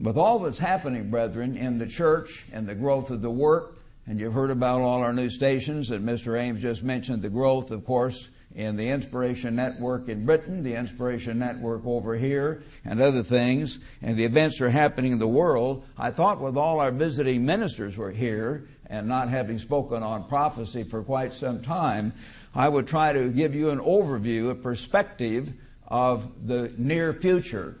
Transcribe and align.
With 0.00 0.16
all 0.16 0.38
that's 0.38 0.58
happening, 0.58 1.10
brethren, 1.10 1.58
in 1.58 1.78
the 1.78 1.86
church 1.86 2.46
and 2.54 2.66
the 2.66 2.74
growth 2.74 3.10
of 3.10 3.20
the 3.20 3.30
work, 3.30 3.76
and 4.06 4.18
you've 4.18 4.32
heard 4.32 4.50
about 4.50 4.80
all 4.80 5.02
our 5.02 5.12
new 5.12 5.28
stations, 5.28 5.90
and 5.90 6.08
Mr. 6.08 6.40
Ames 6.40 6.62
just 6.62 6.82
mentioned 6.82 7.20
the 7.20 7.28
growth, 7.28 7.70
of 7.70 7.84
course, 7.84 8.30
in 8.54 8.76
the 8.76 8.88
Inspiration 8.88 9.54
Network 9.54 10.08
in 10.08 10.24
Britain, 10.24 10.62
the 10.62 10.74
Inspiration 10.74 11.38
Network 11.38 11.82
over 11.84 12.16
here, 12.16 12.62
and 12.86 12.98
other 12.98 13.22
things, 13.22 13.78
and 14.00 14.16
the 14.16 14.24
events 14.24 14.62
are 14.62 14.70
happening 14.70 15.12
in 15.12 15.18
the 15.18 15.28
world. 15.28 15.84
I 15.98 16.10
thought 16.12 16.40
with 16.40 16.56
all 16.56 16.80
our 16.80 16.90
visiting 16.90 17.44
ministers 17.44 17.98
were 17.98 18.10
here, 18.10 18.68
and 18.86 19.06
not 19.06 19.28
having 19.28 19.58
spoken 19.58 20.02
on 20.02 20.26
prophecy 20.28 20.82
for 20.82 21.02
quite 21.02 21.34
some 21.34 21.60
time, 21.60 22.14
I 22.54 22.70
would 22.70 22.86
try 22.86 23.12
to 23.12 23.28
give 23.28 23.54
you 23.54 23.68
an 23.68 23.80
overview, 23.80 24.50
a 24.50 24.54
perspective 24.54 25.52
of 25.86 26.46
the 26.46 26.72
near 26.78 27.12
future. 27.12 27.76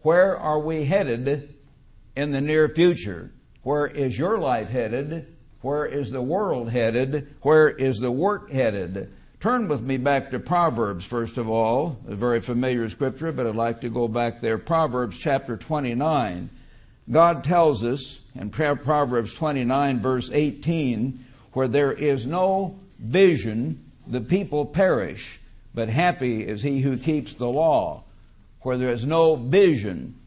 Where 0.00 0.38
are 0.38 0.60
we 0.60 0.84
headed 0.84 1.56
in 2.18 2.32
the 2.32 2.40
near 2.40 2.68
future? 2.68 3.30
Where 3.62 3.86
is 3.86 4.18
your 4.18 4.38
life 4.38 4.68
headed? 4.70 5.24
Where 5.60 5.86
is 5.86 6.10
the 6.10 6.20
world 6.20 6.68
headed? 6.68 7.32
Where 7.42 7.70
is 7.70 8.00
the 8.00 8.10
work 8.10 8.50
headed? 8.50 9.12
Turn 9.38 9.68
with 9.68 9.82
me 9.82 9.98
back 9.98 10.32
to 10.32 10.40
Proverbs, 10.40 11.04
first 11.04 11.38
of 11.38 11.48
all, 11.48 11.96
a 12.08 12.16
very 12.16 12.40
familiar 12.40 12.90
scripture, 12.90 13.30
but 13.30 13.46
I'd 13.46 13.54
like 13.54 13.82
to 13.82 13.88
go 13.88 14.08
back 14.08 14.40
there. 14.40 14.58
Proverbs 14.58 15.16
chapter 15.16 15.56
29. 15.56 16.50
God 17.08 17.44
tells 17.44 17.84
us 17.84 18.20
in 18.34 18.50
Proverbs 18.50 19.32
29 19.34 20.00
verse 20.00 20.28
18, 20.32 21.24
where 21.52 21.68
there 21.68 21.92
is 21.92 22.26
no 22.26 22.76
vision, 22.98 23.78
the 24.08 24.20
people 24.20 24.66
perish, 24.66 25.38
but 25.72 25.88
happy 25.88 26.44
is 26.44 26.62
he 26.64 26.80
who 26.80 26.96
keeps 26.98 27.34
the 27.34 27.48
law. 27.48 28.02
Where 28.62 28.76
there 28.76 28.92
is 28.92 29.04
no 29.04 29.36
vision, 29.36 30.17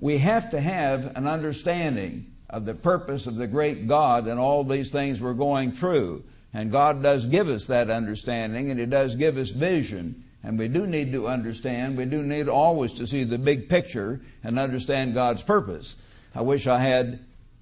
we 0.00 0.18
have 0.18 0.50
to 0.50 0.60
have 0.60 1.16
an 1.16 1.26
understanding 1.26 2.26
of 2.48 2.64
the 2.64 2.74
purpose 2.74 3.26
of 3.26 3.36
the 3.36 3.46
great 3.46 3.86
God 3.86 4.26
and 4.26 4.40
all 4.40 4.64
these 4.64 4.90
things 4.90 5.20
we're 5.20 5.34
going 5.34 5.70
through. 5.70 6.24
And 6.52 6.72
God 6.72 7.02
does 7.02 7.26
give 7.26 7.48
us 7.48 7.68
that 7.68 7.90
understanding 7.90 8.70
and 8.70 8.80
He 8.80 8.86
does 8.86 9.14
give 9.14 9.36
us 9.36 9.50
vision. 9.50 10.24
And 10.42 10.58
we 10.58 10.68
do 10.68 10.86
need 10.86 11.12
to 11.12 11.28
understand, 11.28 11.96
we 11.96 12.06
do 12.06 12.22
need 12.22 12.48
always 12.48 12.94
to 12.94 13.06
see 13.06 13.24
the 13.24 13.38
big 13.38 13.68
picture 13.68 14.20
and 14.42 14.58
understand 14.58 15.14
God's 15.14 15.42
purpose. 15.42 15.94
I 16.34 16.40
wish 16.42 16.66
I 16.66 16.80
had 16.80 17.20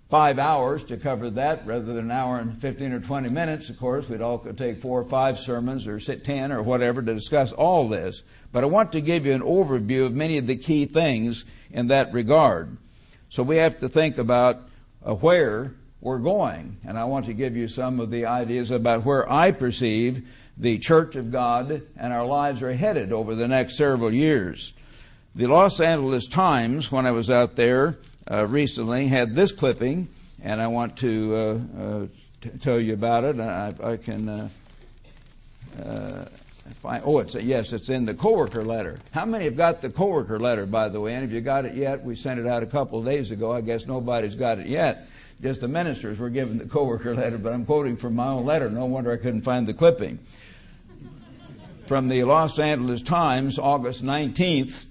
five 0.08 0.38
hours 0.38 0.84
to 0.84 0.96
cover 0.96 1.28
that 1.30 1.66
rather 1.66 1.84
than 1.84 1.98
an 2.06 2.10
hour 2.10 2.38
and 2.38 2.58
15 2.60 2.92
or 2.92 3.00
20 3.00 3.28
minutes. 3.28 3.68
Of 3.68 3.78
course, 3.78 4.08
we'd 4.08 4.22
all 4.22 4.38
could 4.38 4.56
take 4.56 4.80
four 4.80 5.00
or 5.00 5.04
five 5.04 5.38
sermons 5.38 5.86
or 5.86 6.00
sit 6.00 6.24
10 6.24 6.52
or 6.52 6.62
whatever 6.62 7.02
to 7.02 7.14
discuss 7.14 7.52
all 7.52 7.88
this. 7.88 8.22
But 8.52 8.64
I 8.64 8.66
want 8.66 8.92
to 8.92 9.00
give 9.00 9.26
you 9.26 9.32
an 9.32 9.42
overview 9.42 10.06
of 10.06 10.14
many 10.14 10.38
of 10.38 10.46
the 10.46 10.56
key 10.56 10.86
things 10.86 11.44
in 11.70 11.88
that 11.88 12.12
regard. 12.12 12.76
So 13.28 13.42
we 13.42 13.56
have 13.56 13.80
to 13.80 13.88
think 13.88 14.18
about 14.18 14.60
uh, 15.04 15.14
where 15.14 15.74
we're 16.00 16.18
going. 16.18 16.78
And 16.84 16.98
I 16.98 17.04
want 17.04 17.26
to 17.26 17.34
give 17.34 17.56
you 17.56 17.68
some 17.68 18.00
of 18.00 18.10
the 18.10 18.26
ideas 18.26 18.70
about 18.70 19.04
where 19.04 19.30
I 19.30 19.50
perceive 19.50 20.28
the 20.56 20.78
Church 20.78 21.14
of 21.14 21.30
God 21.30 21.82
and 21.96 22.12
our 22.12 22.24
lives 22.24 22.62
are 22.62 22.72
headed 22.72 23.12
over 23.12 23.34
the 23.34 23.48
next 23.48 23.76
several 23.76 24.12
years. 24.12 24.72
The 25.34 25.46
Los 25.46 25.78
Angeles 25.78 26.26
Times, 26.26 26.90
when 26.90 27.06
I 27.06 27.12
was 27.12 27.30
out 27.30 27.54
there 27.54 27.98
uh, 28.30 28.46
recently, 28.46 29.06
had 29.06 29.34
this 29.34 29.52
clipping, 29.52 30.08
and 30.42 30.60
I 30.60 30.66
want 30.68 30.96
to 30.98 31.34
uh, 31.34 31.80
uh 31.80 32.06
t- 32.40 32.50
tell 32.60 32.80
you 32.80 32.94
about 32.94 33.24
it. 33.24 33.38
I, 33.38 33.72
I 33.82 33.96
can 33.98 34.50
Oh, 36.84 37.18
it's 37.18 37.34
a, 37.34 37.42
yes, 37.42 37.72
it's 37.72 37.88
in 37.88 38.04
the 38.04 38.14
coworker 38.14 38.64
letter. 38.64 38.98
How 39.12 39.24
many 39.24 39.44
have 39.44 39.56
got 39.56 39.82
the 39.82 39.90
coworker 39.90 40.38
letter, 40.38 40.66
by 40.66 40.88
the 40.88 41.00
way? 41.00 41.14
And 41.14 41.24
if 41.24 41.30
you 41.30 41.40
got 41.40 41.64
it 41.64 41.74
yet, 41.74 42.04
we 42.04 42.16
sent 42.16 42.40
it 42.40 42.46
out 42.46 42.62
a 42.62 42.66
couple 42.66 42.98
of 42.98 43.04
days 43.04 43.30
ago. 43.30 43.52
I 43.52 43.60
guess 43.60 43.86
nobody's 43.86 44.34
got 44.34 44.58
it 44.58 44.66
yet 44.66 45.08
just 45.40 45.60
the 45.60 45.68
ministers 45.68 46.18
were 46.18 46.30
given 46.30 46.58
the 46.58 46.66
coworker 46.66 47.14
letter, 47.14 47.38
but 47.38 47.52
I'm 47.52 47.64
quoting 47.64 47.96
from 47.96 48.16
my 48.16 48.28
own 48.28 48.44
letter. 48.44 48.68
No 48.70 48.86
wonder 48.86 49.12
I 49.12 49.16
couldn't 49.16 49.42
find 49.42 49.66
the 49.66 49.74
clipping. 49.74 50.18
From 51.86 52.08
the 52.08 52.24
Los 52.24 52.58
Angeles 52.58 53.02
Times, 53.02 53.58
August 53.58 54.04
19th, 54.04 54.86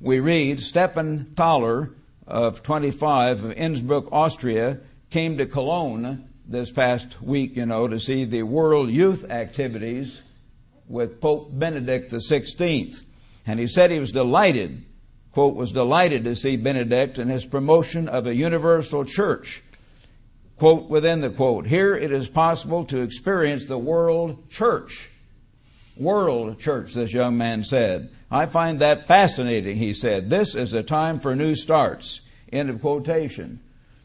we 0.00 0.20
read 0.20 0.60
Stefan 0.60 1.26
Thaler 1.36 1.90
of 2.26 2.62
25 2.62 3.44
of 3.44 3.52
Innsbruck, 3.52 4.12
Austria, 4.12 4.78
came 5.10 5.38
to 5.38 5.46
Cologne 5.46 6.28
this 6.48 6.70
past 6.70 7.22
week, 7.22 7.56
you 7.56 7.66
know, 7.66 7.86
to 7.86 8.00
see 8.00 8.24
the 8.24 8.42
World 8.42 8.90
Youth 8.90 9.30
Activities 9.30 10.20
with 10.92 11.20
Pope 11.20 11.48
Benedict 11.50 12.12
XVI. 12.12 13.02
And 13.46 13.58
he 13.58 13.66
said 13.66 13.90
he 13.90 13.98
was 13.98 14.12
delighted, 14.12 14.84
quote, 15.32 15.56
was 15.56 15.72
delighted 15.72 16.22
to 16.24 16.36
see 16.36 16.56
Benedict 16.56 17.18
and 17.18 17.30
his 17.30 17.44
promotion 17.44 18.08
of 18.08 18.26
a 18.26 18.34
universal 18.34 19.04
church 19.04 19.62
quote 20.62 20.88
within 20.88 21.20
the 21.20 21.30
quote. 21.30 21.66
Here 21.66 21.96
it 21.96 22.12
is 22.12 22.28
possible 22.28 22.84
to 22.84 23.00
experience 23.00 23.64
the 23.64 23.76
world 23.76 24.48
church. 24.48 25.10
World 25.96 26.60
church, 26.60 26.94
this 26.94 27.12
young 27.12 27.36
man 27.36 27.64
said. 27.64 28.10
I 28.30 28.46
find 28.46 28.78
that 28.78 29.08
fascinating, 29.08 29.76
he 29.76 29.92
said. 29.92 30.30
This 30.30 30.54
is 30.54 30.72
a 30.72 30.84
time 30.84 31.18
for 31.18 31.34
new 31.34 31.56
starts. 31.56 32.20
End 32.52 32.70
of 32.70 32.80
quotation. 32.80 33.58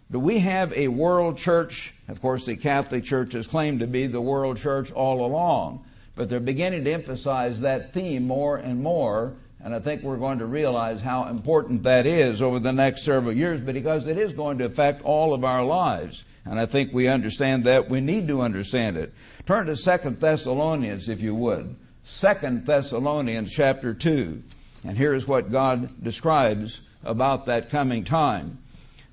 Do 0.09 0.17
we 0.17 0.39
have 0.39 0.73
a 0.73 0.87
world 0.87 1.37
church? 1.37 1.93
Of 2.07 2.23
course, 2.23 2.47
the 2.47 2.55
Catholic 2.55 3.03
Church 3.03 3.33
has 3.33 3.45
claimed 3.45 3.81
to 3.81 3.87
be 3.87 4.07
the 4.07 4.19
world 4.19 4.57
church 4.57 4.91
all 4.91 5.23
along, 5.23 5.85
but 6.17 6.29
they're 6.29 6.39
beginning 6.39 6.83
to 6.83 6.91
emphasize 6.91 7.61
that 7.61 7.93
theme 7.93 8.25
more 8.25 8.57
and 8.57 8.81
more, 8.81 9.33
and 9.63 9.73
I 9.73 9.79
think 9.79 10.01
we're 10.01 10.17
going 10.17 10.39
to 10.39 10.47
realize 10.47 10.99
how 10.99 11.25
important 11.25 11.83
that 11.83 12.07
is 12.07 12.41
over 12.41 12.59
the 12.59 12.73
next 12.73 13.03
several 13.03 13.33
years, 13.33 13.61
because 13.61 14.07
it 14.07 14.17
is 14.17 14.33
going 14.33 14.57
to 14.57 14.65
affect 14.65 15.03
all 15.03 15.35
of 15.35 15.45
our 15.45 15.63
lives. 15.63 16.23
And 16.43 16.59
I 16.59 16.65
think 16.65 16.91
we 16.91 17.07
understand 17.07 17.65
that. 17.65 17.87
We 17.87 18.01
need 18.01 18.27
to 18.29 18.41
understand 18.41 18.97
it. 18.97 19.13
Turn 19.45 19.67
to 19.67 19.77
Second 19.77 20.19
Thessalonians, 20.19 21.07
if 21.07 21.21
you 21.21 21.35
would. 21.35 21.75
Second 22.03 22.65
Thessalonians 22.65 23.53
chapter 23.53 23.93
2. 23.93 24.41
And 24.85 24.97
here's 24.97 25.27
what 25.27 25.51
God 25.51 26.03
describes 26.03 26.81
about 27.03 27.45
that 27.45 27.69
coming 27.69 28.05
time. 28.05 28.57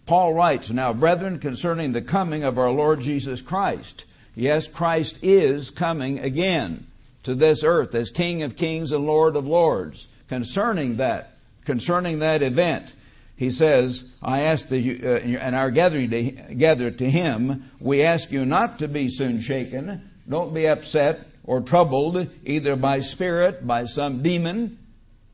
Paul 0.06 0.32
writes, 0.32 0.70
Now, 0.70 0.94
brethren, 0.94 1.38
concerning 1.38 1.93
the 1.93 2.03
coming 2.03 2.44
of 2.44 2.59
our 2.59 2.70
Lord 2.70 3.00
Jesus 3.00 3.43
Christ. 3.43 4.06
Yes, 4.34 4.66
Christ 4.66 5.19
is 5.22 5.70
coming 5.70 6.19
again 6.19 6.87
to 7.24 7.34
this 7.34 7.64
earth 7.64 7.94
as 7.94 8.10
King 8.10 8.42
of 8.42 8.56
kings 8.56 8.92
and 8.92 9.06
Lord 9.06 9.36
of 9.36 9.46
lords. 9.46 10.06
Concerning 10.28 10.96
that, 10.96 11.36
concerning 11.64 12.20
that 12.20 12.42
event, 12.42 12.94
he 13.36 13.50
says, 13.50 14.10
I 14.22 14.42
ask 14.42 14.68
that 14.68 14.78
you, 14.78 15.00
uh, 15.04 15.50
our 15.50 15.70
gathering 15.70 16.10
to, 16.10 16.30
gather 16.54 16.90
to 16.90 17.10
him, 17.10 17.70
we 17.80 18.02
ask 18.02 18.30
you 18.30 18.46
not 18.46 18.78
to 18.78 18.88
be 18.88 19.08
soon 19.08 19.40
shaken. 19.40 20.10
Don't 20.28 20.54
be 20.54 20.68
upset 20.68 21.20
or 21.44 21.60
troubled 21.60 22.28
either 22.44 22.76
by 22.76 23.00
spirit, 23.00 23.66
by 23.66 23.86
some 23.86 24.22
demon, 24.22 24.78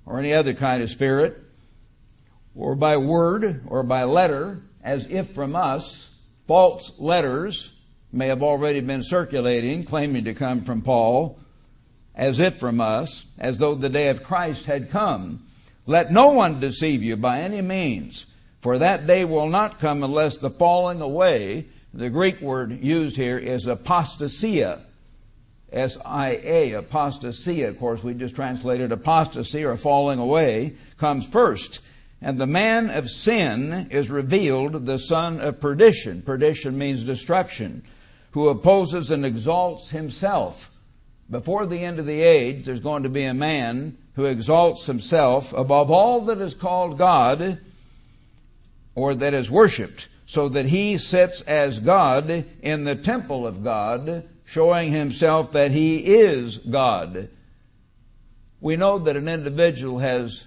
or 0.06 0.18
any 0.18 0.32
other 0.32 0.54
kind 0.54 0.82
of 0.82 0.90
spirit, 0.90 1.38
or 2.56 2.74
by 2.74 2.96
word 2.96 3.62
or 3.68 3.82
by 3.82 4.04
letter, 4.04 4.60
as 4.82 5.06
if 5.10 5.30
from 5.30 5.54
us 5.54 6.18
false 6.46 6.98
letters 6.98 7.72
may 8.12 8.26
have 8.26 8.42
already 8.42 8.80
been 8.80 9.04
circulating, 9.04 9.84
claiming 9.84 10.24
to 10.24 10.34
come 10.34 10.62
from 10.62 10.82
Paul, 10.82 11.38
as 12.15 12.41
if 12.41 12.56
from 12.56 12.81
us, 12.81 13.25
as 13.38 13.59
though 13.59 13.75
the 13.75 13.88
day 13.88 14.09
of 14.09 14.22
Christ 14.25 14.66
had 14.66 14.91
come. 14.91 15.44
Let 15.87 16.12
no 16.12 16.32
one 16.32 16.60
deceive 16.60 17.03
you 17.03 17.16
by 17.16 17.41
any 17.41 17.62
means, 17.62 18.26
for 18.60 18.78
that 18.78 19.07
day 19.07 19.24
will 19.24 19.48
not 19.48 19.80
come 19.80 20.03
unless 20.03 20.36
the 20.36 20.51
falling 20.51 21.01
away, 21.01 21.66
the 21.92 22.10
Greek 22.10 22.41
word 22.41 22.83
used 22.83 23.16
here 23.16 23.39
is 23.39 23.66
apostasia. 23.66 24.80
S-I-A, 25.72 26.72
apostasia. 26.72 27.68
Of 27.68 27.78
course, 27.78 28.03
we 28.03 28.15
just 28.15 28.34
translated 28.34 28.92
apostasy 28.92 29.65
or 29.65 29.77
falling 29.77 30.18
away 30.18 30.74
comes 30.98 31.27
first. 31.27 31.80
And 32.22 32.39
the 32.39 32.47
man 32.47 32.91
of 32.91 33.09
sin 33.09 33.89
is 33.91 34.10
revealed, 34.10 34.84
the 34.84 34.98
son 34.98 35.41
of 35.41 35.60
perdition. 35.60 36.22
Perdition 36.22 36.77
means 36.77 37.03
destruction, 37.03 37.83
who 38.33 38.48
opposes 38.48 39.10
and 39.10 39.24
exalts 39.24 39.91
himself. 39.91 40.69
Before 41.30 41.65
the 41.65 41.84
end 41.84 42.00
of 42.00 42.06
the 42.06 42.22
age, 42.22 42.65
there's 42.65 42.80
going 42.80 43.04
to 43.04 43.09
be 43.09 43.22
a 43.22 43.34
man 43.34 43.97
who 44.15 44.24
exalts 44.24 44.86
himself 44.86 45.53
above 45.53 45.91
all 45.91 46.22
that 46.22 46.38
is 46.38 46.54
called 46.54 46.98
God 46.98 47.59
or 48.97 49.15
that 49.15 49.32
is 49.32 49.50
worshiped, 49.50 50.09
so 50.27 50.48
that 50.48 50.66
he 50.66 50.98
sits 50.98 51.41
as 51.42 51.78
God 51.78 52.44
in 52.62 52.84
the 52.84 52.97
temple 52.97 53.47
of 53.47 53.62
God, 53.62 54.24
showing 54.44 54.91
himself 54.91 55.53
that 55.53 55.71
he 55.71 55.98
is 55.98 56.59
God. 56.59 57.28
We 58.60 58.77
know 58.77 58.98
that 58.98 59.16
an 59.16 59.28
individual 59.28 60.00
has 60.00 60.44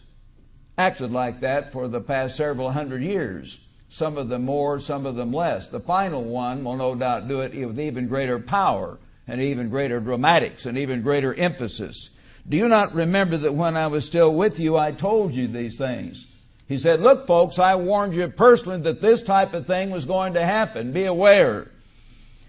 acted 0.77 1.12
like 1.12 1.39
that 1.39 1.71
for 1.71 1.88
the 1.88 2.01
past 2.01 2.35
several 2.35 2.71
hundred 2.71 3.01
years. 3.01 3.57
Some 3.89 4.18
of 4.18 4.27
them 4.27 4.44
more, 4.44 4.80
some 4.80 5.06
of 5.06 5.15
them 5.15 5.31
less. 5.31 5.69
The 5.69 5.80
final 5.80 6.24
one 6.24 6.63
will 6.63 6.75
no 6.75 6.95
doubt 6.95 7.27
do 7.27 7.41
it 7.41 7.56
with 7.56 7.80
even 7.80 8.07
greater 8.07 8.39
power 8.39 8.97
and 9.27 9.41
even 9.41 9.69
greater 9.69 9.99
dramatics 9.99 10.65
and 10.65 10.77
even 10.77 11.01
greater 11.01 11.33
emphasis. 11.33 12.09
Do 12.47 12.57
you 12.57 12.67
not 12.67 12.93
remember 12.93 13.37
that 13.37 13.53
when 13.53 13.77
I 13.77 13.87
was 13.87 14.05
still 14.05 14.33
with 14.33 14.59
you, 14.59 14.77
I 14.77 14.91
told 14.91 15.33
you 15.33 15.47
these 15.47 15.77
things? 15.77 16.25
He 16.67 16.77
said, 16.77 17.01
look 17.01 17.27
folks, 17.27 17.59
I 17.59 17.75
warned 17.75 18.13
you 18.13 18.27
personally 18.27 18.81
that 18.81 19.01
this 19.01 19.21
type 19.21 19.53
of 19.53 19.67
thing 19.67 19.91
was 19.91 20.05
going 20.05 20.33
to 20.33 20.45
happen. 20.45 20.91
Be 20.91 21.05
aware. 21.05 21.69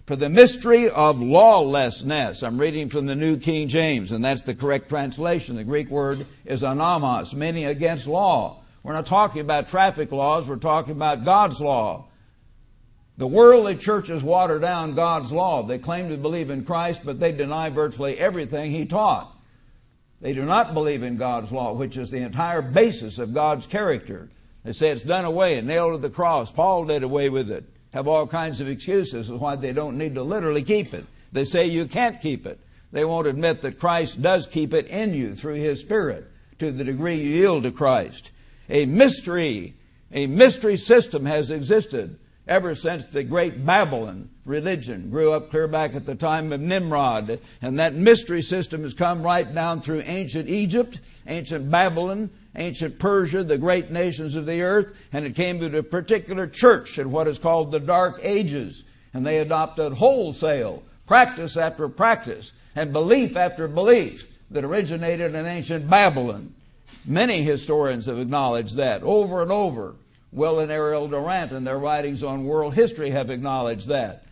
For 0.07 0.17
the 0.17 0.29
mystery 0.29 0.91
of 0.91 1.21
lawlessness. 1.21 2.43
I'm 2.43 2.59
reading 2.59 2.91
from 2.91 3.07
the 3.07 3.15
New 3.15 3.39
King 3.39 3.69
James, 3.69 4.13
and 4.13 4.25
that's 4.25 4.43
the 4.43 4.55
correct 4.55 4.89
translation. 4.89 5.57
The 5.57 5.65
Greek 5.65 5.89
word 5.89 6.27
is 6.45 6.63
anomos, 6.63 7.33
meaning 7.33 7.65
against 7.65 8.07
law. 8.07 8.63
We're 8.83 8.93
not 8.93 9.07
talking 9.07 9.41
about 9.41 9.71
traffic 9.71 10.13
laws, 10.13 10.47
we're 10.47 10.57
talking 10.57 10.93
about 10.93 11.25
God's 11.25 11.61
law. 11.61 12.05
The 13.17 13.27
worldly 13.27 13.77
churches 13.77 14.25
water 14.25 14.59
down 14.59 14.97
God's 14.97 15.31
law. 15.31 15.63
They 15.63 15.79
claim 15.79 16.09
to 16.09 16.17
believe 16.17 16.51
in 16.51 16.65
Christ, 16.65 17.03
but 17.05 17.21
they 17.21 17.31
deny 17.31 17.69
virtually 17.69 18.19
everything 18.19 18.73
He 18.73 18.87
taught. 18.87 19.33
They 20.21 20.33
do 20.33 20.45
not 20.45 20.75
believe 20.75 21.03
in 21.03 21.17
God's 21.17 21.53
law, 21.53 21.75
which 21.75 21.97
is 21.97 22.11
the 22.11 22.19
entire 22.19 22.63
basis 22.63 23.19
of 23.19 23.35
God's 23.35 23.67
character. 23.67 24.29
They 24.65 24.73
say 24.73 24.89
it's 24.89 25.03
done 25.03 25.25
away 25.25 25.59
and 25.59 25.69
nailed 25.69 25.93
to 25.93 25.99
the 25.99 26.13
cross. 26.13 26.51
Paul 26.51 26.87
did 26.87 27.03
away 27.03 27.29
with 27.29 27.51
it. 27.51 27.65
Have 27.93 28.09
all 28.09 28.27
kinds 28.27 28.61
of 28.61 28.69
excuses 28.69 29.31
as 29.31 29.39
why 29.39 29.55
they 29.55 29.73
don't 29.73 29.99
need 29.99 30.15
to 30.15 30.23
literally 30.23 30.63
keep 30.63 30.93
it. 30.93 31.05
They 31.31 31.45
say 31.45 31.67
you 31.67 31.85
can't 31.85 32.21
keep 32.21 32.47
it. 32.47 32.59
They 32.91 33.05
won't 33.05 33.27
admit 33.27 33.63
that 33.63 33.79
Christ 33.79 34.23
does 34.23 34.47
keep 34.47 34.73
it 34.73 34.87
in 34.87 35.15
you 35.15 35.35
through 35.35 35.55
His 35.55 35.81
Spirit 35.81 36.29
to 36.59 36.73
the 36.73 36.85
degree 36.85 37.17
you 37.17 37.31
yield 37.31 37.63
to 37.65 37.71
Christ. 37.71 38.31
A 38.69 38.87
mystery, 38.87 39.75
a 40.11 40.27
mystery 40.27 40.77
system 40.77 41.27
has 41.27 41.51
existed 41.51 42.19
ever 42.47 42.75
since 42.75 43.07
the 43.07 43.25
great 43.25 43.65
Babylon 43.65 44.29
religion 44.45 45.11
grew 45.11 45.33
up 45.33 45.51
clear 45.51 45.67
back 45.67 45.95
at 45.95 46.07
the 46.07 46.15
time 46.15 46.53
of 46.53 46.61
Nimrod. 46.61 47.41
And 47.63 47.79
that 47.79 47.95
mystery 47.95 48.43
system 48.43 48.83
has 48.83 48.95
come 48.95 49.23
right 49.23 49.53
down 49.53 49.81
through 49.81 50.03
ancient 50.05 50.49
Egypt, 50.49 51.01
ancient 51.27 51.71
Babylon, 51.71 52.31
ancient 52.57 52.99
Persia, 52.99 53.43
the 53.43 53.59
great 53.59 53.91
nations 53.91 54.35
of 54.35 54.47
the 54.47 54.63
earth, 54.63 54.97
and 55.13 55.25
it 55.25 55.35
came 55.35 55.59
to 55.61 55.79
a 55.79 55.83
particular 55.83 56.47
church 56.47 56.99
in 56.99 57.11
what 57.11 57.27
is 57.27 57.39
called 57.39 57.73
the 57.73 57.81
Dark 57.81 58.21
Ages. 58.23 58.85
And 59.13 59.27
they 59.27 59.39
adopted 59.39 59.95
wholesale 59.95 60.83
practice 61.07 61.57
after 61.57 61.89
practice 61.89 62.53
and 62.77 62.93
belief 62.93 63.37
after 63.37 63.69
belief 63.69 64.31
that 64.51 64.65
originated 64.65 65.35
in 65.35 65.47
ancient 65.47 65.89
Babylon. 65.89 66.55
Many 67.07 67.43
historians 67.43 68.07
have 68.07 68.19
acknowledged 68.19 68.77
that 68.77 69.03
over 69.03 69.43
and 69.43 69.53
over. 69.53 69.95
Will 70.35 70.59
and 70.59 70.71
Ariel 70.73 71.07
Durant 71.07 71.53
in 71.53 71.63
their 71.63 71.79
writings 71.79 72.25
on 72.25 72.45
world 72.45 72.75
history 72.75 73.11
have 73.11 73.31
acknowledged 73.31 73.87
that. 73.87 74.25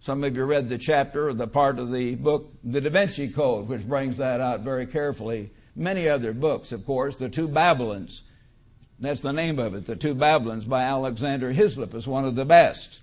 Some 0.00 0.24
of 0.24 0.34
you 0.34 0.44
read 0.44 0.70
the 0.70 0.78
chapter 0.78 1.28
or 1.28 1.34
the 1.34 1.46
part 1.46 1.78
of 1.78 1.92
the 1.92 2.14
book, 2.14 2.50
The 2.64 2.80
Da 2.80 2.88
Vinci 2.88 3.28
Code, 3.28 3.68
which 3.68 3.86
brings 3.86 4.16
that 4.16 4.40
out 4.40 4.60
very 4.60 4.86
carefully. 4.86 5.50
Many 5.76 6.08
other 6.08 6.32
books, 6.32 6.72
of 6.72 6.86
course, 6.86 7.16
The 7.16 7.28
Two 7.28 7.46
Babylons. 7.46 8.22
That's 8.98 9.20
the 9.20 9.34
name 9.34 9.58
of 9.58 9.74
it. 9.74 9.84
The 9.84 9.96
Two 9.96 10.14
Babylons 10.14 10.64
by 10.64 10.82
Alexander 10.82 11.52
Hislop 11.52 11.94
is 11.94 12.06
one 12.06 12.24
of 12.24 12.34
the 12.34 12.46
best. 12.46 13.00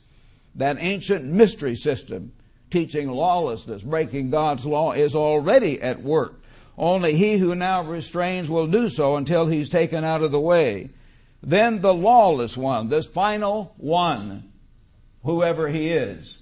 That 0.55 0.77
ancient 0.79 1.25
mystery 1.25 1.75
system 1.75 2.31
teaching 2.71 3.11
lawlessness, 3.11 3.83
breaking 3.83 4.31
God's 4.31 4.65
law 4.65 4.93
is 4.93 5.13
already 5.13 5.79
at 5.79 6.01
work. 6.01 6.33
Only 6.75 7.13
he 7.13 7.37
who 7.37 7.53
now 7.53 7.83
restrains 7.83 8.49
will 8.49 8.67
do 8.67 8.89
so 8.89 9.15
until 9.15 9.45
he's 9.45 9.69
taken 9.69 10.03
out 10.03 10.23
of 10.23 10.31
the 10.31 10.39
way. 10.39 10.89
Then 11.43 11.81
the 11.81 11.93
lawless 11.93 12.57
one, 12.57 12.89
this 12.89 13.05
final 13.05 13.73
one, 13.77 14.51
whoever 15.23 15.67
he 15.67 15.89
is. 15.89 16.41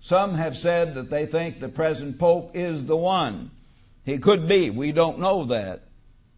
Some 0.00 0.34
have 0.34 0.56
said 0.56 0.94
that 0.94 1.10
they 1.10 1.26
think 1.26 1.60
the 1.60 1.68
present 1.68 2.18
Pope 2.18 2.50
is 2.54 2.86
the 2.86 2.96
one. 2.96 3.50
He 4.04 4.18
could 4.18 4.48
be. 4.48 4.68
We 4.68 4.90
don't 4.90 5.20
know 5.20 5.44
that. 5.44 5.84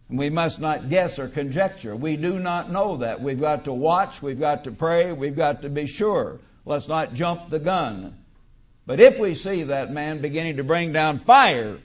We 0.07 0.29
must 0.29 0.59
not 0.59 0.89
guess 0.89 1.17
or 1.17 1.27
conjecture. 1.27 1.95
We 1.95 2.15
do 2.15 2.37
not 2.37 2.71
know 2.71 2.97
that. 2.97 3.21
We've 3.21 3.39
got 3.39 3.63
to 3.63 3.73
watch. 3.73 4.21
We've 4.21 4.39
got 4.39 4.65
to 4.65 4.71
pray. 4.71 5.11
We've 5.11 5.35
got 5.35 5.63
to 5.63 5.69
be 5.69 5.87
sure. 5.87 6.39
Let's 6.63 6.87
not 6.87 7.15
jump 7.15 7.49
the 7.49 7.59
gun. 7.59 8.15
But 8.85 8.99
if 8.99 9.17
we 9.17 9.33
see 9.33 9.63
that 9.63 9.91
man 9.91 10.21
beginning 10.21 10.57
to 10.57 10.63
bring 10.63 10.93
down 10.93 11.19
fire 11.19 11.79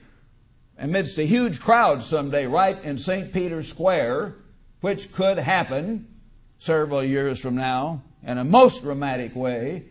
amidst 0.77 1.17
a 1.17 1.23
huge 1.23 1.59
crowd 1.59 2.03
someday 2.03 2.45
right 2.45 2.81
in 2.83 2.99
St. 2.99 3.33
Peter's 3.33 3.69
Square, 3.69 4.35
which 4.81 5.11
could 5.13 5.39
happen, 5.39 6.07
several 6.61 7.03
years 7.03 7.39
from 7.39 7.55
now 7.55 8.03
in 8.23 8.37
a 8.37 8.43
most 8.43 8.83
dramatic 8.83 9.35
way, 9.35 9.83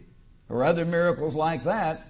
or 0.49 0.62
other 0.62 0.84
miracles 0.84 1.34
like 1.34 1.64
that. 1.64 2.00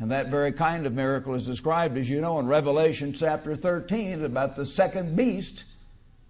And 0.00 0.10
that 0.10 0.26
very 0.26 0.52
kind 0.52 0.86
of 0.86 0.92
miracle 0.92 1.34
is 1.34 1.46
described, 1.46 1.96
as 1.96 2.10
you 2.10 2.20
know, 2.20 2.40
in 2.40 2.46
Revelation 2.46 3.12
chapter 3.12 3.54
13 3.54 4.24
about 4.24 4.56
the 4.56 4.66
second 4.66 5.16
beast. 5.16 5.64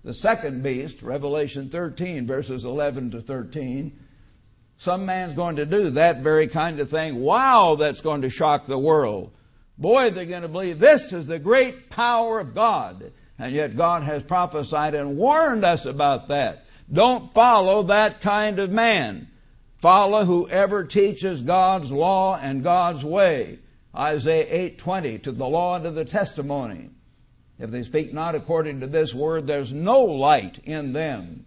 The 0.04 0.12
second 0.12 0.62
beast, 0.62 1.02
Revelation 1.02 1.70
13, 1.70 2.26
verses 2.26 2.64
11 2.64 3.12
to 3.12 3.20
13. 3.22 3.98
Some 4.76 5.06
man's 5.06 5.34
going 5.34 5.56
to 5.56 5.66
do 5.66 5.90
that 5.90 6.18
very 6.18 6.46
kind 6.46 6.78
of 6.80 6.90
thing. 6.90 7.20
Wow, 7.20 7.76
that's 7.76 8.02
going 8.02 8.22
to 8.22 8.30
shock 8.30 8.66
the 8.66 8.78
world. 8.78 9.32
Boy, 9.78 10.10
they're 10.10 10.26
going 10.26 10.42
to 10.42 10.48
believe 10.48 10.78
this 10.78 11.12
is 11.12 11.26
the 11.26 11.38
great 11.38 11.88
power 11.88 12.38
of 12.38 12.54
God. 12.54 13.12
And 13.38 13.54
yet 13.54 13.76
God 13.76 14.02
has 14.02 14.22
prophesied 14.22 14.94
and 14.94 15.16
warned 15.16 15.64
us 15.64 15.86
about 15.86 16.28
that. 16.28 16.66
Don't 16.92 17.32
follow 17.34 17.82
that 17.84 18.20
kind 18.20 18.58
of 18.58 18.70
man. 18.70 19.28
Follow 19.78 20.24
whoever 20.24 20.84
teaches 20.84 21.42
God's 21.42 21.92
law 21.92 22.38
and 22.40 22.64
God's 22.64 23.04
way. 23.04 23.58
Isaiah 23.94 24.46
8:20 24.50 25.18
to 25.18 25.32
the 25.32 25.48
law 25.48 25.76
and 25.76 25.84
to 25.84 25.90
the 25.90 26.04
testimony. 26.04 26.90
If 27.58 27.70
they 27.70 27.82
speak 27.82 28.12
not 28.12 28.34
according 28.34 28.80
to 28.80 28.86
this 28.86 29.14
word, 29.14 29.46
there's 29.46 29.72
no 29.72 30.02
light 30.02 30.58
in 30.64 30.92
them. 30.92 31.44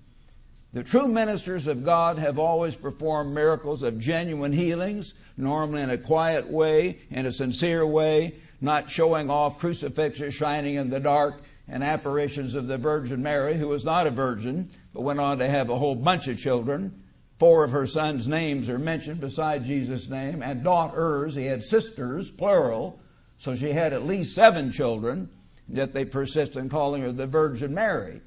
The 0.73 0.83
true 0.83 1.07
ministers 1.07 1.67
of 1.67 1.83
God 1.83 2.17
have 2.17 2.39
always 2.39 2.75
performed 2.75 3.33
miracles 3.33 3.83
of 3.83 3.99
genuine 3.99 4.53
healings, 4.53 5.13
normally 5.35 5.81
in 5.81 5.89
a 5.89 5.97
quiet 5.97 6.49
way, 6.49 6.99
in 7.09 7.25
a 7.25 7.31
sincere 7.31 7.85
way, 7.85 8.35
not 8.61 8.89
showing 8.89 9.29
off 9.29 9.59
crucifixes 9.59 10.33
shining 10.33 10.75
in 10.75 10.89
the 10.89 10.99
dark 10.99 11.41
and 11.67 11.83
apparitions 11.83 12.55
of 12.55 12.67
the 12.67 12.77
Virgin 12.77 13.21
Mary, 13.21 13.55
who 13.55 13.67
was 13.67 13.83
not 13.83 14.07
a 14.07 14.11
virgin, 14.11 14.69
but 14.93 15.01
went 15.01 15.19
on 15.19 15.39
to 15.39 15.47
have 15.47 15.69
a 15.69 15.77
whole 15.77 15.95
bunch 15.95 16.27
of 16.27 16.39
children. 16.39 17.03
Four 17.39 17.63
of 17.63 17.71
her 17.71 17.87
sons' 17.87 18.27
names 18.27 18.69
are 18.69 18.77
mentioned 18.77 19.19
beside 19.19 19.65
Jesus' 19.65 20.09
name, 20.09 20.43
and 20.43 20.63
daughters. 20.63 21.33
He 21.33 21.45
had 21.45 21.63
sisters, 21.63 22.29
plural, 22.29 22.99
so 23.39 23.55
she 23.55 23.71
had 23.71 23.93
at 23.93 24.05
least 24.05 24.35
seven 24.35 24.71
children, 24.71 25.29
yet 25.67 25.93
they 25.93 26.05
persist 26.05 26.55
in 26.55 26.69
calling 26.69 27.01
her 27.01 27.11
the 27.11 27.25
Virgin 27.25 27.73
Mary. 27.73 28.21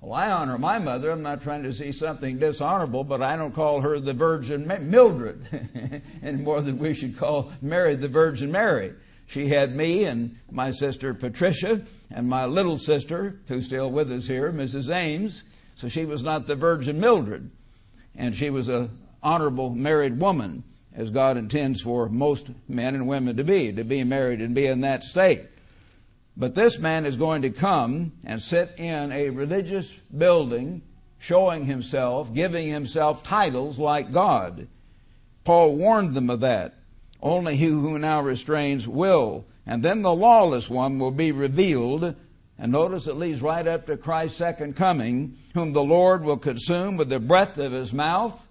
Well, 0.00 0.14
I 0.14 0.30
honor 0.30 0.56
my 0.56 0.78
mother. 0.78 1.10
I'm 1.10 1.22
not 1.22 1.42
trying 1.42 1.62
to 1.64 1.74
see 1.74 1.92
something 1.92 2.38
dishonorable, 2.38 3.04
but 3.04 3.22
I 3.22 3.36
don't 3.36 3.54
call 3.54 3.82
her 3.82 4.00
the 4.00 4.14
Virgin 4.14 4.66
Mildred 4.66 6.02
any 6.22 6.42
more 6.42 6.62
than 6.62 6.78
we 6.78 6.94
should 6.94 7.18
call 7.18 7.52
Mary 7.60 7.96
the 7.96 8.08
Virgin 8.08 8.50
Mary. 8.50 8.94
She 9.26 9.48
had 9.48 9.76
me 9.76 10.04
and 10.04 10.36
my 10.50 10.70
sister 10.70 11.12
Patricia 11.12 11.84
and 12.10 12.28
my 12.28 12.46
little 12.46 12.78
sister, 12.78 13.40
who's 13.46 13.66
still 13.66 13.90
with 13.90 14.10
us 14.10 14.26
here, 14.26 14.50
Mrs. 14.50 14.92
Ames. 14.92 15.44
So 15.80 15.88
she 15.88 16.04
was 16.04 16.22
not 16.22 16.46
the 16.46 16.56
Virgin 16.56 17.00
Mildred. 17.00 17.50
And 18.14 18.34
she 18.34 18.50
was 18.50 18.68
a 18.68 18.90
honorable 19.22 19.70
married 19.70 20.20
woman, 20.20 20.62
as 20.94 21.08
God 21.08 21.38
intends 21.38 21.80
for 21.80 22.06
most 22.10 22.50
men 22.68 22.94
and 22.94 23.08
women 23.08 23.38
to 23.38 23.44
be, 23.44 23.72
to 23.72 23.82
be 23.82 24.04
married 24.04 24.42
and 24.42 24.54
be 24.54 24.66
in 24.66 24.82
that 24.82 25.04
state. 25.04 25.40
But 26.36 26.54
this 26.54 26.78
man 26.78 27.06
is 27.06 27.16
going 27.16 27.40
to 27.42 27.50
come 27.50 28.12
and 28.24 28.42
sit 28.42 28.74
in 28.76 29.10
a 29.10 29.30
religious 29.30 29.90
building, 30.16 30.82
showing 31.18 31.64
himself, 31.64 32.34
giving 32.34 32.68
himself 32.68 33.22
titles 33.22 33.78
like 33.78 34.12
God. 34.12 34.68
Paul 35.44 35.76
warned 35.76 36.12
them 36.12 36.28
of 36.28 36.40
that. 36.40 36.74
Only 37.22 37.56
he 37.56 37.68
who 37.68 37.98
now 37.98 38.20
restrains 38.20 38.86
will. 38.86 39.46
And 39.64 39.82
then 39.82 40.02
the 40.02 40.14
lawless 40.14 40.68
one 40.68 40.98
will 40.98 41.10
be 41.10 41.32
revealed, 41.32 42.14
and 42.60 42.70
notice 42.70 43.06
it 43.06 43.14
leads 43.14 43.40
right 43.40 43.66
up 43.66 43.86
to 43.86 43.96
Christ's 43.96 44.36
second 44.36 44.76
coming, 44.76 45.38
whom 45.54 45.72
the 45.72 45.82
Lord 45.82 46.22
will 46.22 46.36
consume 46.36 46.98
with 46.98 47.08
the 47.08 47.18
breath 47.18 47.56
of 47.56 47.72
his 47.72 47.90
mouth. 47.90 48.46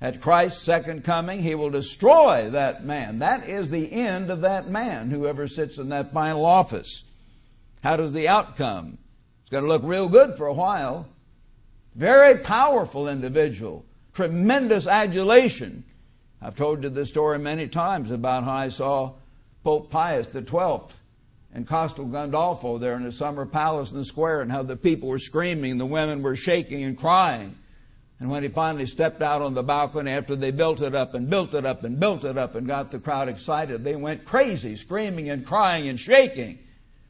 At 0.00 0.20
Christ's 0.20 0.62
second 0.62 1.04
coming, 1.04 1.40
he 1.40 1.54
will 1.54 1.70
destroy 1.70 2.50
that 2.50 2.84
man. 2.84 3.20
That 3.20 3.48
is 3.48 3.70
the 3.70 3.92
end 3.92 4.30
of 4.30 4.40
that 4.40 4.68
man, 4.68 5.10
whoever 5.10 5.46
sits 5.46 5.78
in 5.78 5.90
that 5.90 6.12
final 6.12 6.44
office. 6.44 7.04
How 7.84 7.96
does 7.96 8.12
the 8.12 8.26
outcome? 8.26 8.98
It's 9.42 9.50
going 9.50 9.62
to 9.62 9.68
look 9.68 9.82
real 9.84 10.08
good 10.08 10.36
for 10.36 10.48
a 10.48 10.52
while. 10.52 11.06
Very 11.94 12.36
powerful 12.38 13.08
individual. 13.08 13.84
Tremendous 14.12 14.88
adulation. 14.88 15.84
I've 16.42 16.56
told 16.56 16.82
you 16.82 16.88
this 16.88 17.10
story 17.10 17.38
many 17.38 17.68
times 17.68 18.10
about 18.10 18.42
how 18.42 18.52
I 18.52 18.68
saw 18.70 19.12
Pope 19.62 19.88
Pius 19.88 20.32
XII 20.32 20.94
and 21.52 21.66
Castel 21.66 22.06
Gandolfo 22.06 22.78
there 22.78 22.96
in 22.96 23.04
the 23.04 23.12
summer 23.12 23.46
palace 23.46 23.90
in 23.90 23.98
the 23.98 24.04
square 24.04 24.42
and 24.42 24.50
how 24.50 24.62
the 24.62 24.76
people 24.76 25.08
were 25.08 25.18
screaming, 25.18 25.78
the 25.78 25.86
women 25.86 26.22
were 26.22 26.36
shaking 26.36 26.82
and 26.84 26.98
crying. 26.98 27.56
And 28.18 28.30
when 28.30 28.42
he 28.42 28.48
finally 28.48 28.86
stepped 28.86 29.20
out 29.22 29.42
on 29.42 29.54
the 29.54 29.62
balcony 29.62 30.10
after 30.10 30.36
they 30.36 30.50
built 30.50 30.80
it 30.80 30.94
up 30.94 31.14
and 31.14 31.28
built 31.28 31.54
it 31.54 31.66
up 31.66 31.84
and 31.84 32.00
built 32.00 32.24
it 32.24 32.38
up 32.38 32.54
and 32.54 32.66
got 32.66 32.90
the 32.90 32.98
crowd 32.98 33.28
excited, 33.28 33.84
they 33.84 33.96
went 33.96 34.24
crazy, 34.24 34.76
screaming 34.76 35.28
and 35.28 35.46
crying 35.46 35.88
and 35.88 36.00
shaking 36.00 36.58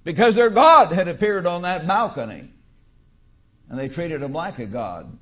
because 0.04 0.34
their 0.34 0.50
God 0.50 0.92
had 0.92 1.08
appeared 1.08 1.46
on 1.46 1.62
that 1.62 1.86
balcony. 1.86 2.50
And 3.68 3.78
they 3.78 3.88
treated 3.88 4.22
him 4.22 4.32
like 4.32 4.58
a 4.58 4.66
God. 4.66 5.16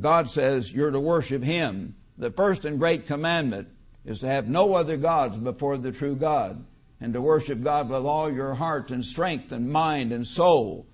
God 0.00 0.30
says 0.30 0.72
you're 0.72 0.90
to 0.90 1.00
worship 1.00 1.42
Him. 1.42 1.94
The 2.18 2.30
first 2.30 2.64
and 2.64 2.78
great 2.78 3.06
commandment 3.06 3.68
is 4.04 4.20
to 4.20 4.26
have 4.26 4.48
no 4.48 4.74
other 4.74 4.96
gods 4.96 5.36
before 5.36 5.78
the 5.78 5.92
true 5.92 6.14
God 6.14 6.64
and 7.00 7.14
to 7.14 7.20
worship 7.20 7.62
God 7.62 7.88
with 7.88 8.04
all 8.04 8.30
your 8.30 8.54
heart 8.54 8.90
and 8.90 9.04
strength 9.04 9.52
and 9.52 9.70
mind 9.70 10.12
and 10.12 10.26
soul. 10.26 10.86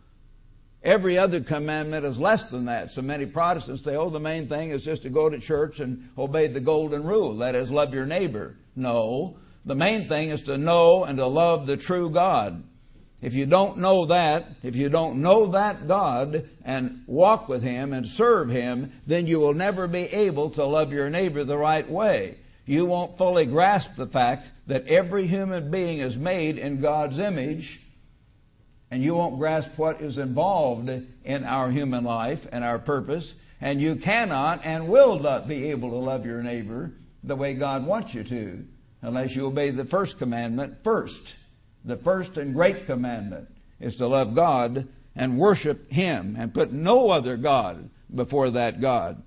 Every 0.83 1.19
other 1.19 1.41
commandment 1.41 2.05
is 2.05 2.17
less 2.17 2.45
than 2.45 2.67
that. 2.67 2.93
So 2.93 3.03
many 3.03 3.27
Protestants 3.27 3.83
say, 3.83 3.97
oh, 3.97 4.09
the 4.09 4.21
main 4.21 4.47
thing 4.47 4.71
is 4.71 4.85
just 4.85 5.03
to 5.03 5.11
go 5.11 5.29
to 5.29 5.41
church 5.41 5.81
and 5.81 6.09
obey 6.17 6.47
the 6.47 6.61
golden 6.61 7.03
rule. 7.03 7.39
That 7.39 7.57
is, 7.57 7.73
love 7.73 7.93
your 7.93 8.07
neighbor. 8.07 8.57
No. 8.77 9.37
The 9.65 9.75
main 9.75 10.07
thing 10.07 10.29
is 10.29 10.43
to 10.43 10.57
know 10.57 11.03
and 11.03 11.19
to 11.19 11.27
love 11.27 11.67
the 11.67 11.77
true 11.77 12.09
God. 12.09 12.63
If 13.21 13.35
you 13.35 13.47
don't 13.47 13.79
know 13.79 14.07
that, 14.07 14.45
if 14.63 14.77
you 14.77 14.89
don't 14.89 15.23
know 15.23 15.47
that 15.47 15.89
God 15.89 16.49
and 16.65 17.03
walk 17.07 17.49
with 17.49 17.63
Him 17.65 17.93
and 17.93 18.07
serve 18.07 18.51
Him, 18.51 18.93
then 19.07 19.27
you 19.27 19.41
will 19.41 19.55
never 19.55 19.89
be 19.89 20.03
able 20.03 20.51
to 20.51 20.65
love 20.65 20.93
your 20.93 21.11
neighbor 21.11 21.43
the 21.43 21.59
right 21.59 21.89
way. 21.89 22.37
You 22.67 22.85
won't 22.85 23.17
fully 23.17 23.47
grasp 23.47 23.95
the 23.95 24.07
fact 24.07 24.51
that 24.67 24.89
every 24.89 25.27
human 25.27 25.71
being 25.71 26.01
is 26.01 26.17
made 26.17 26.59
in 26.59 26.81
God's 26.81 27.19
image, 27.19 27.81
and 28.91 29.03
you 29.03 29.15
won't 29.15 29.39
grasp 29.39 29.79
what 29.79 30.01
is 30.01 30.19
involved 30.19 30.91
in 31.25 31.45
our 31.45 31.71
human 31.71 32.03
life 32.03 32.47
and 32.51 32.65
our 32.65 32.81
purpose, 32.81 33.37
and 33.61 33.81
you 33.81 33.97
cannot 33.97 34.61
and 34.65 34.89
will 34.89 35.19
not 35.21 35.47
be 35.47 35.71
able 35.71 35.91
to 35.91 35.97
love 35.97 36.27
your 36.27 36.43
neighbor 36.43 36.93
the 37.23 37.37
way 37.37 37.55
God 37.55 37.87
wants 37.87 38.15
you 38.15 38.25
to 38.25 38.65
unless 39.01 39.37
you 39.37 39.47
obey 39.47 39.71
the 39.71 39.85
first 39.85 40.19
commandment 40.19 40.83
first. 40.83 41.35
The 41.85 41.97
first 41.97 42.37
and 42.37 42.53
great 42.53 42.87
commandment 42.87 43.49
is 43.79 43.95
to 43.97 44.09
love 44.09 44.35
God 44.35 44.89
and 45.15 45.39
worship 45.39 45.91
Him 45.91 46.35
and 46.37 46.53
put 46.53 46.73
no 46.73 47.11
other 47.11 47.37
God 47.37 47.89
before 48.13 48.51
that 48.51 48.81
God. 48.81 49.23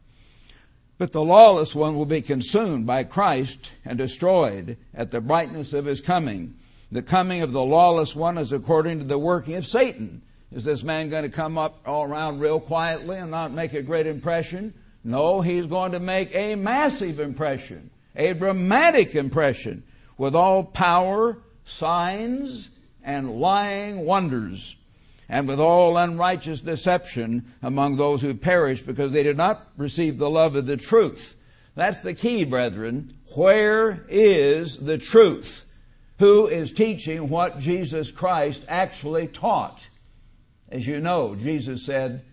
But 0.99 1.13
the 1.13 1.23
lawless 1.23 1.73
one 1.73 1.95
will 1.95 2.05
be 2.05 2.21
consumed 2.21 2.85
by 2.85 3.05
Christ 3.05 3.71
and 3.85 3.97
destroyed 3.97 4.75
at 4.93 5.11
the 5.11 5.21
brightness 5.21 5.71
of 5.71 5.85
his 5.85 6.01
coming. 6.01 6.55
The 6.91 7.01
coming 7.01 7.41
of 7.41 7.53
the 7.53 7.63
lawless 7.63 8.17
one 8.17 8.37
is 8.37 8.51
according 8.51 8.99
to 8.99 9.05
the 9.05 9.17
working 9.17 9.55
of 9.55 9.65
Satan. 9.65 10.21
Is 10.51 10.65
this 10.65 10.83
man 10.83 11.09
going 11.09 11.23
to 11.23 11.29
come 11.29 11.57
up 11.57 11.79
all 11.85 12.03
around 12.03 12.41
real 12.41 12.59
quietly 12.59 13.15
and 13.17 13.31
not 13.31 13.53
make 13.53 13.71
a 13.71 13.81
great 13.81 14.07
impression? 14.07 14.73
No, 15.05 15.39
he's 15.39 15.67
going 15.67 15.93
to 15.93 16.01
make 16.01 16.35
a 16.35 16.55
massive 16.55 17.21
impression, 17.21 17.91
a 18.13 18.33
dramatic 18.33 19.15
impression 19.15 19.83
with 20.17 20.35
all 20.35 20.65
power, 20.65 21.37
signs, 21.63 22.71
and 23.05 23.39
lying 23.39 23.99
wonders 24.05 24.75
and 25.29 25.47
with 25.47 25.59
all 25.59 25.95
unrighteous 25.95 26.61
deception 26.61 27.45
among 27.61 27.95
those 27.95 28.21
who 28.21 28.33
perish 28.33 28.81
because 28.81 29.13
they 29.13 29.23
did 29.23 29.37
not 29.37 29.67
receive 29.77 30.17
the 30.17 30.29
love 30.29 30.55
of 30.55 30.65
the 30.65 30.77
truth. 30.77 31.41
That's 31.75 32.01
the 32.01 32.15
key, 32.15 32.43
brethren. 32.43 33.13
Where 33.35 34.05
is 34.09 34.77
the 34.77 34.97
truth? 34.97 35.71
Who 36.17 36.47
is 36.47 36.73
teaching 36.73 37.29
what 37.29 37.59
Jesus 37.59 38.11
Christ 38.11 38.65
actually 38.67 39.27
taught? 39.27 39.87
As 40.69 40.85
you 40.85 40.99
know, 40.99 41.35
Jesus 41.35 41.85
said 41.85 42.23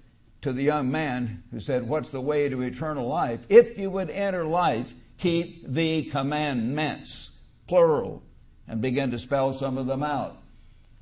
to 0.41 0.53
the 0.53 0.63
young 0.63 0.91
man 0.91 1.43
who 1.51 1.61
said, 1.61 1.87
What's 1.87 2.11
the 2.11 2.21
way 2.21 2.49
to 2.49 2.63
eternal 2.63 3.07
life? 3.07 3.47
If 3.49 3.79
you 3.79 3.91
would 3.91 4.11
enter 4.11 4.45
life, 4.45 4.93
keep 5.19 5.67
the 5.67 6.05
commandments, 6.05 7.39
plural, 7.67 8.23
and 8.67 8.81
begin 8.81 9.11
to 9.13 9.19
spell 9.19 9.53
some 9.53 9.79
of 9.79 9.87
them 9.87 10.03
out. 10.03 10.37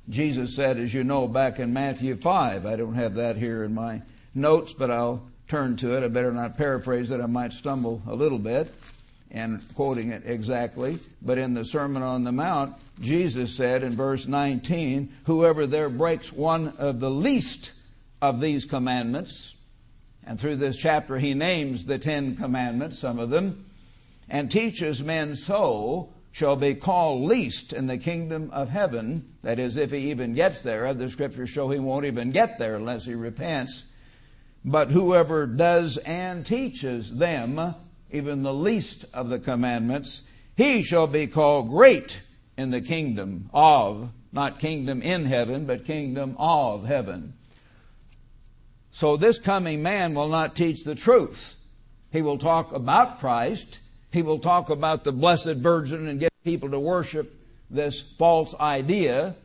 Jesus 0.09 0.55
said, 0.55 0.77
as 0.77 0.93
you 0.93 1.03
know, 1.03 1.27
back 1.27 1.59
in 1.59 1.73
Matthew 1.73 2.15
5, 2.15 2.65
I 2.65 2.75
don't 2.75 2.93
have 2.93 3.15
that 3.15 3.37
here 3.37 3.63
in 3.63 3.73
my 3.73 4.01
notes, 4.35 4.73
but 4.73 4.91
I'll 4.91 5.23
turn 5.47 5.77
to 5.77 5.97
it. 5.97 6.03
I 6.03 6.07
better 6.07 6.31
not 6.31 6.57
paraphrase 6.57 7.11
it. 7.11 7.21
I 7.21 7.25
might 7.25 7.53
stumble 7.53 8.01
a 8.07 8.13
little 8.13 8.37
bit 8.37 8.73
and 9.31 9.63
quoting 9.75 10.11
it 10.11 10.23
exactly. 10.25 10.99
But 11.21 11.37
in 11.37 11.53
the 11.53 11.65
Sermon 11.65 12.03
on 12.03 12.23
the 12.23 12.31
Mount, 12.31 12.75
Jesus 13.01 13.55
said 13.55 13.83
in 13.83 13.91
verse 13.91 14.27
19, 14.27 15.11
Whoever 15.25 15.65
there 15.65 15.89
breaks 15.89 16.31
one 16.31 16.73
of 16.77 16.99
the 16.99 17.11
least 17.11 17.71
of 18.21 18.39
these 18.39 18.65
commandments, 18.65 19.55
and 20.25 20.39
through 20.39 20.55
this 20.55 20.77
chapter 20.77 21.17
he 21.17 21.33
names 21.33 21.85
the 21.85 21.99
Ten 21.99 22.35
Commandments, 22.35 22.99
some 22.99 23.19
of 23.19 23.29
them, 23.29 23.65
and 24.29 24.49
teaches 24.49 25.03
men 25.03 25.35
so, 25.35 26.09
shall 26.35 26.57
be 26.57 26.75
called 26.75 27.21
least 27.21 27.71
in 27.71 27.87
the 27.87 27.97
kingdom 27.97 28.49
of 28.51 28.67
heaven. 28.67 29.25
That 29.43 29.57
is, 29.57 29.77
if 29.77 29.91
he 29.91 30.11
even 30.11 30.33
gets 30.33 30.63
there. 30.63 30.93
The 30.93 31.09
scriptures 31.09 31.49
show 31.49 31.69
he 31.69 31.79
won't 31.79 32.03
even 32.03 32.31
get 32.31 32.59
there 32.59 32.75
unless 32.75 33.05
he 33.05 33.15
repents. 33.15 33.89
But 34.65 34.89
whoever 34.89 35.47
does 35.47 35.95
and 35.95 36.45
teaches 36.45 37.09
them, 37.09 37.73
even 38.11 38.43
the 38.43 38.53
least 38.53 39.05
of 39.13 39.29
the 39.29 39.39
commandments, 39.39 40.27
he 40.57 40.83
shall 40.83 41.07
be 41.07 41.25
called 41.25 41.69
great 41.69 42.19
in 42.57 42.69
the 42.69 42.81
kingdom 42.81 43.49
of, 43.53 44.09
not 44.33 44.59
kingdom 44.59 45.01
in 45.01 45.23
heaven, 45.23 45.65
but 45.65 45.85
kingdom 45.85 46.35
of 46.37 46.85
heaven. 46.85 47.31
So 48.91 49.15
this 49.15 49.39
coming 49.39 49.81
man 49.81 50.13
will 50.13 50.27
not 50.27 50.53
teach 50.53 50.83
the 50.83 50.95
truth. 50.95 51.57
He 52.11 52.21
will 52.21 52.37
talk 52.37 52.73
about 52.73 53.21
Christ 53.21 53.79
he 54.15 54.21
will 54.21 54.39
talk 54.39 54.69
about 54.69 55.03
the 55.03 55.11
Blessed 55.11 55.57
Virgin 55.57 56.07
and 56.07 56.21
get 56.21 56.31
people 56.45 56.69
to 56.69 56.79
worship 56.79 57.33
this 57.69 57.99
false 58.17 58.55
idea. 58.55 59.35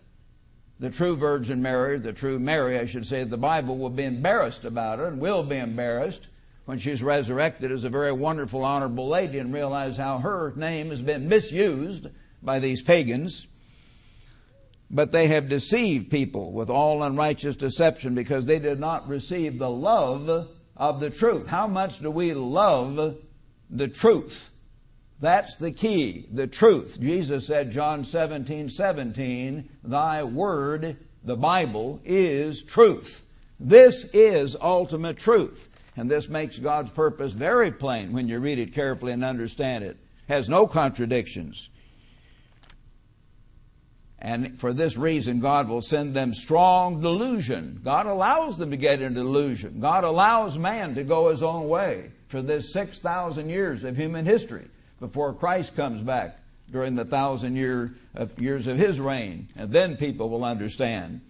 The 0.78 0.90
true 0.90 1.16
Virgin 1.16 1.60
Mary, 1.60 1.98
the 1.98 2.12
true 2.12 2.38
Mary, 2.38 2.78
I 2.78 2.86
should 2.86 3.04
say, 3.04 3.24
the 3.24 3.36
Bible 3.36 3.76
will 3.76 3.90
be 3.90 4.04
embarrassed 4.04 4.64
about 4.64 5.00
it 5.00 5.06
and 5.06 5.20
will 5.20 5.42
be 5.42 5.56
embarrassed 5.56 6.28
when 6.66 6.78
she's 6.78 7.02
resurrected 7.02 7.72
as 7.72 7.82
a 7.82 7.88
very 7.88 8.12
wonderful, 8.12 8.64
honorable 8.64 9.08
lady 9.08 9.38
and 9.38 9.52
realize 9.52 9.96
how 9.96 10.18
her 10.18 10.52
name 10.54 10.90
has 10.90 11.02
been 11.02 11.28
misused 11.28 12.06
by 12.40 12.60
these 12.60 12.80
pagans. 12.80 13.48
But 14.88 15.10
they 15.10 15.26
have 15.26 15.48
deceived 15.48 16.12
people 16.12 16.52
with 16.52 16.70
all 16.70 17.02
unrighteous 17.02 17.56
deception 17.56 18.14
because 18.14 18.46
they 18.46 18.60
did 18.60 18.78
not 18.78 19.08
receive 19.08 19.58
the 19.58 19.68
love 19.68 20.48
of 20.76 21.00
the 21.00 21.10
truth. 21.10 21.48
How 21.48 21.66
much 21.66 21.98
do 21.98 22.08
we 22.12 22.34
love 22.34 23.16
the 23.68 23.88
truth? 23.88 24.49
That's 25.20 25.56
the 25.56 25.70
key, 25.70 26.26
the 26.32 26.46
truth. 26.46 26.98
Jesus 26.98 27.46
said, 27.46 27.72
John 27.72 28.06
17, 28.06 28.70
17, 28.70 29.68
Thy 29.84 30.24
word, 30.24 30.96
the 31.22 31.36
Bible, 31.36 32.00
is 32.04 32.62
truth. 32.62 33.30
This 33.58 34.04
is 34.14 34.56
ultimate 34.58 35.18
truth. 35.18 35.68
And 35.96 36.10
this 36.10 36.28
makes 36.28 36.58
God's 36.58 36.90
purpose 36.90 37.32
very 37.32 37.70
plain 37.70 38.12
when 38.12 38.28
you 38.28 38.38
read 38.38 38.58
it 38.58 38.72
carefully 38.72 39.12
and 39.12 39.22
understand 39.22 39.84
it. 39.84 39.98
Has 40.28 40.48
no 40.48 40.66
contradictions. 40.66 41.68
And 44.18 44.58
for 44.58 44.72
this 44.72 44.96
reason, 44.96 45.40
God 45.40 45.68
will 45.68 45.80
send 45.82 46.14
them 46.14 46.32
strong 46.32 47.02
delusion. 47.02 47.80
God 47.84 48.06
allows 48.06 48.56
them 48.56 48.70
to 48.70 48.76
get 48.76 49.02
into 49.02 49.20
delusion. 49.20 49.80
God 49.80 50.04
allows 50.04 50.56
man 50.56 50.94
to 50.94 51.04
go 51.04 51.28
his 51.28 51.42
own 51.42 51.68
way 51.68 52.10
for 52.28 52.40
this 52.40 52.72
6,000 52.72 53.50
years 53.50 53.84
of 53.84 53.96
human 53.96 54.24
history 54.24 54.66
before 55.00 55.34
Christ 55.34 55.74
comes 55.74 56.02
back 56.02 56.38
during 56.70 56.94
the 56.94 57.04
thousand 57.04 57.56
year 57.56 57.94
of 58.14 58.40
years 58.40 58.66
of 58.66 58.78
his 58.78 59.00
reign. 59.00 59.48
And 59.56 59.72
then 59.72 59.96
people 59.96 60.28
will 60.28 60.44
understand 60.44 61.22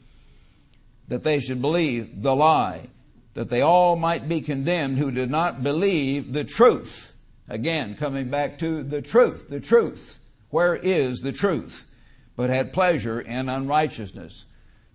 that 1.09 1.25
they 1.25 1.41
should 1.41 1.63
believe 1.63 2.23
the 2.23 2.37
lie, 2.37 2.89
that 3.35 3.49
they 3.49 3.63
all 3.63 3.97
might 3.97 4.29
be 4.29 4.41
condemned 4.41 4.99
who 4.99 5.11
did 5.11 5.31
not 5.31 5.63
believe 5.63 6.33
the 6.33 6.45
truth. 6.45 7.17
Again, 7.49 7.97
coming 7.97 8.29
back 8.29 8.59
to 8.59 8.83
the 8.83 9.03
truth, 9.03 9.49
the 9.49 9.61
truth. 9.61 10.23
Where 10.51 10.77
is 10.77 11.21
the 11.21 11.33
truth? 11.33 11.91
But 12.37 12.51
had 12.51 12.73
pleasure 12.73 13.21
in 13.21 13.49
unrighteousness. 13.49 14.45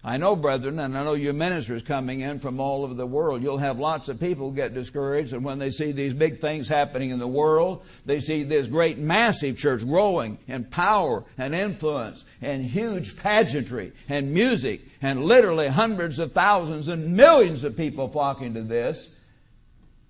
I 0.08 0.18
know, 0.18 0.36
brethren, 0.36 0.78
and 0.78 0.96
I 0.96 1.04
know 1.04 1.16
your 1.16 1.34
ministers 1.34 1.82
coming 1.82 2.20
in 2.20 2.38
from 2.38 2.60
all 2.60 2.84
over 2.84 2.94
the 2.94 3.08
world, 3.08 3.42
you'll 3.42 3.58
have 3.58 3.80
lots 3.80 4.08
of 4.08 4.20
people 4.20 4.52
get 4.52 4.76
discouraged, 4.76 5.34
and 5.34 5.44
when 5.44 5.58
they 5.58 5.72
see 5.72 5.92
these 5.94 6.14
big 6.14 6.40
things 6.40 6.68
happening 6.68 7.10
in 7.10 7.18
the 7.18 7.28
world, 7.28 7.84
they 8.06 8.20
see 8.20 8.44
this 8.44 8.68
great 8.68 9.00
massive 9.00 9.58
church 9.58 9.84
growing 9.84 10.38
in 10.48 10.66
power 10.66 11.24
and 11.40 11.56
influence 11.56 12.24
and 12.40 12.64
huge 12.64 13.18
pageantry 13.18 13.94
and 14.08 14.32
music 14.32 14.82
and 15.02 15.26
literally 15.26 15.70
hundreds 15.70 16.20
of 16.20 16.34
thousands 16.34 16.88
and 16.88 17.18
millions 17.18 17.64
of 17.64 17.76
people 17.76 18.08
flocking 18.08 18.54
to 18.54 18.62
this. 18.62 19.16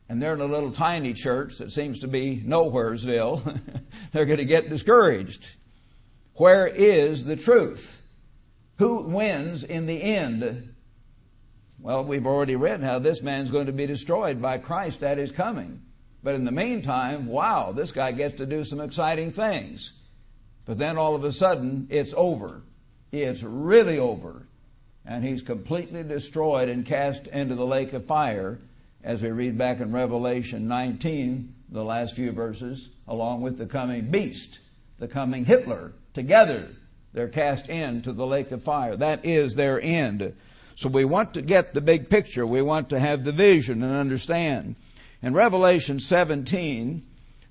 And 0.09 0.21
they're 0.21 0.33
in 0.33 0.41
a 0.41 0.45
little 0.45 0.71
tiny 0.71 1.13
church 1.13 1.59
that 1.59 1.71
seems 1.71 1.99
to 1.99 2.09
be 2.09 2.43
nowheresville. 2.45 3.61
they're 4.11 4.25
going 4.25 4.39
to 4.39 4.45
get 4.45 4.69
discouraged. 4.69 5.47
Where 6.33 6.67
is 6.67 7.23
the 7.23 7.37
truth? 7.37 7.94
Who 8.77 9.03
wins 9.03 9.63
in 9.63 9.85
the 9.85 10.01
end? 10.01 10.73
Well, 11.79 12.03
we've 12.03 12.25
already 12.25 12.55
read 12.55 12.81
how 12.81 12.99
this 12.99 13.21
man's 13.21 13.49
going 13.49 13.67
to 13.67 13.71
be 13.71 13.85
destroyed 13.85 14.41
by 14.41 14.57
Christ 14.57 15.03
at 15.03 15.17
his 15.17 15.31
coming. 15.31 15.81
But 16.23 16.35
in 16.35 16.43
the 16.43 16.51
meantime, 16.51 17.27
wow, 17.27 17.71
this 17.71 17.91
guy 17.91 18.11
gets 18.11 18.37
to 18.37 18.45
do 18.45 18.65
some 18.65 18.81
exciting 18.81 19.31
things. 19.31 19.93
But 20.65 20.77
then 20.77 20.97
all 20.97 21.15
of 21.15 21.23
a 21.23 21.31
sudden, 21.31 21.87
it's 21.89 22.13
over. 22.17 22.63
It's 23.11 23.43
really 23.43 23.99
over. 23.99 24.47
And 25.05 25.23
he's 25.23 25.43
completely 25.43 26.03
destroyed 26.03 26.67
and 26.67 26.85
cast 26.85 27.27
into 27.27 27.55
the 27.55 27.65
lake 27.65 27.93
of 27.93 28.05
fire. 28.05 28.59
as 29.03 29.21
we 29.21 29.29
read 29.29 29.55
back 29.57 29.79
in 29.79 29.91
Revelation 29.91 30.67
19, 30.67 31.53
the 31.69 31.83
last 31.83 32.15
few 32.15 32.31
verses, 32.31 32.89
along 33.07 33.41
with 33.41 33.57
the 33.59 33.67
coming 33.67 34.09
beast, 34.09 34.59
the 34.97 35.07
coming 35.07 35.45
Hitler, 35.45 35.93
together 36.15 36.67
they're 37.15 37.29
cast 37.29 37.69
into 37.69 38.11
the 38.11 38.27
lake 38.27 38.51
of 38.51 38.61
fire. 38.61 38.97
That 38.97 39.25
is 39.25 39.55
their 39.55 39.79
end. 39.81 40.35
So 40.75 40.89
we 40.89 41.05
want 41.05 41.33
to 41.35 41.41
get 41.41 41.73
the 41.73 41.79
big 41.79 42.09
picture. 42.09 42.45
We 42.45 42.61
want 42.61 42.89
to 42.89 42.99
have 42.99 43.23
the 43.23 43.31
vision 43.31 43.81
and 43.81 43.93
understand. 43.93 44.75
In 45.21 45.33
Revelation 45.33 46.01
17, 46.01 47.01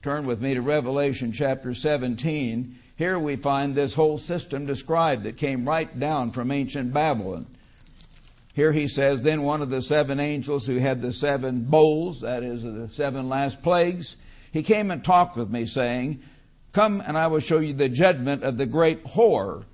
turn 0.02 0.26
with 0.26 0.42
me 0.42 0.52
to 0.52 0.60
Revelation 0.60 1.32
chapter 1.32 1.72
17. 1.72 2.78
Here 2.96 3.18
we 3.18 3.36
find 3.36 3.74
this 3.74 3.94
whole 3.94 4.18
system 4.18 4.66
described 4.66 5.22
that 5.22 5.38
came 5.38 5.66
right 5.66 5.98
down 5.98 6.30
from 6.32 6.50
ancient 6.50 6.92
Babylon. 6.92 7.46
Here 8.52 8.70
he 8.70 8.86
says, 8.86 9.22
Then 9.22 9.42
one 9.42 9.62
of 9.62 9.70
the 9.70 9.80
seven 9.80 10.20
angels 10.20 10.66
who 10.66 10.76
had 10.76 11.00
the 11.00 11.12
seven 11.12 11.64
bowls, 11.64 12.20
that 12.20 12.42
is, 12.42 12.62
the 12.62 12.88
seven 12.92 13.30
last 13.30 13.62
plagues, 13.62 14.16
he 14.52 14.62
came 14.62 14.90
and 14.90 15.02
talked 15.02 15.36
with 15.36 15.50
me, 15.50 15.64
saying, 15.64 16.22
Come 16.74 17.00
and 17.06 17.16
I 17.16 17.28
will 17.28 17.38
show 17.38 17.60
you 17.60 17.72
the 17.72 17.88
judgment 17.88 18.42
of 18.42 18.56
the 18.56 18.66
great 18.66 19.04
whore, 19.04 19.64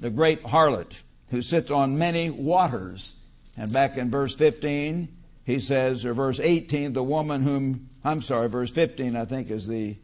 the 0.00 0.10
great 0.10 0.42
harlot, 0.42 1.00
who 1.30 1.42
sits 1.42 1.70
on 1.70 1.96
many 1.96 2.28
waters. 2.28 3.12
And 3.56 3.72
back 3.72 3.96
in 3.96 4.10
verse 4.10 4.34
15, 4.34 5.08
he 5.44 5.60
says, 5.60 6.04
or 6.04 6.14
verse 6.14 6.40
18, 6.40 6.92
the 6.92 7.04
woman 7.04 7.42
whom, 7.42 7.90
I'm 8.04 8.20
sorry, 8.20 8.48
verse 8.48 8.72
15 8.72 9.14
I 9.14 9.26
think 9.26 9.48
is 9.48 9.68
the, 9.68 9.96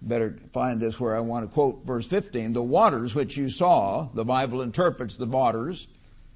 better 0.00 0.36
find 0.52 0.80
this 0.80 1.00
where 1.00 1.16
I 1.16 1.20
want 1.20 1.44
to 1.44 1.50
quote 1.50 1.84
verse 1.84 2.06
15, 2.06 2.52
the 2.52 2.62
waters 2.62 3.16
which 3.16 3.36
you 3.36 3.50
saw, 3.50 4.08
the 4.14 4.24
Bible 4.24 4.62
interprets 4.62 5.16
the 5.16 5.26
waters, 5.26 5.88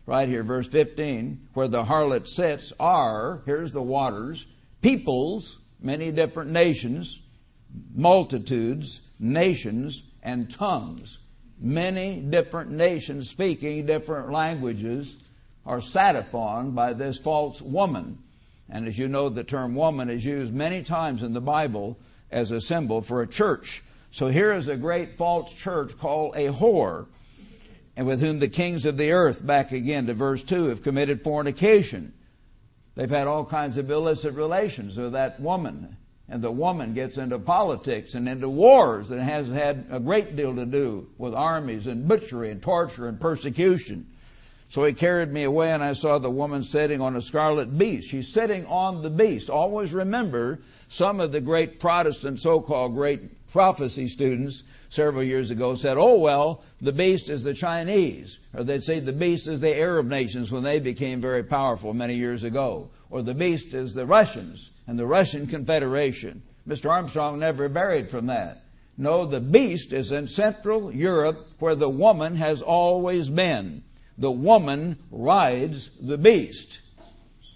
right 0.04 0.28
here, 0.28 0.42
verse 0.42 0.68
15, 0.68 1.48
where 1.54 1.68
the 1.68 1.84
harlot 1.84 2.26
sits 2.26 2.72
are, 2.80 3.42
here's 3.46 3.70
the 3.70 3.82
waters, 3.82 4.46
peoples, 4.82 5.60
many 5.80 6.10
different 6.10 6.50
nations, 6.50 7.19
multitudes, 7.94 9.00
nations, 9.18 10.02
and 10.22 10.50
tongues. 10.50 11.18
Many 11.60 12.20
different 12.20 12.70
nations 12.70 13.28
speaking 13.28 13.86
different 13.86 14.30
languages 14.30 15.16
are 15.66 15.80
sat 15.80 16.16
upon 16.16 16.70
by 16.72 16.92
this 16.94 17.18
false 17.18 17.60
woman. 17.60 18.18
And 18.68 18.86
as 18.86 18.98
you 18.98 19.08
know, 19.08 19.28
the 19.28 19.44
term 19.44 19.74
woman 19.74 20.08
is 20.08 20.24
used 20.24 20.54
many 20.54 20.82
times 20.82 21.22
in 21.22 21.34
the 21.34 21.40
Bible 21.40 21.98
as 22.30 22.50
a 22.50 22.60
symbol 22.60 23.02
for 23.02 23.22
a 23.22 23.26
church. 23.26 23.82
So 24.10 24.28
here 24.28 24.52
is 24.52 24.68
a 24.68 24.76
great 24.76 25.16
false 25.16 25.52
church 25.52 25.96
called 25.98 26.34
a 26.36 26.48
whore, 26.48 27.06
and 27.96 28.06
with 28.06 28.20
whom 28.20 28.38
the 28.38 28.48
kings 28.48 28.86
of 28.86 28.96
the 28.96 29.12
earth, 29.12 29.44
back 29.44 29.72
again 29.72 30.06
to 30.06 30.14
verse 30.14 30.42
2, 30.42 30.64
have 30.66 30.82
committed 30.82 31.22
fornication. 31.22 32.14
They've 32.94 33.10
had 33.10 33.26
all 33.26 33.44
kinds 33.44 33.76
of 33.76 33.90
illicit 33.90 34.34
relations 34.34 34.96
with 34.96 35.12
that 35.12 35.40
woman 35.40 35.96
and 36.30 36.40
the 36.40 36.50
woman 36.50 36.94
gets 36.94 37.18
into 37.18 37.40
politics 37.40 38.14
and 38.14 38.28
into 38.28 38.48
wars 38.48 39.10
and 39.10 39.20
has 39.20 39.48
had 39.48 39.84
a 39.90 39.98
great 39.98 40.36
deal 40.36 40.54
to 40.54 40.64
do 40.64 41.08
with 41.18 41.34
armies 41.34 41.88
and 41.88 42.06
butchery 42.06 42.50
and 42.50 42.62
torture 42.62 43.08
and 43.08 43.20
persecution. 43.20 44.06
So 44.68 44.84
he 44.84 44.92
carried 44.92 45.32
me 45.32 45.42
away 45.42 45.72
and 45.72 45.82
I 45.82 45.94
saw 45.94 46.18
the 46.18 46.30
woman 46.30 46.62
sitting 46.62 47.00
on 47.00 47.16
a 47.16 47.20
scarlet 47.20 47.76
beast. 47.76 48.08
She's 48.08 48.32
sitting 48.32 48.64
on 48.66 49.02
the 49.02 49.10
beast. 49.10 49.50
Always 49.50 49.92
remember 49.92 50.60
some 50.86 51.18
of 51.18 51.32
the 51.32 51.40
great 51.40 51.80
Protestant 51.80 52.40
so-called 52.40 52.94
great 52.94 53.48
prophecy 53.48 54.06
students 54.06 54.62
several 54.88 55.24
years 55.24 55.50
ago 55.50 55.74
said, 55.74 55.96
oh 55.98 56.20
well, 56.20 56.62
the 56.80 56.92
beast 56.92 57.28
is 57.28 57.42
the 57.42 57.54
Chinese. 57.54 58.38
Or 58.54 58.62
they'd 58.62 58.84
say 58.84 59.00
the 59.00 59.12
beast 59.12 59.48
is 59.48 59.58
the 59.58 59.76
Arab 59.76 60.06
nations 60.06 60.52
when 60.52 60.62
they 60.62 60.78
became 60.78 61.20
very 61.20 61.42
powerful 61.42 61.92
many 61.92 62.14
years 62.14 62.44
ago. 62.44 62.88
Or 63.10 63.22
the 63.22 63.34
beast 63.34 63.74
is 63.74 63.94
the 63.94 64.06
Russians 64.06 64.70
and 64.90 64.98
the 64.98 65.06
Russian 65.06 65.46
Confederation. 65.46 66.42
Mr. 66.66 66.90
Armstrong 66.90 67.38
never 67.38 67.68
varied 67.68 68.10
from 68.10 68.26
that. 68.26 68.64
No, 68.98 69.24
the 69.24 69.40
beast 69.40 69.92
is 69.92 70.10
in 70.10 70.26
Central 70.26 70.92
Europe 70.92 71.48
where 71.60 71.76
the 71.76 71.88
woman 71.88 72.34
has 72.34 72.60
always 72.60 73.28
been. 73.28 73.84
The 74.18 74.32
woman 74.32 74.98
rides 75.12 75.96
the 76.00 76.18
beast. 76.18 76.80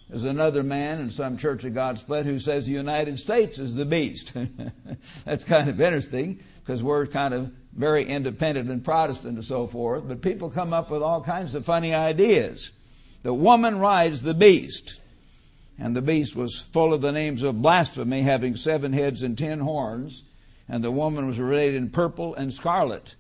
There's 0.09 0.23
another 0.23 0.63
man 0.63 1.01
in 1.01 1.11
some 1.11 1.37
Church 1.37 1.65
of 1.65 1.75
God 1.75 1.99
split 1.99 2.25
who 2.25 2.39
says 2.39 2.67
the 2.67 2.73
United 2.73 3.19
States 3.19 3.59
is 3.59 3.75
the 3.75 3.85
beast. 3.85 4.33
That's 5.25 5.43
kind 5.43 5.69
of 5.69 5.81
interesting 5.81 6.39
because 6.65 6.85
we're 6.85 7.05
kind 7.05 7.35
of 7.35 7.53
very 7.73 8.05
independent 8.05 8.71
and 8.71 8.85
Protestant 8.85 9.35
and 9.35 9.45
so 9.45 9.67
forth, 9.67 10.07
but 10.07 10.23
people 10.23 10.51
come 10.51 10.73
up 10.73 10.89
with 10.89 11.03
all 11.03 11.21
kinds 11.21 11.57
of 11.57 11.65
funny 11.65 11.95
ideas. 11.95 12.71
The 13.25 13.35
woman 13.35 13.81
rides 13.81 14.23
the 14.23 14.35
beast. 14.35 15.01
And 15.79 15.95
the 15.95 16.03
beast 16.03 16.37
was 16.37 16.61
full 16.61 16.95
of 16.95 17.01
the 17.01 17.13
names 17.13 17.43
of 17.43 17.61
blasphemy, 17.61 18.23
having 18.23 18.57
seven 18.57 18.93
heads 18.93 19.23
and 19.23 19.37
ten 19.37 19.61
horns. 19.61 20.23
And 20.69 20.83
the 20.83 20.93
woman 20.93 21.27
was 21.27 21.39
arrayed 21.39 21.75
in 21.75 21.91
purple 21.91 22.35
and 22.35 22.53
scarlet, 22.53 23.17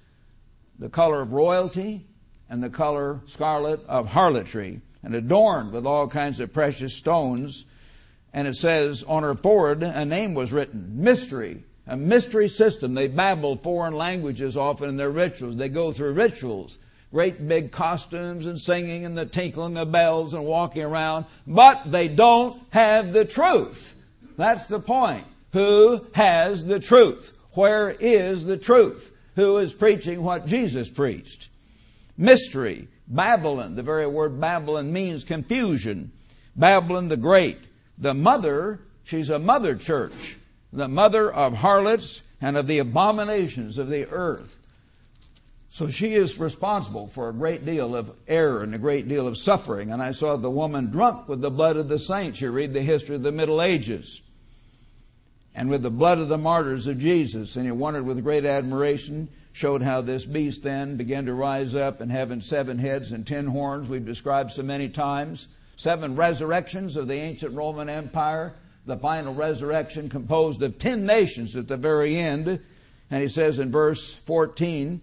the 0.79 0.89
color 0.89 1.21
of 1.21 1.33
royalty, 1.33 2.07
and 2.49 2.63
the 2.63 2.71
color 2.71 3.21
scarlet 3.27 3.81
of 3.87 4.09
harlotry, 4.09 4.81
and 5.03 5.15
adorned 5.15 5.73
with 5.73 5.87
all 5.87 6.09
kinds 6.09 6.41
of 6.41 6.53
precious 6.53 6.95
stones. 6.95 7.65
And 8.33 8.49
it 8.49 8.57
says 8.57 9.03
on 9.03 9.23
her 9.23 9.35
forehead 9.35 9.83
a 9.83 10.05
name 10.05 10.35
was 10.35 10.53
written, 10.53 11.03
mystery, 11.03 11.65
a 11.87 11.97
mystery 11.97 12.49
system. 12.49 12.95
They 12.95 13.09
babble 13.09 13.57
foreign 13.57 13.95
languages 13.95 14.57
often 14.57 14.89
in 14.89 14.97
their 14.97 15.11
rituals. 15.11 15.57
They 15.57 15.69
go 15.69 15.93
through 15.93 16.15
rituals 16.15 16.79
great 17.15 17.47
big 17.47 17.71
costumes 17.71 18.45
and 18.45 18.61
singing 18.61 19.05
and 19.05 19.17
the 19.17 19.25
tinkling 19.25 19.79
of 19.79 19.93
bells 19.93 20.35
and 20.35 20.45
walking 20.45 20.83
around, 20.83 21.25
but 21.47 21.81
they 21.87 22.09
don't 22.09 22.61
have 22.71 23.13
the 23.13 23.25
truth. 23.25 24.05
That's 24.37 24.67
the 24.67 24.81
point. 24.81 25.25
Who 25.53 26.05
has 26.17 26.65
the 26.65 26.81
truth? 26.81 27.39
Where 27.53 27.91
is 27.93 28.45
the 28.45 28.57
truth? 28.57 29.17
Who 29.37 29.59
is 29.59 29.73
preaching 29.73 30.25
what 30.25 30.49
Jesus 30.49 30.91
preached? 30.91 31.51
Mystery. 32.19 32.89
Babylon. 33.07 33.77
The 33.77 33.85
very 33.85 34.09
word 34.09 34.41
Babylon 34.41 34.93
means 34.93 35.23
confusion. 35.23 36.11
Babylon 36.57 37.07
the 37.07 37.17
Great. 37.17 37.59
The 37.97 38.15
mother, 38.15 38.81
she's 39.05 39.31
a 39.31 39.39
mother 39.39 39.77
church. 39.77 40.37
The 40.73 40.89
mother 40.89 41.33
of 41.33 41.59
harlots 41.59 42.23
and 42.41 42.57
of 42.57 42.67
the 42.67 42.79
abominations 42.79 43.79
of 43.79 43.89
the 43.89 44.09
earth. 44.09 44.59
So 45.75 45.91
she 45.91 46.15
is 46.15 46.39
responsible 46.39 47.09
for 47.09 47.29
a 47.29 47.33
great 47.33 47.67
deal 47.67 47.97
of 47.97 48.13
error 48.29 48.63
and 48.63 48.77
a 48.77 48.79
great 48.79 49.09
deal 49.09 49.27
of 49.27 49.37
suffering. 49.37 49.91
And 49.91 50.01
I 50.01 50.13
saw 50.13 50.37
the 50.37 50.49
woman 50.49 50.89
drunk 50.89 51.29
with 51.29 51.41
the 51.41 51.51
blood 51.51 51.77
of 51.77 51.89
the 51.89 51.99
saints. 51.99 52.41
You 52.41 52.53
read 52.53 52.73
the 52.73 52.81
history 52.81 53.17
of 53.17 53.25
the 53.25 53.33
Middle 53.33 53.61
Ages. 53.61 54.23
And 55.53 55.69
with 55.69 55.83
the 55.83 55.91
blood 55.91 56.19
of 56.19 56.29
the 56.29 56.39
martyrs 56.39 56.87
of 56.87 57.01
Jesus. 57.01 57.57
And 57.57 57.65
he 57.65 57.73
wondered 57.73 58.07
with 58.07 58.23
great 58.23 58.45
admiration, 58.45 59.29
showed 59.53 59.83
how 59.83 60.01
this 60.01 60.25
beast 60.25 60.63
then 60.63 60.97
began 60.97 61.27
to 61.27 61.35
rise 61.35 61.75
up 61.75 62.01
and 62.01 62.09
having 62.09 62.41
seven 62.41 62.79
heads 62.79 63.11
and 63.11 63.27
ten 63.27 63.47
horns, 63.47 63.89
we've 63.89 64.07
described 64.07 64.53
so 64.53 64.63
many 64.63 64.89
times. 64.89 65.49
Seven 65.75 66.15
resurrections 66.15 66.97
of 66.97 67.09
the 67.09 67.15
ancient 67.15 67.53
Roman 67.53 67.89
Empire. 67.89 68.53
The 68.87 68.97
final 68.97 69.35
resurrection 69.35 70.09
composed 70.09 70.63
of 70.63 70.79
ten 70.79 71.05
nations 71.05 71.57
at 71.57 71.67
the 71.67 71.77
very 71.77 72.17
end. 72.17 72.61
And 73.11 73.23
he 73.23 73.29
says 73.29 73.59
in 73.59 73.73
verse 73.73 74.09
14, 74.09 75.01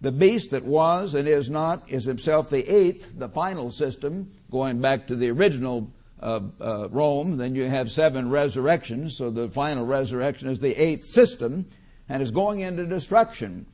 the 0.00 0.12
beast 0.12 0.52
that 0.52 0.64
was 0.64 1.14
and 1.14 1.26
is 1.26 1.50
not 1.50 1.82
is 1.88 2.04
himself 2.04 2.50
the 2.50 2.68
eighth, 2.68 3.18
the 3.18 3.28
final 3.28 3.70
system, 3.70 4.30
going 4.50 4.80
back 4.80 5.06
to 5.08 5.16
the 5.16 5.30
original 5.30 5.90
uh, 6.20 6.40
uh, 6.60 6.88
Rome. 6.90 7.36
Then 7.36 7.54
you 7.54 7.64
have 7.64 7.90
seven 7.90 8.30
resurrections, 8.30 9.16
so 9.16 9.30
the 9.30 9.48
final 9.48 9.84
resurrection 9.84 10.48
is 10.48 10.60
the 10.60 10.76
eighth 10.76 11.04
system 11.04 11.66
and 12.08 12.22
is 12.22 12.30
going 12.30 12.60
into 12.60 12.86
destruction. 12.86 13.66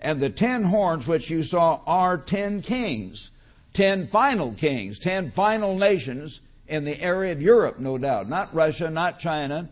And 0.00 0.20
the 0.20 0.30
ten 0.30 0.64
horns 0.64 1.06
which 1.06 1.30
you 1.30 1.42
saw 1.42 1.80
are 1.86 2.16
ten 2.16 2.62
kings, 2.62 3.30
ten 3.72 4.06
final 4.06 4.52
kings, 4.52 4.98
ten 4.98 5.30
final 5.30 5.76
nations 5.76 6.40
in 6.66 6.84
the 6.84 7.00
area 7.00 7.32
of 7.32 7.42
Europe, 7.42 7.78
no 7.78 7.98
doubt. 7.98 8.28
Not 8.28 8.54
Russia, 8.54 8.90
not 8.90 9.18
China. 9.18 9.68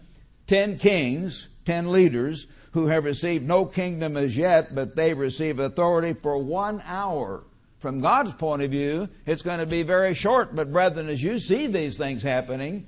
Ten 0.47 0.79
kings, 0.79 1.49
ten 1.65 1.91
leaders 1.91 2.47
who 2.73 2.87
have 2.87 3.05
received 3.05 3.47
no 3.47 3.65
kingdom 3.65 4.17
as 4.17 4.37
yet, 4.37 4.75
but 4.75 4.95
they 4.95 5.13
receive 5.15 5.59
authority 5.59 6.13
for 6.13 6.39
one 6.39 6.83
hour. 6.87 7.43
From 7.79 8.01
God's 8.01 8.33
point 8.33 8.63
of 8.63 8.71
view, 8.71 9.09
it's 9.27 9.43
going 9.43 9.59
to 9.59 9.67
be 9.67 9.83
very 9.83 10.15
short, 10.15 10.55
but 10.55 10.73
brethren, 10.73 11.09
as 11.09 11.23
you 11.23 11.39
see 11.39 11.67
these 11.67 11.97
things 11.97 12.23
happening, 12.23 12.87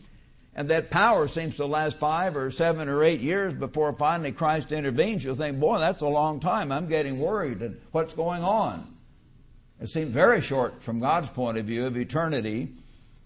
and 0.54 0.68
that 0.68 0.90
power 0.90 1.28
seems 1.28 1.56
to 1.56 1.66
last 1.66 1.98
five 1.98 2.36
or 2.36 2.50
seven 2.50 2.88
or 2.88 3.02
eight 3.02 3.20
years 3.20 3.54
before 3.54 3.92
finally 3.94 4.32
Christ 4.32 4.70
intervenes, 4.70 5.24
you'll 5.24 5.34
think, 5.34 5.58
boy, 5.58 5.78
that's 5.78 6.02
a 6.02 6.08
long 6.08 6.40
time. 6.40 6.70
I'm 6.70 6.88
getting 6.88 7.18
worried. 7.18 7.62
And 7.62 7.80
what's 7.90 8.12
going 8.12 8.42
on? 8.42 8.86
It 9.80 9.88
seems 9.88 10.10
very 10.10 10.42
short 10.42 10.82
from 10.82 11.00
God's 11.00 11.28
point 11.30 11.56
of 11.56 11.64
view 11.64 11.86
of 11.86 11.96
eternity 11.96 12.68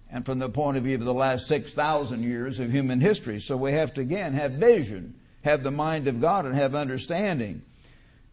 and 0.09 0.25
from 0.25 0.39
the 0.39 0.49
point 0.49 0.77
of 0.77 0.85
view 0.85 0.95
of 0.95 1.05
the 1.05 1.13
last 1.13 1.49
6,000 1.49 2.23
years 2.23 2.61
of 2.61 2.71
human 2.71 3.01
history. 3.01 3.41
So 3.41 3.57
we 3.57 3.73
have 3.73 3.93
to 3.95 4.01
again 4.03 4.33
have 4.33 4.53
vision 4.53 5.15
have 5.47 5.63
the 5.63 5.71
mind 5.71 6.09
of 6.09 6.21
God 6.21 6.45
and 6.45 6.55
have 6.55 6.75
understanding. 6.75 7.63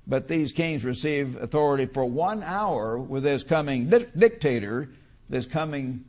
But 0.06 0.28
these 0.28 0.52
kings 0.52 0.84
receive 0.84 1.42
authority 1.42 1.86
for 1.86 2.04
one 2.04 2.44
hour 2.44 2.98
with 2.98 3.24
this 3.24 3.44
coming 3.44 3.88
dictator, 3.90 4.90
this 5.30 5.46
coming 5.46 6.04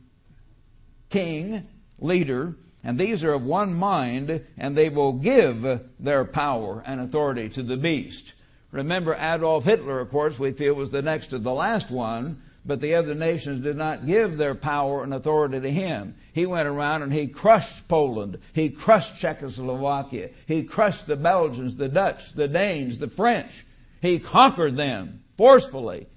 king, 1.09 1.65
leader, 1.99 2.55
And 2.85 2.99
these 2.99 3.23
are 3.23 3.33
of 3.33 3.43
one 3.43 3.73
mind, 3.73 4.45
and 4.59 4.77
they 4.77 4.89
will 4.89 5.13
give 5.13 5.81
their 5.99 6.23
power 6.23 6.83
and 6.85 7.01
authority 7.01 7.49
to 7.49 7.63
the 7.63 7.77
beast. 7.77 8.33
Remember, 8.71 9.15
Adolf 9.15 9.63
Hitler, 9.63 9.99
of 9.99 10.11
course, 10.11 10.37
we 10.37 10.51
feel 10.51 10.75
was 10.75 10.91
the 10.91 11.01
next 11.01 11.27
to 11.27 11.39
the 11.39 11.51
last 11.51 11.89
one, 11.89 12.43
but 12.65 12.81
the 12.81 12.95
other 12.95 13.13
nations 13.13 13.63
did 13.63 13.77
not 13.77 14.07
give 14.07 14.37
their 14.37 14.55
power 14.55 15.03
and 15.03 15.13
authority 15.13 15.61
to 15.61 15.71
him. 15.71 16.15
He 16.33 16.45
went 16.45 16.67
around 16.67 17.03
and 17.03 17.13
he 17.13 17.27
crushed 17.27 17.87
Poland. 17.87 18.39
He 18.53 18.69
crushed 18.69 19.19
Czechoslovakia. 19.19 20.31
He 20.47 20.63
crushed 20.63 21.05
the 21.05 21.15
Belgians, 21.15 21.75
the 21.75 21.87
Dutch, 21.87 22.33
the 22.33 22.47
Danes, 22.47 22.97
the 22.97 23.07
French. 23.07 23.65
He 24.01 24.19
conquered 24.19 24.77
them 24.77 25.23
forcefully. 25.37 26.07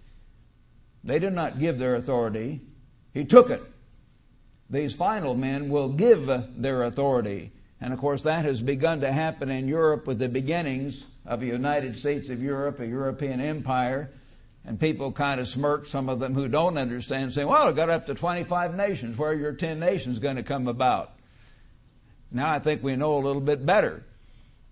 They 1.04 1.18
did 1.18 1.34
not 1.34 1.58
give 1.58 1.78
their 1.78 1.96
authority. 1.96 2.61
He 3.12 3.24
took 3.24 3.50
it. 3.50 3.62
These 4.70 4.94
final 4.94 5.34
men 5.34 5.68
will 5.68 5.88
give 5.88 6.30
their 6.56 6.82
authority. 6.84 7.52
And 7.80 7.92
of 7.92 7.98
course, 7.98 8.22
that 8.22 8.44
has 8.44 8.61
begun 8.61 9.00
to 9.00 9.12
happen 9.12 9.50
in 9.50 9.68
Europe 9.68 10.06
with 10.06 10.18
the 10.18 10.28
beginnings 10.28 11.04
of 11.24 11.40
the 11.40 11.46
United 11.46 11.96
States 11.96 12.28
of 12.28 12.42
Europe, 12.42 12.80
a 12.80 12.87
European 12.87 13.40
empire. 13.40 14.11
And 14.68 14.78
people 14.78 15.12
kind 15.12 15.40
of 15.40 15.48
smirk, 15.48 15.87
some 15.87 16.11
of 16.11 16.20
them 16.20 16.35
who 16.35 16.46
don't 16.46 16.76
understand, 16.76 17.33
saying, 17.33 17.48
well, 17.48 17.68
it 17.68 17.76
got 17.76 17.88
up 17.88 18.04
to 18.04 18.14
25 18.14 18.76
nations. 18.76 19.16
Where 19.16 19.31
are 19.31 19.35
your 19.35 19.54
10 19.54 19.81
nations 19.81 20.18
going 20.18 20.37
to 20.37 20.42
come 20.42 20.68
about? 20.68 21.14
Now 22.31 22.50
I 22.50 22.59
think 22.59 22.83
we 22.83 22.94
know 22.94 23.16
a 23.16 23.24
little 23.24 23.40
bit 23.40 23.64
better. 23.64 24.04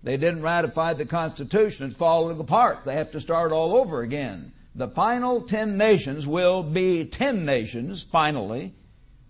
They 0.03 0.17
didn't 0.17 0.43
ratify 0.43 0.93
the 0.93 1.07
Constitution. 1.07 1.87
It's 1.87 1.97
falling 1.97 2.39
apart. 2.39 2.85
They 2.85 2.93
have 2.93 3.11
to 3.13 3.19
start 3.19 3.51
all 3.51 3.75
over 3.75 4.01
again. 4.01 4.51
The 4.75 4.87
final 4.87 5.41
10 5.41 5.79
nations 5.79 6.27
will 6.27 6.61
be 6.61 7.03
10 7.03 7.43
nations, 7.43 8.03
finally. 8.03 8.75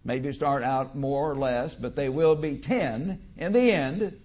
Maybe 0.04 0.34
start 0.34 0.64
out 0.64 0.98
more 0.98 1.32
or 1.32 1.36
less, 1.36 1.76
but 1.76 1.96
they 1.96 2.10
will 2.10 2.36
be 2.36 2.58
10 2.58 3.22
in 3.38 3.54
the 3.54 3.72
end 3.72 4.20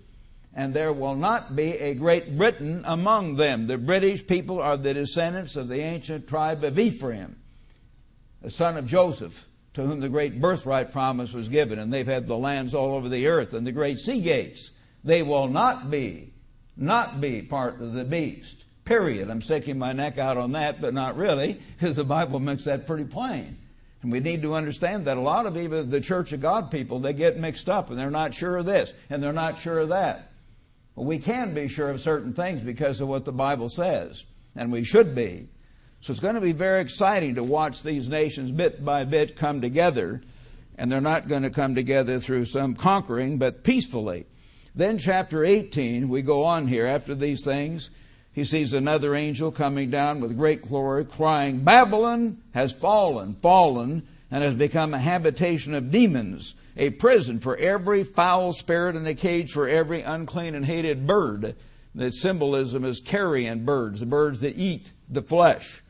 and 0.55 0.75
there 0.75 0.93
will 0.93 1.15
not 1.15 1.57
be 1.57 1.73
a 1.73 1.95
Great 1.95 2.37
Britain 2.37 2.83
among 2.85 3.37
them. 3.37 3.67
The 3.67 3.79
British 3.79 4.27
people 4.27 4.61
are 4.61 4.77
the 4.77 4.95
descendants 4.95 5.57
of 5.57 5.69
the 5.69 5.81
ancient 5.81 6.29
tribe 6.29 6.63
of 6.65 6.79
Ephraim, 6.79 7.37
the 8.43 8.51
son 8.51 8.77
of 8.77 8.87
Joseph, 8.87 9.47
to 9.75 9.83
whom 9.83 10.01
the 10.01 10.09
great 10.09 10.41
birthright 10.41 10.93
promise 10.93 11.33
was 11.33 11.49
given, 11.49 11.79
and 11.79 11.93
they've 11.93 12.07
had 12.07 12.27
the 12.27 12.37
lands 12.37 12.75
all 12.75 12.95
over 12.95 13.09
the 13.09 13.27
earth 13.27 13.55
and 13.55 13.67
the 13.67 13.73
great 13.73 13.99
sea 13.99 14.21
gates. 14.21 14.71
They 15.05 15.23
will 15.23 15.49
not 15.49 15.91
be, 15.91 16.33
not 16.77 17.21
be 17.21 17.43
part 17.43 17.81
of 17.81 17.95
the 17.95 18.05
beast. 18.05 18.65
Period. 18.85 19.31
I'm 19.31 19.43
sticking 19.43 19.79
my 19.79 19.93
neck 19.93 20.19
out 20.19 20.37
on 20.37 20.53
that, 20.53 20.81
but 20.81 20.93
not 20.93 21.17
really, 21.17 21.59
because 21.79 21.97
the 21.97 22.05
Bible 22.05 22.41
makes 22.41 22.65
that 22.65 22.87
pretty 22.87 23.05
plain. 23.05 23.57
And 24.03 24.11
we 24.11 24.21
need 24.21 24.43
to 24.43 24.55
understand 24.55 25.05
that 25.07 25.17
a 25.17 25.21
lot 25.21 25.47
of 25.47 25.57
even 25.57 25.89
the 25.89 26.01
Church 26.01 26.33
of 26.33 26.43
God 26.43 26.71
people, 26.71 26.99
they 26.99 27.13
get 27.13 27.39
mixed 27.39 27.69
up 27.69 27.89
and 27.89 27.99
they're 27.99 28.11
not 28.11 28.35
sure 28.35 28.59
of 28.59 28.67
this 28.67 28.93
and 29.09 29.23
they're 29.23 29.33
not 29.33 29.61
sure 29.61 29.79
of 29.79 29.91
that. 29.91 30.32
Well, 30.95 31.07
we 31.07 31.19
can 31.19 31.55
be 31.55 31.69
sure 31.69 31.91
of 31.91 32.01
certain 32.01 32.33
things 32.33 32.61
because 32.61 33.01
of 33.01 33.09
what 33.09 33.25
the 33.25 33.33
Bible 33.33 33.69
says, 33.69 34.25
and 34.55 34.71
we 34.71 34.85
should 34.85 35.15
be. 35.15 35.49
So 36.01 36.11
it's 36.11 36.21
going 36.21 36.35
to 36.35 36.41
be 36.41 36.53
very 36.53 36.81
exciting 36.81 37.37
to 37.37 37.45
watch 37.45 37.83
these 37.83 38.09
nations 38.09 38.51
bit 38.51 38.85
by 38.85 39.05
bit 39.05 39.37
come 39.37 39.61
together, 39.61 40.21
and 40.77 40.91
they're 40.91 41.01
not 41.01 41.29
going 41.29 41.45
to 41.45 41.51
come 41.51 41.75
together 41.75 42.21
through 42.21 42.47
some 42.47 42.75
conquering, 42.75 43.39
but 43.39 43.65
peacefully. 43.65 44.27
Then, 44.75 44.99
chapter 44.99 45.45
18, 45.45 46.09
we 46.09 46.23
go 46.23 46.45
on 46.45 46.67
here. 46.67 46.87
After 46.87 47.15
these 47.15 47.45
things, 47.45 47.91
he 48.33 48.45
sees 48.45 48.73
another 48.73 49.15
angel 49.15 49.53
coming 49.53 49.91
down 49.91 50.21
with 50.21 50.37
great 50.37 50.63
glory, 50.63 51.05
crying, 51.05 51.61
Babylon 51.61 52.39
has 52.53 52.73
fallen, 52.73 53.35
fallen, 53.35 54.07
and 54.31 54.43
has 54.43 54.55
become 54.55 54.95
a 54.95 54.99
habitation 54.99 55.75
of 55.75 55.91
demons 55.91 56.55
a 56.77 56.91
prison 56.91 57.41
for 57.41 57.57
every 57.57 58.05
foul 58.05 58.53
spirit 58.53 58.97
and 58.97 59.07
a 59.07 59.15
cage 59.15 59.53
for 59.53 59.69
every 59.69 60.03
unclean 60.03 60.55
and 60.55 60.65
hated 60.65 61.07
bird. 61.07 61.55
The 61.95 62.11
symbolism 62.11 62.85
is 62.85 63.01
carrion 63.01 63.65
birds, 63.65 64.01
the 64.01 64.07
birds 64.07 64.41
that 64.41 64.57
eat 64.57 64.93
the 65.09 65.23
flesh. 65.23 65.83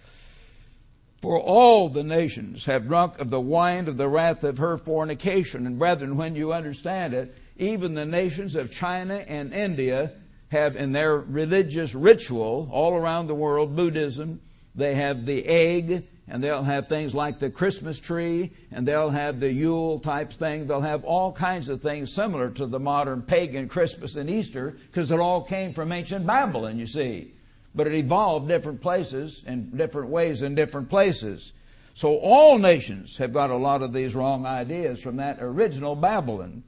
For 1.20 1.38
all 1.38 1.88
the 1.88 2.02
nations 2.02 2.64
have 2.64 2.88
drunk 2.88 3.20
of 3.20 3.30
the 3.30 3.40
wine 3.40 3.86
of 3.86 3.96
the 3.96 4.08
wrath 4.08 4.42
of 4.42 4.58
her 4.58 4.76
fornication. 4.76 5.66
And 5.66 5.78
brethren, 5.78 6.16
when 6.16 6.34
you 6.34 6.52
understand 6.52 7.14
it, 7.14 7.36
even 7.56 7.94
the 7.94 8.04
nations 8.04 8.56
of 8.56 8.72
China 8.72 9.14
and 9.14 9.54
India 9.54 10.12
have 10.48 10.74
in 10.74 10.90
their 10.90 11.16
religious 11.16 11.94
ritual 11.94 12.68
all 12.72 12.96
around 12.96 13.28
the 13.28 13.36
world, 13.36 13.76
Buddhism, 13.76 14.40
they 14.74 14.96
have 14.96 15.24
the 15.24 15.46
egg 15.46 16.08
and 16.28 16.42
they'll 16.42 16.62
have 16.62 16.88
things 16.88 17.14
like 17.14 17.38
the 17.38 17.50
Christmas 17.50 17.98
tree, 17.98 18.52
and 18.70 18.86
they'll 18.86 19.10
have 19.10 19.40
the 19.40 19.52
Yule 19.52 19.98
type 19.98 20.32
thing. 20.32 20.66
They'll 20.66 20.80
have 20.80 21.04
all 21.04 21.32
kinds 21.32 21.68
of 21.68 21.82
things 21.82 22.14
similar 22.14 22.50
to 22.50 22.66
the 22.66 22.80
modern 22.80 23.22
pagan 23.22 23.68
Christmas 23.68 24.16
and 24.16 24.30
Easter, 24.30 24.76
because 24.86 25.10
it 25.10 25.20
all 25.20 25.42
came 25.42 25.72
from 25.72 25.92
ancient 25.92 26.26
Babylon, 26.26 26.78
you 26.78 26.86
see. 26.86 27.32
But 27.74 27.86
it 27.86 27.94
evolved 27.94 28.48
different 28.48 28.80
places 28.80 29.42
and 29.46 29.76
different 29.76 30.10
ways 30.10 30.42
in 30.42 30.54
different 30.54 30.88
places. 30.88 31.52
So 31.94 32.16
all 32.18 32.58
nations 32.58 33.16
have 33.16 33.32
got 33.32 33.50
a 33.50 33.56
lot 33.56 33.82
of 33.82 33.92
these 33.92 34.14
wrong 34.14 34.46
ideas 34.46 35.00
from 35.00 35.16
that 35.16 35.38
original 35.40 35.94
Babylon. 35.94 36.62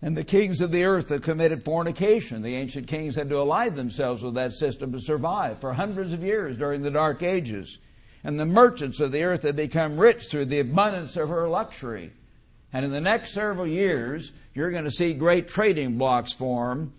And 0.00 0.16
the 0.16 0.24
kings 0.24 0.60
of 0.60 0.72
the 0.72 0.84
earth 0.84 1.10
have 1.10 1.22
committed 1.22 1.64
fornication. 1.64 2.42
The 2.42 2.56
ancient 2.56 2.88
kings 2.88 3.14
had 3.14 3.28
to 3.28 3.38
ally 3.38 3.68
themselves 3.68 4.22
with 4.22 4.34
that 4.34 4.52
system 4.52 4.92
to 4.92 5.00
survive 5.00 5.60
for 5.60 5.72
hundreds 5.72 6.12
of 6.12 6.22
years 6.22 6.56
during 6.56 6.82
the 6.82 6.90
Dark 6.90 7.22
Ages. 7.22 7.78
And 8.24 8.38
the 8.38 8.46
merchants 8.46 9.00
of 9.00 9.12
the 9.12 9.24
earth 9.24 9.42
had 9.42 9.56
become 9.56 9.96
rich 9.96 10.26
through 10.26 10.46
the 10.46 10.60
abundance 10.60 11.16
of 11.16 11.28
her 11.28 11.48
luxury. 11.48 12.12
And 12.72 12.84
in 12.84 12.90
the 12.90 13.00
next 13.00 13.32
several 13.32 13.66
years, 13.66 14.32
you're 14.54 14.70
going 14.70 14.84
to 14.84 14.90
see 14.90 15.12
great 15.12 15.48
trading 15.48 15.98
blocs 15.98 16.32
form 16.32 16.92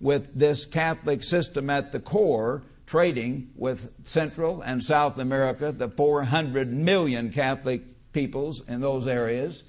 with 0.00 0.34
this 0.34 0.66
Catholic 0.66 1.22
system 1.22 1.70
at 1.70 1.92
the 1.92 2.00
core, 2.00 2.62
trading 2.86 3.50
with 3.56 3.90
Central 4.06 4.62
and 4.62 4.82
South 4.82 5.18
America, 5.18 5.72
the 5.72 5.88
400 5.88 6.72
million 6.72 7.30
Catholic 7.30 7.82
peoples 8.12 8.68
in 8.68 8.80
those 8.80 9.06
areas. 9.06 9.62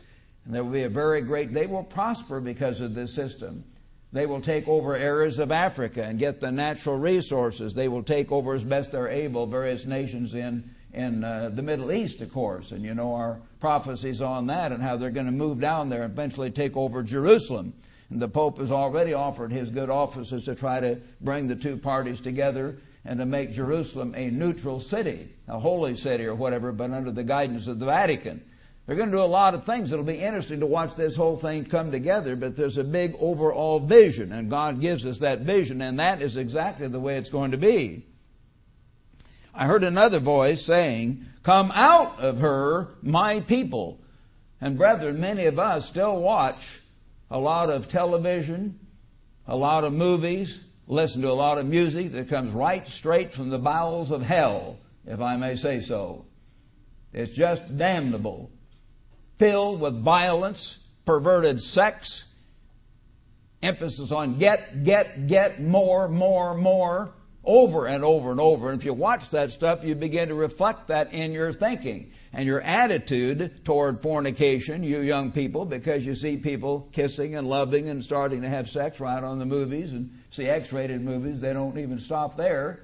And 0.46 0.54
there 0.54 0.64
will 0.64 0.72
be 0.72 0.84
a 0.84 0.90
very 0.90 1.22
great, 1.22 1.54
they 1.54 1.68
will 1.68 1.84
prosper 1.84 2.42
because 2.42 2.82
of 2.82 2.96
this 2.96 3.16
system. 3.16 3.64
They 4.12 4.26
will 4.26 4.42
take 4.42 4.68
over 4.68 4.96
areas 4.96 5.40
of 5.40 5.52
Africa 5.52 6.04
and 6.04 6.18
get 6.18 6.40
the 6.40 6.52
natural 6.52 6.98
resources. 6.98 7.74
They 7.74 7.88
will 7.88 8.04
take 8.04 8.32
over 8.32 8.56
as 8.56 8.64
best 8.64 8.92
they're 8.92 9.10
able 9.10 9.46
various 9.46 9.86
nations 9.86 10.34
in 10.34 10.70
in 10.96 11.24
uh, 11.26 11.50
the 11.54 11.62
Middle 11.62 11.92
East, 11.92 12.22
of 12.22 12.32
course, 12.32 12.72
and 12.72 12.84
you 12.84 12.96
know 12.96 13.14
our 13.14 13.38
prophecies 13.60 14.22
on 14.22 14.48
that 14.48 14.72
and 14.72 14.82
how 14.82 14.96
they're 14.96 15.12
going 15.12 15.26
to 15.26 15.32
move 15.32 15.60
down 15.60 15.90
there 15.90 16.04
and 16.04 16.14
eventually 16.14 16.50
take 16.50 16.76
over 16.78 17.04
Jerusalem. 17.04 17.74
And 18.10 18.22
the 18.22 18.30
Pope 18.30 18.60
has 18.60 18.72
already 18.72 19.14
offered 19.14 19.52
his 19.52 19.70
good 19.70 19.90
offices 19.90 20.46
to 20.46 20.56
try 20.56 20.80
to 20.80 20.98
bring 21.20 21.48
the 21.48 21.56
two 21.56 21.76
parties 21.76 22.22
together 22.22 22.78
and 23.04 23.20
to 23.20 23.26
make 23.26 23.52
Jerusalem 23.52 24.14
a 24.16 24.30
neutral 24.30 24.80
city, 24.80 25.28
a 25.50 25.60
holy 25.60 25.98
city 25.98 26.26
or 26.26 26.34
whatever, 26.34 26.72
but 26.72 26.92
under 26.92 27.12
the 27.12 27.24
guidance 27.24 27.68
of 27.68 27.80
the 27.80 27.86
Vatican. 27.86 28.42
They're 28.86 28.96
going 28.96 29.10
to 29.10 29.18
do 29.18 29.22
a 29.22 29.26
lot 29.26 29.54
of 29.54 29.66
things. 29.66 29.92
It'll 29.92 30.06
be 30.06 30.20
interesting 30.20 30.62
to 30.62 30.66
watch 30.66 30.96
this 30.96 31.16
whole 31.16 31.36
thing 31.36 31.66
come 31.66 31.92
together, 31.92 32.36
but 32.36 32.56
there's 32.56 32.78
a 32.78 32.84
big 32.84 33.16
overall 33.20 33.80
vision, 33.80 34.32
and 34.32 34.50
God 34.50 34.80
gives 34.80 35.06
us 35.06 35.20
that 35.20 35.40
vision, 35.40 35.82
and 35.82 36.00
that 36.00 36.22
is 36.22 36.38
exactly 36.38 36.88
the 36.88 37.00
way 37.00 37.18
it's 37.18 37.30
going 37.30 37.52
to 37.52 37.58
be. 37.58 38.06
I 39.56 39.68
heard 39.68 39.86
another 39.86 40.20
voice 40.20 40.64
saying, 40.66 41.26
Come 41.44 41.72
out 41.74 42.20
of 42.20 42.40
her, 42.40 42.90
my 43.02 43.40
people. 43.40 44.02
And 44.60 44.78
brethren, 44.78 45.22
many 45.22 45.46
of 45.46 45.60
us 45.60 45.88
still 45.88 46.20
watch 46.20 46.82
a 47.32 47.40
lot 47.40 47.70
of 47.70 47.88
television, 47.88 48.80
a 49.48 49.56
lot 49.56 49.84
of 49.84 49.94
movies, 49.94 50.60
listen 50.88 51.22
to 51.22 51.30
a 51.30 51.34
lot 51.34 51.58
of 51.58 51.66
music 51.68 52.12
that 52.12 52.28
comes 52.28 52.52
right 52.52 52.86
straight 52.88 53.32
from 53.32 53.50
the 53.50 53.60
bowels 53.60 54.12
of 54.12 54.22
hell, 54.22 54.78
if 55.06 55.22
I 55.22 55.38
may 55.38 55.56
say 55.56 55.80
so. 55.80 56.26
It's 57.14 57.34
just 57.34 57.78
damnable. 57.78 58.52
Filled 59.38 59.80
with 59.80 60.02
violence, 60.02 60.84
perverted 61.06 61.62
sex, 61.62 62.34
emphasis 63.64 64.12
on 64.12 64.38
get, 64.38 64.84
get, 64.84 65.28
get, 65.28 65.62
more, 65.62 66.10
more, 66.10 66.56
more 66.56 67.14
over 67.46 67.88
and 67.88 68.04
over 68.04 68.32
and 68.32 68.40
over. 68.40 68.70
And 68.70 68.80
if 68.80 68.86
you 68.86 68.94
watch 68.94 69.30
that 69.32 69.52
stuff, 69.52 69.84
you 69.84 69.96
begin 69.96 70.30
to 70.30 70.36
reflect 70.36 70.88
that 70.88 71.14
in 71.14 71.32
your 71.32 71.54
thinking 71.54 72.12
and 72.34 72.46
your 72.46 72.62
attitude 72.62 73.64
toward 73.64 74.02
fornication, 74.02 74.84
you 74.84 75.00
young 75.00 75.32
people, 75.32 75.66
because 75.66 76.06
you 76.06 76.16
see 76.16 76.38
people 76.38 76.90
kissing 76.92 77.36
and 77.36 77.48
loving 77.48 77.88
and 77.90 78.04
starting 78.04 78.42
to 78.42 78.50
have 78.50 78.70
sex 78.70 79.00
right 79.00 79.24
on 79.24 79.40
the 79.40 79.46
movies 79.46 79.94
and 79.94 80.12
see 80.32 80.50
X-rated 80.50 81.02
movies. 81.02 81.40
They 81.40 81.54
don't 81.54 81.78
even 81.78 82.00
stop 82.00 82.36
there. 82.36 82.82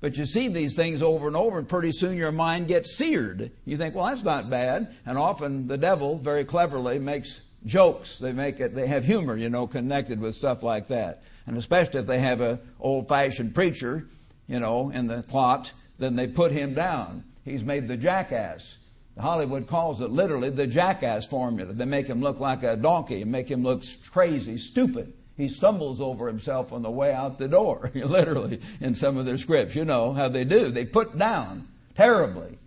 But 0.00 0.16
you 0.16 0.26
see 0.26 0.48
these 0.48 0.76
things 0.76 1.02
over 1.02 1.26
and 1.26 1.34
over, 1.34 1.58
and 1.58 1.68
pretty 1.68 1.90
soon 1.90 2.16
your 2.16 2.30
mind 2.30 2.68
gets 2.68 2.96
seared. 2.96 3.50
You 3.64 3.76
think, 3.76 3.94
well, 3.96 4.04
that's 4.04 4.22
not 4.22 4.48
bad. 4.48 4.94
And 5.06 5.18
often 5.18 5.66
the 5.66 5.78
devil, 5.78 6.18
very 6.18 6.44
cleverly, 6.44 7.00
makes 7.00 7.44
jokes. 7.66 8.18
They 8.18 8.32
make 8.32 8.60
it, 8.60 8.76
they 8.76 8.86
have 8.86 9.02
humor, 9.02 9.36
you 9.36 9.50
know, 9.50 9.66
connected 9.66 10.20
with 10.20 10.36
stuff 10.36 10.62
like 10.62 10.88
that 10.88 11.24
and 11.48 11.56
especially 11.56 12.00
if 12.00 12.06
they 12.06 12.20
have 12.20 12.40
a 12.42 12.60
old-fashioned 12.78 13.54
preacher, 13.54 14.06
you 14.46 14.60
know, 14.60 14.90
in 14.90 15.06
the 15.06 15.22
plot, 15.22 15.72
then 15.98 16.14
they 16.14 16.26
put 16.26 16.52
him 16.52 16.74
down. 16.74 17.24
He's 17.44 17.64
made 17.64 17.88
the 17.88 17.96
jackass. 17.96 18.76
Hollywood 19.18 19.66
calls 19.66 20.00
it 20.00 20.10
literally 20.10 20.50
the 20.50 20.66
jackass 20.66 21.26
formula. 21.26 21.72
They 21.72 21.86
make 21.86 22.06
him 22.06 22.20
look 22.20 22.38
like 22.38 22.62
a 22.62 22.76
donkey 22.76 23.22
and 23.22 23.32
make 23.32 23.50
him 23.50 23.62
look 23.62 23.82
crazy, 24.10 24.58
stupid. 24.58 25.14
He 25.36 25.48
stumbles 25.48 26.00
over 26.00 26.28
himself 26.28 26.72
on 26.72 26.82
the 26.82 26.90
way 26.90 27.12
out 27.12 27.38
the 27.38 27.48
door, 27.48 27.90
literally, 27.94 28.60
in 28.80 28.94
some 28.94 29.16
of 29.16 29.24
their 29.24 29.38
scripts. 29.38 29.74
You 29.74 29.84
know 29.84 30.12
how 30.12 30.28
they 30.28 30.44
do. 30.44 30.68
They 30.68 30.84
put 30.84 31.16
down 31.16 31.66
terribly 31.96 32.58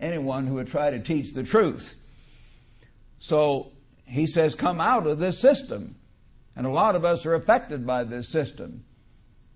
anyone 0.00 0.46
who 0.46 0.54
would 0.54 0.68
try 0.68 0.90
to 0.90 0.98
teach 0.98 1.34
the 1.34 1.44
truth. 1.44 2.00
So 3.18 3.70
he 4.06 4.26
says, 4.26 4.54
come 4.54 4.80
out 4.80 5.06
of 5.06 5.18
this 5.18 5.38
system. 5.38 5.96
And 6.56 6.66
a 6.66 6.70
lot 6.70 6.96
of 6.96 7.04
us 7.04 7.24
are 7.26 7.34
affected 7.34 7.86
by 7.86 8.04
this 8.04 8.28
system. 8.28 8.84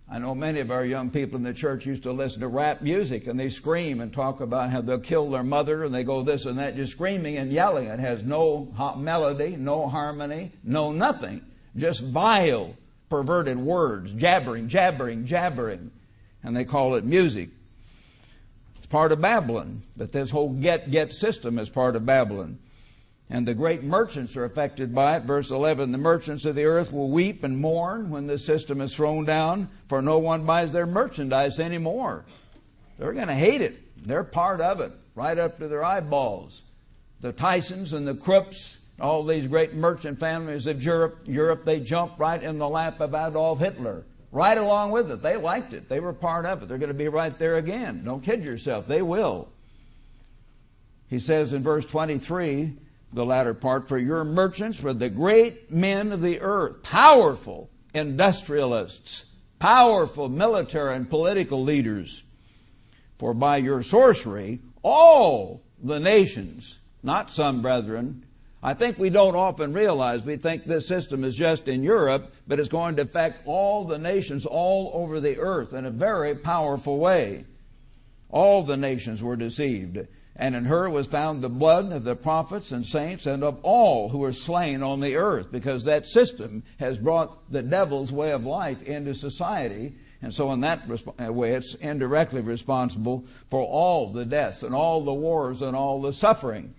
I 0.08 0.18
know 0.18 0.34
many 0.34 0.60
of 0.60 0.70
our 0.70 0.84
young 0.84 1.10
people 1.10 1.36
in 1.36 1.42
the 1.42 1.54
church 1.54 1.86
used 1.86 2.02
to 2.02 2.12
listen 2.12 2.40
to 2.40 2.48
rap 2.48 2.82
music 2.82 3.26
and 3.26 3.40
they 3.40 3.48
scream 3.48 4.00
and 4.00 4.12
talk 4.12 4.40
about 4.40 4.70
how 4.70 4.82
they'll 4.82 4.98
kill 4.98 5.30
their 5.30 5.42
mother 5.42 5.84
and 5.84 5.94
they 5.94 6.04
go 6.04 6.22
this 6.22 6.44
and 6.44 6.58
that, 6.58 6.76
just 6.76 6.92
screaming 6.92 7.38
and 7.38 7.50
yelling. 7.50 7.88
It 7.88 7.98
has 8.00 8.22
no 8.22 8.70
hot 8.76 9.00
melody, 9.00 9.56
no 9.56 9.88
harmony, 9.88 10.52
no 10.62 10.92
nothing. 10.92 11.40
Just 11.74 12.02
vile, 12.02 12.76
perverted 13.08 13.56
words, 13.56 14.12
jabbering, 14.12 14.68
jabbering, 14.68 15.26
jabbering. 15.26 15.90
And 16.42 16.54
they 16.54 16.66
call 16.66 16.96
it 16.96 17.04
music. 17.04 17.48
It's 18.76 18.86
part 18.86 19.10
of 19.10 19.22
Babylon. 19.22 19.82
But 19.96 20.12
this 20.12 20.30
whole 20.30 20.50
get, 20.50 20.90
get 20.90 21.14
system 21.14 21.58
is 21.58 21.70
part 21.70 21.96
of 21.96 22.04
Babylon 22.04 22.58
and 23.30 23.48
the 23.48 23.54
great 23.54 23.82
merchants 23.82 24.36
are 24.36 24.44
affected 24.44 24.94
by 24.94 25.16
it. 25.16 25.22
Verse 25.22 25.50
11, 25.50 25.92
the 25.92 25.98
merchants 25.98 26.44
of 26.44 26.54
the 26.54 26.66
earth 26.66 26.92
will 26.92 27.10
weep 27.10 27.42
and 27.42 27.58
mourn 27.58 28.10
when 28.10 28.26
the 28.26 28.38
system 28.38 28.80
is 28.80 28.94
thrown 28.94 29.24
down, 29.24 29.68
for 29.88 30.02
no 30.02 30.18
one 30.18 30.44
buys 30.44 30.72
their 30.72 30.86
merchandise 30.86 31.58
anymore. 31.58 32.24
They're 32.98 33.12
going 33.12 33.28
to 33.28 33.34
hate 33.34 33.62
it. 33.62 33.80
They're 34.06 34.24
part 34.24 34.60
of 34.60 34.80
it, 34.80 34.92
right 35.14 35.38
up 35.38 35.58
to 35.58 35.68
their 35.68 35.82
eyeballs. 35.82 36.62
The 37.20 37.32
Thyssens 37.32 37.94
and 37.94 38.06
the 38.06 38.14
Krupps, 38.14 38.80
all 39.00 39.24
these 39.24 39.48
great 39.48 39.72
merchant 39.72 40.20
families 40.20 40.66
of 40.66 40.82
Europe, 40.82 41.20
Europe, 41.24 41.64
they 41.64 41.80
jumped 41.80 42.18
right 42.18 42.42
in 42.42 42.58
the 42.58 42.68
lap 42.68 43.00
of 43.00 43.14
Adolf 43.14 43.58
Hitler. 43.58 44.04
Right 44.30 44.58
along 44.58 44.90
with 44.90 45.10
it. 45.12 45.22
They 45.22 45.36
liked 45.36 45.72
it. 45.72 45.88
They 45.88 46.00
were 46.00 46.12
part 46.12 46.44
of 46.44 46.62
it. 46.62 46.68
They're 46.68 46.78
going 46.78 46.88
to 46.88 46.94
be 46.94 47.06
right 47.06 47.36
there 47.38 47.56
again. 47.56 48.02
Don't 48.04 48.22
kid 48.22 48.42
yourself. 48.42 48.88
They 48.88 49.00
will. 49.00 49.48
He 51.08 51.20
says 51.20 51.52
in 51.52 51.62
verse 51.62 51.86
23, 51.86 52.72
the 53.14 53.24
latter 53.24 53.54
part, 53.54 53.88
for 53.88 53.96
your 53.96 54.24
merchants 54.24 54.82
were 54.82 54.92
the 54.92 55.08
great 55.08 55.70
men 55.70 56.12
of 56.12 56.20
the 56.20 56.40
earth, 56.40 56.82
powerful 56.82 57.70
industrialists, 57.94 59.26
powerful 59.60 60.28
military 60.28 60.96
and 60.96 61.08
political 61.08 61.62
leaders. 61.62 62.24
For 63.18 63.32
by 63.32 63.58
your 63.58 63.82
sorcery, 63.82 64.58
all 64.82 65.62
the 65.82 66.00
nations, 66.00 66.76
not 67.02 67.32
some 67.32 67.62
brethren, 67.62 68.24
I 68.62 68.74
think 68.74 68.98
we 68.98 69.10
don't 69.10 69.36
often 69.36 69.72
realize 69.72 70.22
we 70.22 70.36
think 70.36 70.64
this 70.64 70.88
system 70.88 71.22
is 71.22 71.36
just 71.36 71.68
in 71.68 71.82
Europe, 71.82 72.34
but 72.48 72.58
it's 72.58 72.68
going 72.68 72.96
to 72.96 73.02
affect 73.02 73.46
all 73.46 73.84
the 73.84 73.98
nations 73.98 74.46
all 74.46 74.90
over 74.94 75.20
the 75.20 75.38
earth 75.38 75.72
in 75.72 75.84
a 75.84 75.90
very 75.90 76.34
powerful 76.34 76.98
way. 76.98 77.44
All 78.30 78.62
the 78.62 78.76
nations 78.76 79.22
were 79.22 79.36
deceived. 79.36 80.08
And 80.36 80.56
in 80.56 80.64
her 80.64 80.90
was 80.90 81.06
found 81.06 81.42
the 81.42 81.48
blood 81.48 81.92
of 81.92 82.02
the 82.02 82.16
prophets 82.16 82.72
and 82.72 82.84
saints 82.84 83.26
and 83.26 83.44
of 83.44 83.60
all 83.62 84.08
who 84.08 84.18
were 84.18 84.32
slain 84.32 84.82
on 84.82 85.00
the 85.00 85.16
earth, 85.16 85.52
because 85.52 85.84
that 85.84 86.06
system 86.06 86.64
has 86.80 86.98
brought 86.98 87.52
the 87.52 87.62
devil's 87.62 88.10
way 88.10 88.32
of 88.32 88.44
life 88.44 88.82
into 88.82 89.14
society. 89.14 89.94
And 90.22 90.34
so, 90.34 90.50
in 90.52 90.62
that 90.62 90.80
uh, 91.24 91.32
way, 91.32 91.52
it's 91.52 91.74
indirectly 91.74 92.40
responsible 92.40 93.26
for 93.48 93.62
all 93.62 94.12
the 94.12 94.24
deaths 94.24 94.62
and 94.62 94.74
all 94.74 95.02
the 95.02 95.14
wars 95.14 95.62
and 95.62 95.76
all 95.76 96.00
the 96.00 96.12
suffering. 96.12 96.74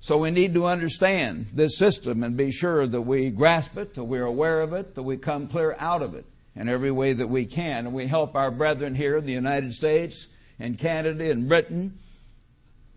So, 0.00 0.16
we 0.16 0.30
need 0.30 0.54
to 0.54 0.64
understand 0.64 1.48
this 1.52 1.76
system 1.76 2.22
and 2.22 2.36
be 2.36 2.52
sure 2.52 2.86
that 2.86 3.02
we 3.02 3.30
grasp 3.30 3.76
it, 3.76 3.94
that 3.94 4.04
we're 4.04 4.24
aware 4.24 4.62
of 4.62 4.72
it, 4.72 4.94
that 4.94 5.02
we 5.02 5.18
come 5.18 5.48
clear 5.48 5.76
out 5.78 6.02
of 6.02 6.14
it 6.14 6.24
in 6.56 6.68
every 6.68 6.92
way 6.92 7.12
that 7.12 7.28
we 7.28 7.44
can. 7.44 7.86
And 7.86 7.94
we 7.94 8.06
help 8.06 8.34
our 8.34 8.50
brethren 8.50 8.94
here 8.94 9.18
in 9.18 9.26
the 9.26 9.32
United 9.32 9.74
States 9.74 10.26
and 10.58 10.78
Canada 10.78 11.30
and 11.30 11.48
Britain 11.48 11.98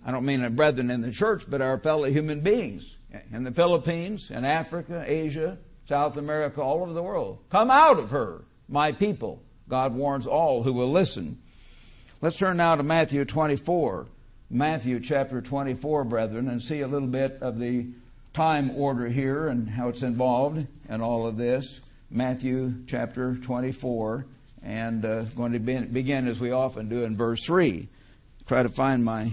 I 0.05 0.11
don't 0.11 0.25
mean 0.25 0.43
our 0.43 0.49
brethren 0.49 0.89
in 0.89 1.01
the 1.01 1.11
church, 1.11 1.43
but 1.47 1.61
our 1.61 1.77
fellow 1.77 2.05
human 2.05 2.41
beings 2.41 2.95
in 3.31 3.43
the 3.43 3.51
Philippines, 3.51 4.31
in 4.31 4.45
Africa, 4.45 5.03
Asia, 5.05 5.57
South 5.87 6.17
America, 6.17 6.61
all 6.61 6.81
over 6.81 6.93
the 6.93 7.03
world. 7.03 7.39
Come 7.49 7.69
out 7.69 7.99
of 7.99 8.11
her, 8.11 8.43
my 8.67 8.91
people. 8.91 9.43
God 9.67 9.93
warns 9.93 10.27
all 10.27 10.63
who 10.63 10.73
will 10.73 10.91
listen. 10.91 11.37
Let's 12.21 12.37
turn 12.37 12.57
now 12.57 12.75
to 12.75 12.83
Matthew 12.83 13.25
24. 13.25 14.07
Matthew 14.49 14.99
chapter 14.99 15.41
24, 15.41 16.03
brethren, 16.03 16.49
and 16.49 16.61
see 16.61 16.81
a 16.81 16.87
little 16.87 17.07
bit 17.07 17.37
of 17.41 17.57
the 17.57 17.87
time 18.33 18.71
order 18.75 19.07
here 19.07 19.47
and 19.47 19.69
how 19.69 19.89
it's 19.89 20.03
involved 20.03 20.67
in 20.89 21.01
all 21.01 21.25
of 21.25 21.37
this. 21.37 21.79
Matthew 22.09 22.73
chapter 22.87 23.35
24, 23.35 24.25
and 24.63 25.05
uh, 25.05 25.21
going 25.23 25.53
to 25.53 25.59
begin 25.59 26.27
as 26.27 26.39
we 26.39 26.51
often 26.51 26.89
do 26.89 27.03
in 27.03 27.15
verse 27.15 27.45
3. 27.45 27.87
Try 28.45 28.63
to 28.63 28.69
find 28.69 29.05
my 29.05 29.31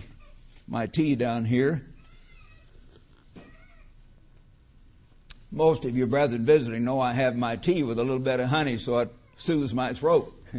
my 0.69 0.87
tea 0.87 1.17
down 1.17 1.45
here. 1.47 1.85
Most 5.51 5.87
of 5.87 5.97
you 5.97 6.07
brethren 6.07 6.45
visiting 6.45 6.85
know 6.85 7.01
I 7.01 7.15
have 7.15 7.35
my 7.37 7.57
tea 7.57 7.83
with 7.83 7.99
a 7.99 8.05
little 8.05 8.19
bit 8.19 8.39
of 8.39 8.51
honey 8.51 8.77
so 8.77 8.99
it 8.99 9.11
soothes 9.37 9.73
my 9.73 9.95
throat. 9.95 10.35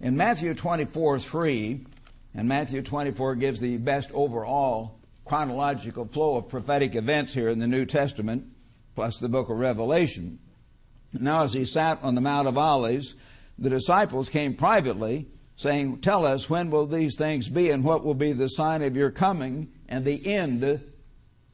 In 0.00 0.16
Matthew 0.16 0.54
24 0.54 1.18
3, 1.18 1.84
and 2.34 2.48
Matthew 2.48 2.82
24 2.82 3.34
gives 3.36 3.60
the 3.60 3.78
best 3.78 4.10
overall 4.12 5.00
chronological 5.24 6.06
flow 6.06 6.36
of 6.36 6.48
prophetic 6.48 6.94
events 6.94 7.34
here 7.34 7.48
in 7.48 7.58
the 7.58 7.66
New 7.66 7.86
Testament, 7.86 8.44
plus 8.94 9.18
the 9.18 9.28
book 9.28 9.48
of 9.48 9.56
Revelation. 9.56 10.38
Now, 11.12 11.42
as 11.44 11.54
he 11.54 11.64
sat 11.64 11.98
on 12.02 12.14
the 12.14 12.20
Mount 12.20 12.46
of 12.46 12.56
Olives, 12.58 13.14
the 13.58 13.70
disciples 13.70 14.28
came 14.28 14.54
privately 14.54 15.26
saying, 15.56 15.98
Tell 15.98 16.24
us 16.24 16.48
when 16.48 16.70
will 16.70 16.86
these 16.86 17.16
things 17.16 17.48
be 17.48 17.70
and 17.70 17.82
what 17.82 18.04
will 18.04 18.14
be 18.14 18.32
the 18.32 18.48
sign 18.48 18.82
of 18.82 18.96
your 18.96 19.10
coming 19.10 19.72
and 19.88 20.04
the 20.04 20.26
end 20.26 20.80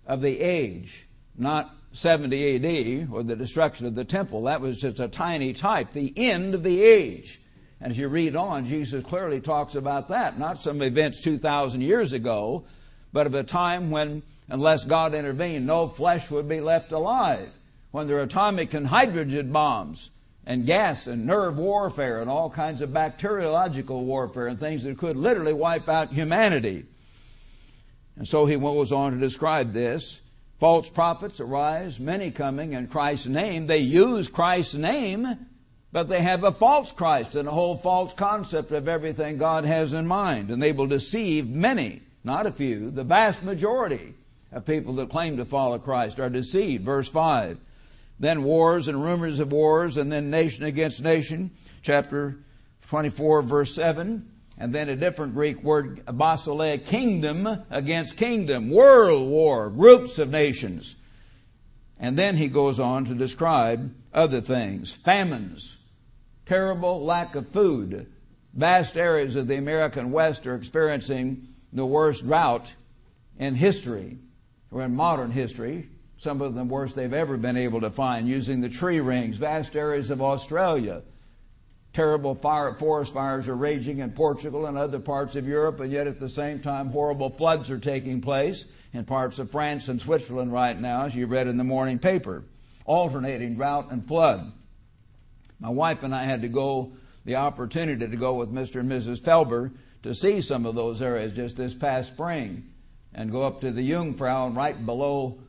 of 0.07 0.21
the 0.21 0.41
age. 0.41 1.07
Not 1.37 1.75
70 1.93 2.57
AD 2.57 3.09
or 3.13 3.23
the 3.23 3.37
destruction 3.37 3.87
of 3.87 3.95
the 3.95 4.05
temple. 4.05 4.43
That 4.43 4.61
was 4.61 4.79
just 4.79 5.01
a 5.01 5.09
tiny 5.09 5.53
type. 5.53 5.93
The 5.93 6.13
end 6.17 6.55
of 6.55 6.63
the 6.63 6.83
age. 6.83 7.41
And 7.81 7.93
as 7.93 7.99
you 7.99 8.09
read 8.09 8.37
on, 8.37 8.67
Jesus 8.67 9.05
clearly 9.05 9.41
talks 9.41 9.75
about 9.75 10.09
that. 10.09 10.39
Not 10.39 10.63
some 10.63 10.83
events 10.83 11.21
2,000 11.21 11.81
years 11.81 12.13
ago, 12.13 12.65
but 13.13 13.27
of 13.27 13.35
a 13.35 13.43
time 13.43 13.91
when, 13.91 14.23
unless 14.49 14.85
God 14.85 15.15
intervened, 15.15 15.67
no 15.67 15.89
flesh 15.89 16.31
would 16.31 16.49
be 16.49 16.61
left 16.61 16.93
alive. 16.93 17.49
When 17.91 18.07
there 18.07 18.19
are 18.19 18.23
atomic 18.23 18.73
and 18.73 18.87
hydrogen 18.87 19.53
bombs 19.53 20.11
and 20.47 20.67
gas 20.67 21.07
and 21.07 21.27
nerve 21.27 21.57
warfare 21.57 22.21
and 22.21 22.29
all 22.29 22.51
kinds 22.51 22.81
of 22.81 22.93
bacteriological 22.93 24.05
warfare 24.05 24.49
and 24.49 24.59
things 24.59 24.83
that 24.85 24.99
could 24.99 25.17
literally 25.17 25.53
wipe 25.53 25.89
out 25.89 26.09
humanity. 26.09 26.85
And 28.17 28.27
so 28.27 28.47
he 28.47 28.57
goes 28.57 28.93
on 28.93 29.13
to 29.13 29.19
describe 29.19 29.73
this. 29.73 30.21
False 30.59 30.89
prophets 30.89 31.41
arise, 31.41 31.99
many 31.99 32.31
coming 32.31 32.73
in 32.73 32.87
Christ's 32.87 33.27
name. 33.27 33.67
They 33.67 33.79
use 33.79 34.29
Christ's 34.29 34.75
name, 34.75 35.27
but 35.91 36.09
they 36.09 36.23
have 36.23 36.45
a 36.45 36.53
false 36.53 36.93
Christ 36.93 37.35
and 37.35 37.49
a 37.49 37.53
whole 37.53 37.77
false 37.77 38.15
concept 38.15 38.71
of 38.71 38.89
everything 38.89 39.39
God 39.39 39.65
has 39.65 39.93
in 39.93 40.07
mind. 40.07 40.51
And 40.51 40.63
they 40.63 40.73
will 40.73 40.87
deceive 40.87 41.49
many, 41.49 42.03
not 42.23 42.47
a 42.47 42.53
few, 42.53 42.91
the 42.91 43.05
vast 43.05 43.43
majority 43.43 44.15
of 44.53 44.67
people 44.67 44.95
that 44.95 45.11
claim 45.11 45.37
to 45.39 45.45
follow 45.45 45.79
Christ 45.79 46.21
are 46.21 46.31
deceived. 46.31 46.85
Verse 46.85 47.09
5 47.09 47.59
then 48.23 48.45
wars 48.45 48.87
and 48.87 49.03
rumors 49.03 49.41
of 49.41 49.51
wars, 49.51 49.97
and 49.97 50.11
then 50.11 50.31
nation 50.31 50.65
against 50.65 51.03
nation, 51.03 51.51
chapter 51.83 52.37
24, 52.87 53.43
verse 53.43 53.75
7. 53.75 54.31
And 54.57 54.73
then 54.73 54.89
a 54.89 54.95
different 54.95 55.35
Greek 55.35 55.61
word, 55.65 56.07
basileia, 56.07 56.79
kingdom 56.79 57.49
against 57.69 58.17
kingdom, 58.17 58.71
world 58.71 59.29
war, 59.29 59.71
groups 59.71 60.21
of 60.21 60.31
nations. 60.31 60.95
And 61.99 62.17
then 62.17 62.37
he 62.37 62.47
goes 62.47 62.79
on 62.79 63.07
to 63.07 63.15
describe 63.15 63.93
other 64.15 64.41
things, 64.41 64.93
famines, 64.93 65.77
terrible 66.47 67.05
lack 67.05 67.35
of 67.35 67.49
food. 67.49 68.07
Vast 68.55 68.97
areas 68.97 69.35
of 69.35 69.49
the 69.49 69.57
American 69.57 70.13
West 70.13 70.47
are 70.47 70.55
experiencing 70.55 71.49
the 71.73 71.87
worst 71.87 72.25
drought 72.25 72.73
in 73.37 73.57
history, 73.57 74.19
or 74.71 74.83
in 74.83 74.95
modern 74.95 75.33
history 75.33 75.89
some 76.23 76.41
of 76.41 76.55
the 76.55 76.63
worst 76.63 76.95
they've 76.95 77.13
ever 77.13 77.37
been 77.37 77.57
able 77.57 77.81
to 77.81 77.91
find, 77.91 78.29
using 78.29 78.61
the 78.61 78.69
tree 78.69 79.01
rings, 79.01 79.39
vast 79.39 79.75
areas 79.75 80.09
of 80.09 80.23
Australia. 80.23 81.03
Terrible 81.93 82.37
fire, 82.37 82.73
forest 82.75 83.13
fires 83.13 83.49
are 83.49 83.57
raging 83.57 83.99
in 83.99 84.13
Portugal 84.13 84.67
and 84.67 84.79
other 84.79 85.01
parts 85.01 85.35
of 85.35 85.49
Europe, 85.49 85.81
and 85.81 85.91
yet 85.91 86.07
at 86.07 86.21
the 86.21 86.29
same 86.29 86.61
time, 86.61 86.91
horrible 86.91 87.29
floods 87.29 87.73
are 87.73 87.79
taking 87.81 88.21
place 88.21 88.65
in 88.93 89.05
parts 89.05 89.41
of 89.41 89.51
France 89.51 89.89
and 89.89 90.01
Switzerland 90.01 90.53
right 90.53 90.81
now, 90.81 91.07
as 91.07 91.15
you 91.17 91.27
read 91.27 91.49
in 91.49 91.57
the 91.57 91.65
morning 91.65 91.99
paper. 91.99 92.45
Alternating 92.85 93.57
drought 93.57 93.91
and 93.91 94.07
flood. 94.07 94.53
My 95.59 95.71
wife 95.71 96.05
and 96.05 96.15
I 96.15 96.23
had 96.23 96.43
to 96.43 96.49
go, 96.49 96.93
the 97.25 97.35
opportunity 97.35 98.07
to 98.07 98.17
go 98.17 98.35
with 98.35 98.53
Mr. 98.53 98.79
and 98.79 98.89
Mrs. 98.89 99.21
Felber 99.21 99.73
to 100.05 100.15
see 100.15 100.41
some 100.41 100.67
of 100.67 100.77
those 100.77 101.03
areas 101.03 101.35
just 101.35 101.57
this 101.57 101.75
past 101.75 102.13
spring 102.15 102.63
and 103.13 103.33
go 103.33 103.43
up 103.43 103.61
to 103.63 103.73
the 103.73 103.83
Jungfrau 103.83 104.47
and 104.47 104.57
right 104.57 104.87
below 104.87 105.41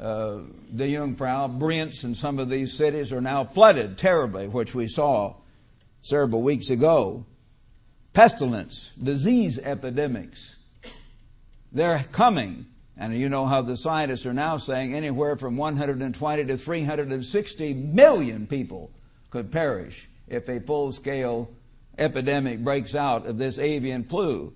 uh, 0.00 0.38
the 0.72 0.94
Jungfrau, 0.94 1.58
Brienz 1.58 2.04
and 2.04 2.16
some 2.16 2.38
of 2.38 2.48
these 2.48 2.72
cities 2.72 3.12
are 3.12 3.20
now 3.20 3.44
flooded 3.44 3.98
terribly, 3.98 4.48
which 4.48 4.74
we 4.74 4.88
saw 4.88 5.34
several 6.02 6.40
weeks 6.40 6.70
ago. 6.70 7.26
Pestilence, 8.14 8.92
disease 8.98 9.58
epidemics, 9.58 10.56
they're 11.70 12.04
coming. 12.12 12.66
And 12.96 13.14
you 13.14 13.28
know 13.28 13.46
how 13.46 13.62
the 13.62 13.76
scientists 13.76 14.26
are 14.26 14.34
now 14.34 14.58
saying 14.58 14.94
anywhere 14.94 15.36
from 15.36 15.56
120 15.56 16.44
to 16.44 16.56
360 16.56 17.74
million 17.74 18.46
people 18.46 18.90
could 19.30 19.50
perish 19.50 20.08
if 20.28 20.48
a 20.48 20.60
full 20.60 20.92
scale 20.92 21.50
epidemic 21.98 22.62
breaks 22.64 22.94
out 22.94 23.26
of 23.26 23.38
this 23.38 23.58
avian 23.58 24.04
flu. 24.04 24.52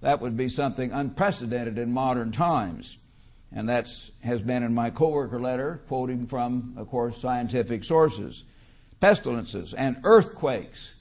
That 0.00 0.20
would 0.20 0.36
be 0.36 0.48
something 0.48 0.92
unprecedented 0.92 1.78
in 1.78 1.92
modern 1.92 2.32
times. 2.32 2.98
And 3.52 3.68
that 3.68 3.88
has 4.22 4.42
been 4.42 4.62
in 4.62 4.74
my 4.74 4.90
coworker 4.90 5.40
letter, 5.40 5.80
quoting 5.88 6.26
from, 6.26 6.74
of 6.76 6.88
course, 6.88 7.16
scientific 7.20 7.82
sources. 7.84 8.44
Pestilences 9.00 9.74
and 9.74 9.98
earthquakes. 10.04 10.94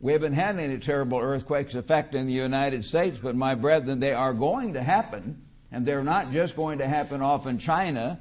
We 0.00 0.12
haven't 0.12 0.34
had 0.34 0.58
any 0.58 0.78
terrible 0.78 1.18
earthquakes 1.18 1.74
affecting 1.74 2.26
the 2.26 2.32
United 2.32 2.84
States, 2.84 3.18
but 3.18 3.34
my 3.34 3.54
brethren, 3.54 4.00
they 4.00 4.12
are 4.12 4.34
going 4.34 4.74
to 4.74 4.82
happen. 4.82 5.42
And 5.70 5.84
they're 5.84 6.04
not 6.04 6.32
just 6.32 6.56
going 6.56 6.78
to 6.78 6.88
happen 6.88 7.20
off 7.20 7.46
in 7.46 7.58
China 7.58 8.20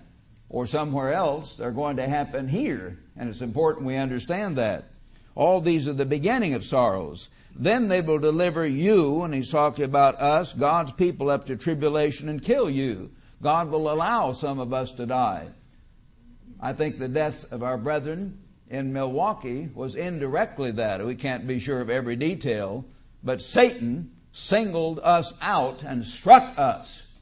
or 0.50 0.66
somewhere 0.66 1.14
else. 1.14 1.56
They're 1.56 1.72
going 1.72 1.98
to 1.98 2.08
happen 2.08 2.48
here. 2.48 3.00
And 3.16 3.30
it's 3.30 3.42
important 3.42 3.86
we 3.86 3.96
understand 3.96 4.58
that. 4.58 4.86
All 5.36 5.62
these 5.62 5.88
are 5.88 5.94
the 5.94 6.06
beginning 6.06 6.54
of 6.54 6.66
sorrows. 6.66 7.30
Then 7.56 7.88
they 7.88 8.02
will 8.02 8.20
deliver 8.20 8.66
you, 8.66 9.24
and 9.24 9.34
he's 9.34 9.52
talking 9.52 9.86
about 9.86 10.16
us, 10.16 10.54
God's 10.54 10.94
people, 10.94 11.30
up 11.30 11.48
to 11.48 11.56
tribulation 11.56 12.30
and 12.30 12.42
kill 12.42 12.70
you. 12.70 13.12
God 13.42 13.70
will 13.70 13.92
allow 13.92 14.34
some 14.34 14.60
of 14.60 14.74
us 14.74 14.92
to 14.94 15.06
die. 15.06 15.50
I 16.60 16.74
think 16.74 16.98
the 16.98 17.08
death 17.08 17.52
of 17.52 17.62
our 17.64 17.78
brethren 17.78 18.40
in 18.70 18.94
Milwaukee 18.94 19.70
was 19.74 19.96
indirectly 19.96 20.72
that. 20.72 21.06
We 21.06 21.16
can't 21.16 21.48
be 21.48 21.60
sure 21.60 21.82
of 21.82 21.90
every 21.90 22.16
detail, 22.16 22.86
but 23.24 23.42
Satan 23.42 24.12
singled 24.32 25.00
us 25.04 25.34
out 25.42 25.84
and 25.84 26.06
struck 26.06 26.58
us. 26.58 27.20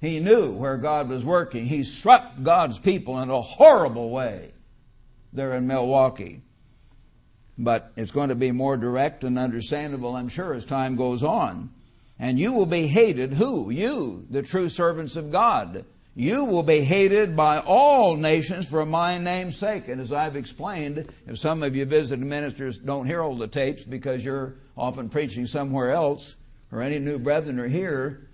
He 0.00 0.20
knew 0.20 0.52
where 0.52 0.76
God 0.76 1.08
was 1.08 1.24
working. 1.24 1.66
He 1.66 1.82
struck 1.82 2.42
God's 2.42 2.78
people 2.78 3.20
in 3.20 3.30
a 3.30 3.40
horrible 3.40 4.10
way 4.10 4.50
there 5.32 5.54
in 5.54 5.66
Milwaukee. 5.66 6.42
But 7.56 7.92
it's 7.96 8.10
going 8.10 8.28
to 8.28 8.34
be 8.34 8.52
more 8.52 8.76
direct 8.76 9.24
and 9.24 9.38
understandable, 9.38 10.14
I'm 10.14 10.28
sure, 10.28 10.54
as 10.54 10.66
time 10.66 10.96
goes 10.96 11.22
on. 11.22 11.70
And 12.18 12.38
you 12.38 12.52
will 12.52 12.66
be 12.66 12.86
hated. 12.86 13.32
Who? 13.32 13.70
You, 13.70 14.26
the 14.30 14.42
true 14.42 14.68
servants 14.68 15.16
of 15.16 15.32
God. 15.32 15.84
You 16.16 16.44
will 16.44 16.62
be 16.62 16.80
hated 16.80 17.34
by 17.34 17.58
all 17.58 18.16
nations 18.16 18.68
for 18.68 18.86
my 18.86 19.18
name's 19.18 19.56
sake. 19.56 19.88
And 19.88 20.00
as 20.00 20.12
I've 20.12 20.36
explained, 20.36 21.12
if 21.26 21.38
some 21.38 21.64
of 21.64 21.74
you 21.74 21.84
visiting 21.86 22.28
ministers 22.28 22.78
don't 22.78 23.06
hear 23.06 23.20
all 23.20 23.34
the 23.34 23.48
tapes 23.48 23.82
because 23.82 24.24
you're 24.24 24.54
often 24.76 25.08
preaching 25.08 25.46
somewhere 25.46 25.90
else, 25.90 26.36
or 26.70 26.82
any 26.82 27.00
new 27.00 27.18
brethren 27.18 27.58
are 27.58 27.68
here, 27.68 28.28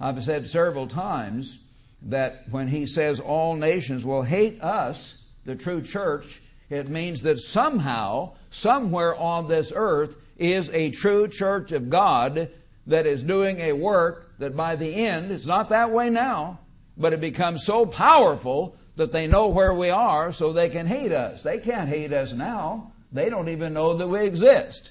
I've 0.00 0.22
said 0.24 0.48
several 0.48 0.86
times 0.86 1.58
that 2.02 2.44
when 2.50 2.68
he 2.68 2.86
says 2.86 3.20
all 3.20 3.56
nations 3.56 4.04
will 4.04 4.22
hate 4.22 4.62
us, 4.62 5.26
the 5.44 5.56
true 5.56 5.82
church, 5.82 6.40
it 6.70 6.88
means 6.88 7.22
that 7.22 7.38
somehow, 7.38 8.32
somewhere 8.50 9.14
on 9.16 9.48
this 9.48 9.72
earth, 9.74 10.24
is 10.38 10.70
a 10.70 10.90
true 10.92 11.28
church 11.28 11.72
of 11.72 11.90
God 11.90 12.50
that 12.88 13.06
is 13.06 13.22
doing 13.22 13.60
a 13.60 13.72
work 13.72 14.32
that 14.38 14.56
by 14.56 14.76
the 14.76 15.06
end, 15.06 15.30
it's 15.30 15.46
not 15.46 15.68
that 15.68 15.90
way 15.90 16.10
now, 16.10 16.58
but 16.96 17.12
it 17.12 17.20
becomes 17.20 17.64
so 17.64 17.86
powerful 17.86 18.76
that 18.96 19.12
they 19.12 19.28
know 19.28 19.48
where 19.48 19.72
we 19.72 19.90
are 19.90 20.32
so 20.32 20.52
they 20.52 20.68
can 20.68 20.86
hate 20.86 21.12
us. 21.12 21.42
They 21.42 21.58
can't 21.58 21.88
hate 21.88 22.12
us 22.12 22.32
now. 22.32 22.92
They 23.12 23.30
don't 23.30 23.48
even 23.48 23.72
know 23.72 23.94
that 23.94 24.08
we 24.08 24.26
exist. 24.26 24.90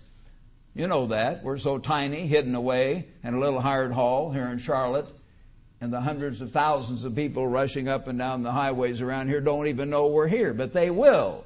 You 0.74 0.88
know 0.88 1.08
that. 1.08 1.44
We're 1.44 1.58
so 1.58 1.80
tiny, 1.80 2.28
hidden 2.28 2.56
away 2.56 3.08
in 3.24 3.34
a 3.34 3.40
little 3.40 3.60
hired 3.60 3.92
hall 3.92 4.32
here 4.32 4.48
in 4.48 4.60
Charlotte. 4.60 5.08
And 5.82 5.92
the 5.92 6.02
hundreds 6.02 6.40
of 6.40 6.52
thousands 6.52 7.04
of 7.04 7.16
people 7.16 7.48
rushing 7.48 7.88
up 7.88 8.08
and 8.08 8.18
down 8.18 8.44
the 8.44 8.52
highways 8.52 9.02
around 9.02 9.28
here 9.28 9.42
don't 9.42 9.68
even 9.68 9.90
know 9.90 10.08
we're 10.08 10.28
here. 10.28 10.54
But 10.54 10.74
they 10.74 10.90
will. 10.90 11.44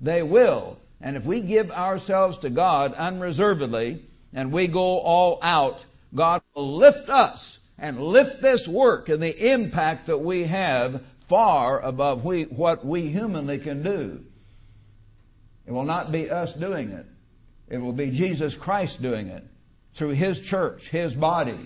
They 0.00 0.22
will. 0.22 0.78
And 1.00 1.16
if 1.16 1.24
we 1.24 1.40
give 1.40 1.70
ourselves 1.70 2.38
to 2.38 2.50
God 2.50 2.94
unreservedly, 2.94 4.02
and 4.32 4.52
we 4.52 4.66
go 4.66 4.98
all 4.98 5.38
out, 5.42 5.84
God 6.14 6.42
will 6.54 6.76
lift 6.76 7.08
us 7.08 7.58
and 7.78 8.00
lift 8.00 8.40
this 8.40 8.68
work 8.68 9.08
and 9.08 9.22
the 9.22 9.52
impact 9.52 10.06
that 10.06 10.18
we 10.18 10.44
have 10.44 11.02
far 11.26 11.80
above 11.80 12.24
we, 12.24 12.44
what 12.44 12.84
we 12.84 13.08
humanly 13.08 13.58
can 13.58 13.82
do. 13.82 14.20
It 15.66 15.72
will 15.72 15.84
not 15.84 16.12
be 16.12 16.30
us 16.30 16.54
doing 16.54 16.90
it. 16.90 17.06
It 17.68 17.78
will 17.78 17.92
be 17.92 18.10
Jesus 18.10 18.54
Christ 18.54 19.00
doing 19.00 19.28
it 19.28 19.44
through 19.94 20.10
His 20.10 20.40
church, 20.40 20.88
His 20.88 21.14
body. 21.14 21.58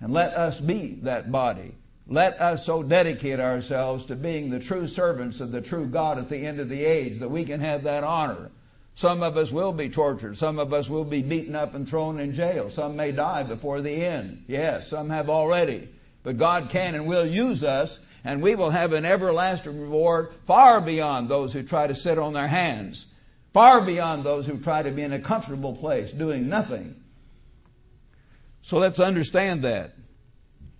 And 0.00 0.12
let 0.12 0.32
us 0.34 0.60
be 0.60 0.98
that 1.02 1.30
body. 1.30 1.74
Let 2.06 2.40
us 2.40 2.66
so 2.66 2.82
dedicate 2.82 3.40
ourselves 3.40 4.06
to 4.06 4.16
being 4.16 4.50
the 4.50 4.60
true 4.60 4.86
servants 4.86 5.40
of 5.40 5.52
the 5.52 5.60
true 5.60 5.86
God 5.86 6.18
at 6.18 6.28
the 6.28 6.38
end 6.38 6.60
of 6.60 6.68
the 6.68 6.84
age 6.84 7.20
that 7.20 7.30
we 7.30 7.44
can 7.44 7.60
have 7.60 7.84
that 7.84 8.04
honor 8.04 8.50
some 8.94 9.24
of 9.24 9.36
us 9.36 9.50
will 9.50 9.72
be 9.72 9.88
tortured. 9.88 10.36
Some 10.36 10.58
of 10.58 10.72
us 10.72 10.88
will 10.88 11.04
be 11.04 11.22
beaten 11.22 11.56
up 11.56 11.74
and 11.74 11.88
thrown 11.88 12.20
in 12.20 12.32
jail. 12.32 12.70
Some 12.70 12.94
may 12.96 13.10
die 13.10 13.42
before 13.42 13.80
the 13.80 13.90
end. 14.04 14.44
Yes, 14.46 14.88
some 14.88 15.10
have 15.10 15.28
already. 15.28 15.88
But 16.22 16.38
God 16.38 16.70
can 16.70 16.94
and 16.94 17.06
will 17.06 17.26
use 17.26 17.64
us, 17.64 17.98
and 18.24 18.40
we 18.40 18.54
will 18.54 18.70
have 18.70 18.92
an 18.92 19.04
everlasting 19.04 19.80
reward 19.80 20.28
far 20.46 20.80
beyond 20.80 21.28
those 21.28 21.52
who 21.52 21.62
try 21.64 21.88
to 21.88 21.94
sit 21.94 22.18
on 22.18 22.32
their 22.32 22.46
hands, 22.46 23.06
far 23.52 23.84
beyond 23.84 24.22
those 24.22 24.46
who 24.46 24.58
try 24.58 24.82
to 24.82 24.90
be 24.90 25.02
in 25.02 25.12
a 25.12 25.18
comfortable 25.18 25.74
place 25.74 26.12
doing 26.12 26.48
nothing. 26.48 26.94
So 28.62 28.78
let's 28.78 29.00
understand 29.00 29.62
that. 29.62 29.94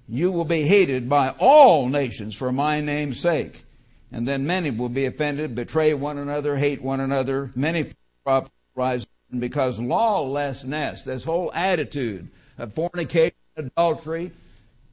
You 0.08 0.30
will 0.30 0.44
be 0.44 0.62
hated 0.62 1.08
by 1.08 1.34
all 1.38 1.88
nations 1.88 2.36
for 2.36 2.52
my 2.52 2.80
name's 2.80 3.18
sake. 3.18 3.64
And 4.12 4.28
then 4.28 4.46
many 4.46 4.70
will 4.70 4.88
be 4.88 5.06
offended, 5.06 5.54
betray 5.54 5.92
one 5.94 6.18
another, 6.18 6.56
hate 6.56 6.80
one 6.80 7.00
another. 7.00 7.50
Many 7.56 7.86
rise 8.74 9.06
because 9.38 9.78
lawlessness, 9.78 11.04
this 11.04 11.24
whole 11.24 11.52
attitude 11.52 12.28
of 12.58 12.72
fornication, 12.74 13.34
adultery, 13.56 14.30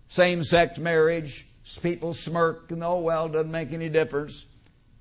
same-sex 0.07 0.79
marriage, 0.79 1.45
people 1.81 2.13
smirk 2.13 2.71
and 2.71 2.83
oh 2.83 2.99
well, 2.99 3.29
doesn't 3.29 3.51
make 3.51 3.71
any 3.71 3.89
difference. 3.89 4.45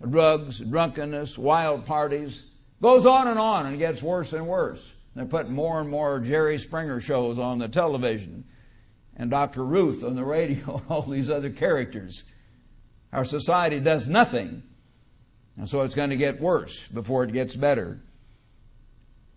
Drugs, 0.09 0.59
drunkenness, 0.59 1.37
wild 1.37 1.87
parties, 1.87 2.43
goes 2.81 3.05
on 3.05 3.29
and 3.29 3.38
on 3.38 3.66
and 3.66 3.79
gets 3.79 4.03
worse 4.03 4.33
and 4.33 4.47
worse. 4.47 4.90
They're 5.14 5.27
putting 5.27 5.53
more 5.53 5.81
and 5.81 5.90
more 5.90 6.21
Jerry 6.21 6.59
Springer 6.59 7.01
shows 7.01 7.38
on 7.38 7.59
the 7.59 7.69
television 7.69 8.45
and 9.16 9.31
Dr. 9.31 9.64
Ruth 9.64 10.03
on 10.05 10.14
the 10.14 10.25
radio 10.25 10.77
and 10.77 10.83
all 10.88 11.03
these 11.03 11.29
other 11.29 11.51
characters. 11.51 12.23
Our 13.12 13.25
society 13.25 13.81
does 13.81 14.07
nothing. 14.07 14.62
And 15.57 15.69
so 15.69 15.83
it's 15.83 15.95
going 15.95 16.11
to 16.11 16.16
get 16.16 16.40
worse 16.40 16.87
before 16.88 17.25
it 17.25 17.33
gets 17.33 17.57
better 17.57 18.01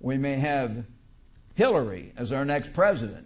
we 0.03 0.17
may 0.17 0.35
have 0.35 0.85
Hillary 1.55 2.11
as 2.17 2.31
our 2.31 2.45
next 2.45 2.73
president. 2.73 3.25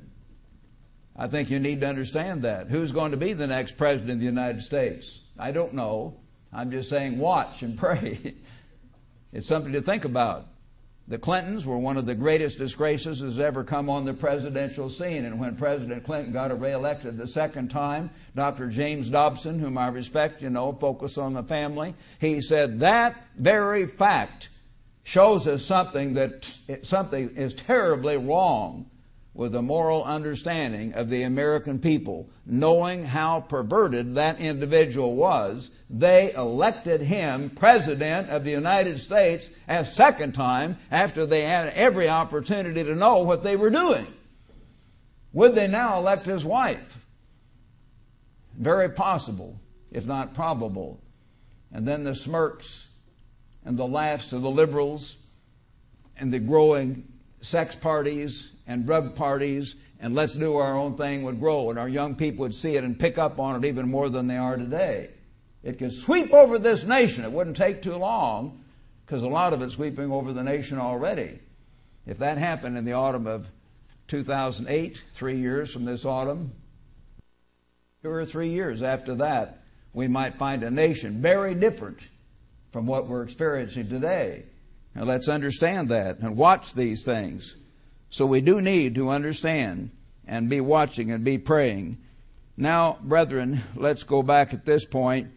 I 1.16 1.28
think 1.28 1.50
you 1.50 1.60
need 1.60 1.82
to 1.82 1.88
understand 1.88 2.44
that. 2.44 2.68
Who's 2.68 2.92
going 2.92 3.12
to 3.12 3.18
be 3.18 3.34
the 3.34 3.48
next 3.48 3.78
president 3.78 4.12
of 4.12 4.20
the 4.20 4.26
United 4.26 4.62
States? 4.62 5.24
I 5.40 5.52
don't 5.52 5.74
know. 5.74 6.20
I'm 6.54 6.70
just 6.70 6.90
saying 6.90 7.18
watch 7.18 7.64
and 7.64 7.78
pray. 7.80 8.36
it's 9.34 9.48
something 9.48 9.74
to 9.74 9.82
think 9.82 10.06
about. 10.06 10.46
The 11.08 11.18
Clintons 11.18 11.66
were 11.66 11.80
one 11.80 11.98
of 11.98 12.06
the 12.06 12.16
greatest 12.16 12.60
disgraces 12.60 13.22
that's 13.22 13.40
ever 13.40 13.64
come 13.64 13.90
on 13.90 14.06
the 14.06 14.14
presidential 14.14 14.90
scene. 14.90 15.26
And 15.26 15.40
when 15.40 15.56
President 15.56 16.04
Clinton 16.04 16.34
got 16.34 16.60
reelected 16.60 17.18
the 17.18 17.28
second 17.28 17.72
time, 17.72 18.12
Dr. 18.36 18.68
James 18.68 19.10
Dobson, 19.10 19.58
whom 19.58 19.78
I 19.78 19.88
respect, 19.88 20.42
you 20.44 20.50
know, 20.50 20.74
focus 20.74 21.18
on 21.18 21.34
the 21.34 21.44
family, 21.44 21.96
he 22.20 22.42
said 22.42 22.82
that 22.82 23.16
very 23.38 23.88
fact 23.88 24.50
shows 25.08 25.48
us 25.48 25.64
something 25.64 26.16
that 26.16 26.46
something 26.84 27.30
is 27.38 27.54
terribly 27.54 28.18
wrong 28.18 28.86
with 29.34 29.54
the 29.54 29.62
moral 29.62 30.04
understanding 30.04 30.94
of 30.96 31.10
the 31.10 31.24
American 31.24 31.80
people, 31.80 32.30
knowing 32.46 33.06
how 33.06 33.40
perverted 33.40 34.16
that 34.16 34.38
individual 34.42 35.16
was. 35.16 35.70
They 35.90 36.34
elected 36.34 37.00
him 37.00 37.50
president 37.52 38.30
of 38.30 38.44
the 38.44 38.52
United 38.52 39.00
States 39.00 39.50
a 39.70 39.86
second 39.86 40.34
time 40.34 40.78
after 40.92 41.26
they 41.26 41.44
had 41.44 41.72
every 41.76 42.10
opportunity 42.10 42.84
to 42.84 42.94
know 42.94 43.20
what 43.20 43.44
they 43.44 43.56
were 43.56 43.70
doing. 43.70 44.06
Would 45.32 45.56
they 45.56 45.68
now 45.68 46.00
elect 46.00 46.24
his 46.24 46.44
wife? 46.44 47.06
Very 48.58 48.90
possible, 48.90 49.58
if 49.90 50.06
not 50.06 50.36
probable. 50.36 51.00
And 51.72 51.88
then 51.88 52.04
the 52.04 52.14
smirks 52.14 52.87
and 53.68 53.78
the 53.78 53.86
laughs 53.86 54.32
of 54.32 54.42
the 54.42 54.50
liberals 54.50 55.26
and 56.18 56.32
the 56.32 56.40
growing 56.40 57.06
sex 57.42 57.76
parties 57.76 58.54
and 58.66 58.86
drug 58.86 59.14
parties 59.14 59.76
and 60.00 60.16
let's 60.16 60.36
do 60.36 60.56
our 60.56 60.78
own 60.78 60.96
thing 60.96 61.24
would 61.24 61.38
grow 61.38 61.70
and 61.70 61.78
our 61.78 61.90
young 61.90 62.16
people 62.16 62.44
would 62.44 62.56
see 62.56 62.78
it 62.78 62.86
and 62.86 62.98
pick 62.98 63.18
up 63.18 63.40
on 63.40 63.62
it 63.62 63.68
even 63.68 63.92
more 63.92 64.08
than 64.08 64.26
they 64.26 64.38
are 64.38 64.56
today. 64.56 65.10
It 65.64 65.80
could 65.80 65.92
sweep 65.92 66.34
over 66.34 66.58
this 66.58 66.86
nation. 66.86 67.26
It 67.26 67.32
wouldn't 67.32 67.58
take 67.58 67.82
too 67.82 67.98
long 67.98 68.64
because 69.06 69.24
a 69.24 69.28
lot 69.28 69.52
of 69.52 69.62
it's 69.62 69.74
sweeping 69.74 70.14
over 70.14 70.32
the 70.32 70.46
nation 70.46 70.80
already. 70.80 71.38
If 72.06 72.20
that 72.20 72.38
happened 72.38 72.78
in 72.78 72.86
the 72.86 72.94
autumn 72.94 73.28
of 73.28 73.48
2008, 74.08 75.02
three 75.14 75.36
years 75.36 75.74
from 75.74 75.84
this 75.84 76.06
autumn, 76.06 76.54
two 78.02 78.12
or 78.12 78.26
three 78.26 78.50
years 78.50 78.82
after 78.82 79.16
that, 79.16 79.64
we 79.92 80.08
might 80.08 80.36
find 80.36 80.64
a 80.64 80.72
nation 80.72 81.22
very 81.22 81.54
different 81.54 82.00
from 82.72 82.86
what 82.86 83.08
we're 83.08 83.24
experiencing 83.24 83.88
today. 83.88 84.44
Now 84.96 85.04
let's 85.04 85.28
understand 85.28 85.90
that 85.90 86.20
and 86.20 86.36
watch 86.36 86.74
these 86.74 87.04
things. 87.04 87.56
So 88.10 88.26
we 88.26 88.42
do 88.42 88.62
need 88.62 88.96
to 88.96 89.10
understand 89.10 89.92
and 90.26 90.50
be 90.50 90.62
watching 90.62 91.12
and 91.12 91.24
be 91.24 91.38
praying. 91.38 91.98
Now, 92.56 92.98
brethren, 93.02 93.62
let's 93.76 94.04
go 94.04 94.24
back 94.24 94.54
at 94.54 94.66
this 94.66 94.86
point 94.86 95.30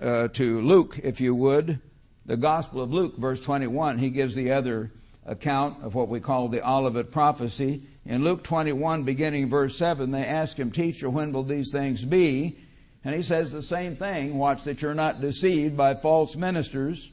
uh, 0.00 0.28
to 0.28 0.60
Luke, 0.62 0.98
if 1.02 1.20
you 1.20 1.34
would. 1.34 1.80
The 2.26 2.36
Gospel 2.36 2.80
of 2.80 2.92
Luke, 2.92 3.18
verse 3.18 3.42
21, 3.42 3.98
he 3.98 4.10
gives 4.10 4.34
the 4.34 4.52
other 4.52 4.90
account 5.26 5.82
of 5.82 5.94
what 5.94 6.08
we 6.08 6.20
call 6.20 6.48
the 6.48 6.66
Olivet 6.66 7.10
prophecy. 7.10 7.82
In 8.06 8.24
Luke 8.24 8.42
21, 8.42 9.02
beginning 9.02 9.50
verse 9.50 9.76
7, 9.76 10.10
they 10.10 10.24
ask 10.24 10.56
him, 10.56 10.70
Teacher, 10.70 11.10
when 11.10 11.32
will 11.32 11.42
these 11.42 11.70
things 11.70 12.04
be? 12.04 12.58
And 13.04 13.14
he 13.14 13.22
says 13.22 13.52
the 13.52 13.62
same 13.62 13.96
thing. 13.96 14.38
Watch 14.38 14.64
that 14.64 14.80
you're 14.80 14.94
not 14.94 15.20
deceived 15.20 15.76
by 15.76 15.94
false 15.94 16.36
ministers. 16.36 17.10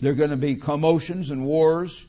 There 0.00 0.12
are 0.12 0.16
going 0.16 0.30
to 0.30 0.36
be 0.36 0.56
commotions 0.56 1.30
and 1.30 1.44
wars. 1.44 2.04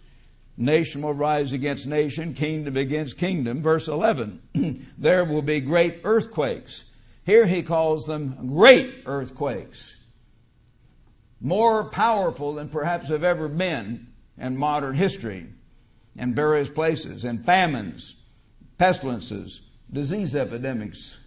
Nation 0.55 1.01
will 1.01 1.13
rise 1.13 1.51
against 1.51 1.87
nation, 1.87 2.33
kingdom 2.33 2.77
against 2.77 3.17
kingdom. 3.17 3.61
Verse 3.61 3.87
11, 3.87 4.85
there 4.97 5.25
will 5.25 5.41
be 5.41 5.59
great 5.59 6.01
earthquakes. 6.03 6.91
Here 7.25 7.45
he 7.45 7.63
calls 7.63 8.05
them 8.05 8.47
great 8.47 9.03
earthquakes. 9.05 9.97
More 11.41 11.89
powerful 11.89 12.53
than 12.53 12.69
perhaps 12.69 13.09
have 13.09 13.23
ever 13.23 13.49
been 13.49 14.07
in 14.37 14.57
modern 14.57 14.95
history 14.95 15.47
in 16.17 16.35
various 16.35 16.69
places, 16.69 17.23
and 17.23 17.43
famines, 17.43 18.15
pestilences, 18.77 19.61
disease 19.91 20.35
epidemics. 20.35 21.17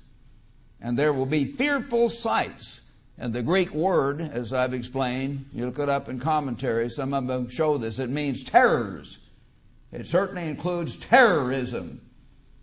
And 0.80 0.98
there 0.98 1.12
will 1.12 1.26
be 1.26 1.44
fearful 1.44 2.08
sights. 2.08 2.80
And 3.18 3.32
the 3.32 3.42
Greek 3.42 3.72
word, 3.72 4.20
as 4.20 4.52
I've 4.52 4.74
explained, 4.74 5.46
you 5.52 5.64
look 5.64 5.78
it 5.78 5.88
up 5.88 6.08
in 6.08 6.20
commentaries, 6.20 6.96
some 6.96 7.14
of 7.14 7.26
them 7.26 7.48
show 7.48 7.78
this, 7.78 7.98
it 7.98 8.10
means 8.10 8.44
terrors. 8.44 9.18
It 9.90 10.06
certainly 10.06 10.48
includes 10.48 10.96
terrorism. 10.96 12.02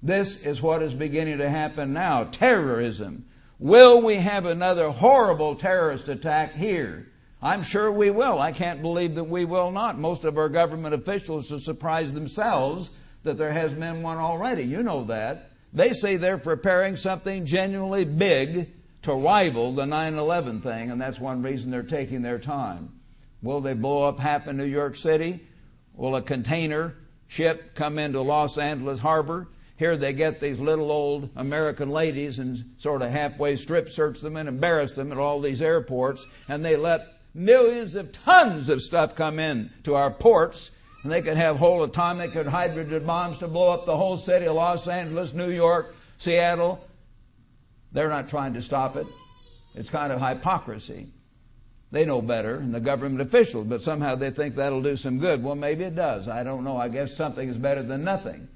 This 0.03 0.45
is 0.45 0.61
what 0.61 0.81
is 0.81 0.93
beginning 0.93 1.39
to 1.39 1.49
happen 1.49 1.93
now 1.93 2.25
terrorism. 2.25 3.25
Will 3.57 4.01
we 4.01 4.15
have 4.15 4.45
another 4.45 4.89
horrible 4.89 5.55
terrorist 5.55 6.07
attack 6.09 6.53
here? 6.53 7.07
I'm 7.41 7.63
sure 7.63 7.91
we 7.91 8.09
will. 8.09 8.39
I 8.39 8.51
can't 8.51 8.81
believe 8.81 9.15
that 9.15 9.23
we 9.23 9.45
will 9.45 9.71
not. 9.71 9.97
Most 9.97 10.23
of 10.23 10.37
our 10.37 10.49
government 10.49 10.93
officials 10.93 11.51
are 11.51 11.59
surprised 11.59 12.13
themselves 12.13 12.99
that 13.23 13.37
there 13.37 13.53
has 13.53 13.73
been 13.73 14.01
one 14.01 14.17
already. 14.17 14.63
You 14.63 14.83
know 14.83 15.05
that. 15.05 15.49
They 15.73 15.93
say 15.93 16.17
they're 16.17 16.37
preparing 16.37 16.95
something 16.95 17.45
genuinely 17.45 18.05
big 18.05 18.69
to 19.03 19.13
rival 19.13 19.73
the 19.73 19.85
9 19.85 20.13
11 20.15 20.61
thing, 20.61 20.91
and 20.91 21.01
that's 21.01 21.19
one 21.19 21.41
reason 21.41 21.71
they're 21.71 21.83
taking 21.83 22.21
their 22.21 22.39
time. 22.39 22.89
Will 23.41 23.59
they 23.59 23.73
blow 23.73 24.07
up 24.07 24.19
half 24.19 24.47
of 24.47 24.55
New 24.55 24.65
York 24.65 24.95
City? 24.95 25.41
Will 25.95 26.15
a 26.15 26.21
container 26.21 26.95
ship 27.27 27.75
come 27.75 27.97
into 27.97 28.21
Los 28.21 28.57
Angeles 28.57 28.99
harbor? 28.99 29.47
Here 29.77 29.97
they 29.97 30.13
get 30.13 30.39
these 30.39 30.59
little 30.59 30.91
old 30.91 31.29
American 31.35 31.89
ladies 31.89 32.39
and 32.39 32.63
sort 32.77 33.01
of 33.01 33.09
halfway 33.09 33.55
strip 33.55 33.89
search 33.89 34.21
them 34.21 34.37
and 34.37 34.47
embarrass 34.47 34.95
them 34.95 35.11
at 35.11 35.17
all 35.17 35.41
these 35.41 35.61
airports, 35.61 36.25
and 36.47 36.63
they 36.63 36.75
let 36.75 37.01
millions 37.33 37.95
of 37.95 38.11
tons 38.11 38.69
of 38.69 38.81
stuff 38.81 39.15
come 39.15 39.39
in 39.39 39.71
to 39.83 39.95
our 39.95 40.11
ports, 40.11 40.72
and 41.03 41.11
they 41.11 41.21
could 41.21 41.37
have 41.37 41.57
whole 41.57 41.83
atomic 41.83 42.35
and 42.35 42.47
hydrogen 42.47 43.05
bombs 43.05 43.37
to 43.39 43.47
blow 43.47 43.71
up 43.71 43.85
the 43.85 43.95
whole 43.95 44.17
city 44.17 44.45
of 44.45 44.55
Los 44.55 44.87
Angeles, 44.87 45.33
New 45.33 45.49
York, 45.49 45.93
Seattle. 46.17 46.85
They're 47.91 48.09
not 48.09 48.29
trying 48.29 48.53
to 48.53 48.61
stop 48.61 48.95
it. 48.95 49.05
It's 49.75 49.89
kind 49.89 50.13
of 50.13 50.21
hypocrisy. 50.21 51.07
They 51.91 52.05
know 52.05 52.21
better, 52.21 52.55
and 52.55 52.73
the 52.73 52.79
government 52.79 53.21
officials, 53.21 53.67
but 53.67 53.81
somehow 53.81 54.15
they 54.15 54.31
think 54.31 54.55
that'll 54.55 54.81
do 54.81 54.95
some 54.95 55.19
good. 55.19 55.43
Well, 55.43 55.55
maybe 55.55 55.83
it 55.83 55.95
does. 55.95 56.27
I 56.27 56.43
don't 56.43 56.63
know. 56.63 56.77
I 56.77 56.89
guess 56.89 57.15
something 57.15 57.47
is 57.47 57.57
better 57.57 57.83
than 57.83 58.03
nothing. 58.03 58.47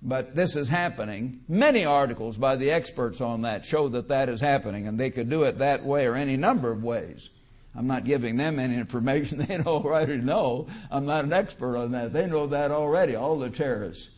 But 0.00 0.34
this 0.34 0.56
is 0.56 0.68
happening. 0.68 1.40
Many 1.48 1.84
articles 1.84 2.36
by 2.36 2.56
the 2.56 2.70
experts 2.70 3.20
on 3.20 3.42
that 3.42 3.64
show 3.64 3.88
that 3.88 4.08
that 4.08 4.28
is 4.28 4.40
happening, 4.40 4.86
and 4.86 4.98
they 4.98 5.10
could 5.10 5.28
do 5.28 5.42
it 5.42 5.58
that 5.58 5.84
way 5.84 6.06
or 6.06 6.14
any 6.14 6.36
number 6.36 6.70
of 6.70 6.82
ways. 6.82 7.28
I'm 7.76 7.86
not 7.86 8.04
giving 8.04 8.36
them 8.36 8.58
any 8.58 8.76
information 8.76 9.38
they 9.46 9.58
already 9.58 10.16
know. 10.16 10.68
I'm 10.90 11.06
not 11.06 11.24
an 11.24 11.32
expert 11.32 11.76
on 11.76 11.92
that. 11.92 12.12
They 12.12 12.26
know 12.26 12.46
that 12.48 12.70
already, 12.70 13.14
all 13.14 13.36
the 13.36 13.50
terrorists. 13.50 14.10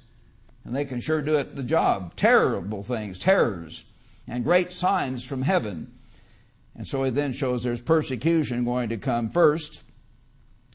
And 0.64 0.74
they 0.76 0.84
can 0.84 1.00
sure 1.00 1.22
do 1.22 1.36
it 1.36 1.56
the 1.56 1.62
job. 1.62 2.14
Terrible 2.14 2.82
things, 2.82 3.18
terrors, 3.18 3.84
and 4.26 4.44
great 4.44 4.70
signs 4.70 5.24
from 5.24 5.42
heaven. 5.42 5.92
And 6.76 6.86
so 6.86 7.02
he 7.02 7.10
then 7.10 7.32
shows 7.32 7.62
there's 7.62 7.80
persecution 7.80 8.64
going 8.64 8.90
to 8.90 8.98
come 8.98 9.30
first. 9.30 9.82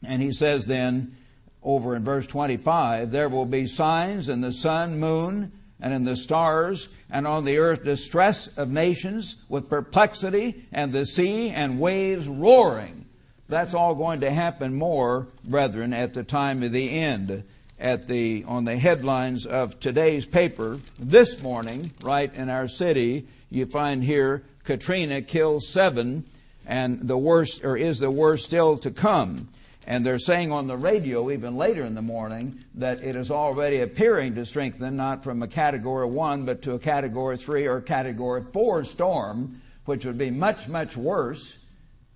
And 0.06 0.20
he 0.20 0.32
says 0.32 0.66
then, 0.66 1.16
over 1.62 1.96
in 1.96 2.04
verse 2.04 2.26
25, 2.26 3.10
there 3.10 3.28
will 3.28 3.46
be 3.46 3.66
signs 3.66 4.28
in 4.28 4.42
the 4.42 4.52
sun, 4.52 4.98
moon, 4.98 5.52
and 5.84 5.92
in 5.92 6.04
the 6.06 6.16
stars, 6.16 6.88
and 7.10 7.26
on 7.26 7.44
the 7.44 7.58
earth 7.58 7.84
distress 7.84 8.46
of 8.56 8.70
nations 8.70 9.44
with 9.50 9.68
perplexity, 9.68 10.64
and 10.72 10.94
the 10.94 11.04
sea 11.04 11.50
and 11.50 11.78
waves 11.78 12.26
roaring. 12.26 13.04
That's 13.50 13.74
all 13.74 13.94
going 13.94 14.20
to 14.20 14.30
happen 14.30 14.74
more, 14.74 15.28
brethren, 15.44 15.92
at 15.92 16.14
the 16.14 16.22
time 16.22 16.62
of 16.62 16.72
the 16.72 16.88
end. 16.88 17.44
At 17.78 18.06
the, 18.06 18.44
on 18.48 18.64
the 18.64 18.78
headlines 18.78 19.44
of 19.44 19.78
today's 19.78 20.24
paper, 20.24 20.78
this 20.98 21.42
morning, 21.42 21.90
right 22.02 22.32
in 22.32 22.48
our 22.48 22.66
city, 22.66 23.26
you 23.50 23.66
find 23.66 24.02
here, 24.02 24.42
Katrina 24.62 25.20
kills 25.20 25.68
seven, 25.68 26.24
and 26.66 27.06
the 27.06 27.18
worst, 27.18 27.62
or 27.62 27.76
is 27.76 27.98
the 27.98 28.10
worst 28.10 28.46
still 28.46 28.78
to 28.78 28.90
come. 28.90 29.48
And 29.86 30.04
they're 30.04 30.18
saying 30.18 30.50
on 30.50 30.66
the 30.66 30.76
radio, 30.76 31.30
even 31.30 31.56
later 31.56 31.84
in 31.84 31.94
the 31.94 32.02
morning, 32.02 32.64
that 32.76 33.02
it 33.02 33.16
is 33.16 33.30
already 33.30 33.80
appearing 33.80 34.34
to 34.36 34.46
strengthen, 34.46 34.96
not 34.96 35.22
from 35.22 35.42
a 35.42 35.48
category 35.48 36.06
one, 36.06 36.46
but 36.46 36.62
to 36.62 36.72
a 36.72 36.78
category 36.78 37.36
three 37.36 37.66
or 37.66 37.80
category 37.80 38.42
four 38.52 38.84
storm, 38.84 39.60
which 39.84 40.06
would 40.06 40.16
be 40.16 40.30
much, 40.30 40.68
much 40.68 40.96
worse. 40.96 41.58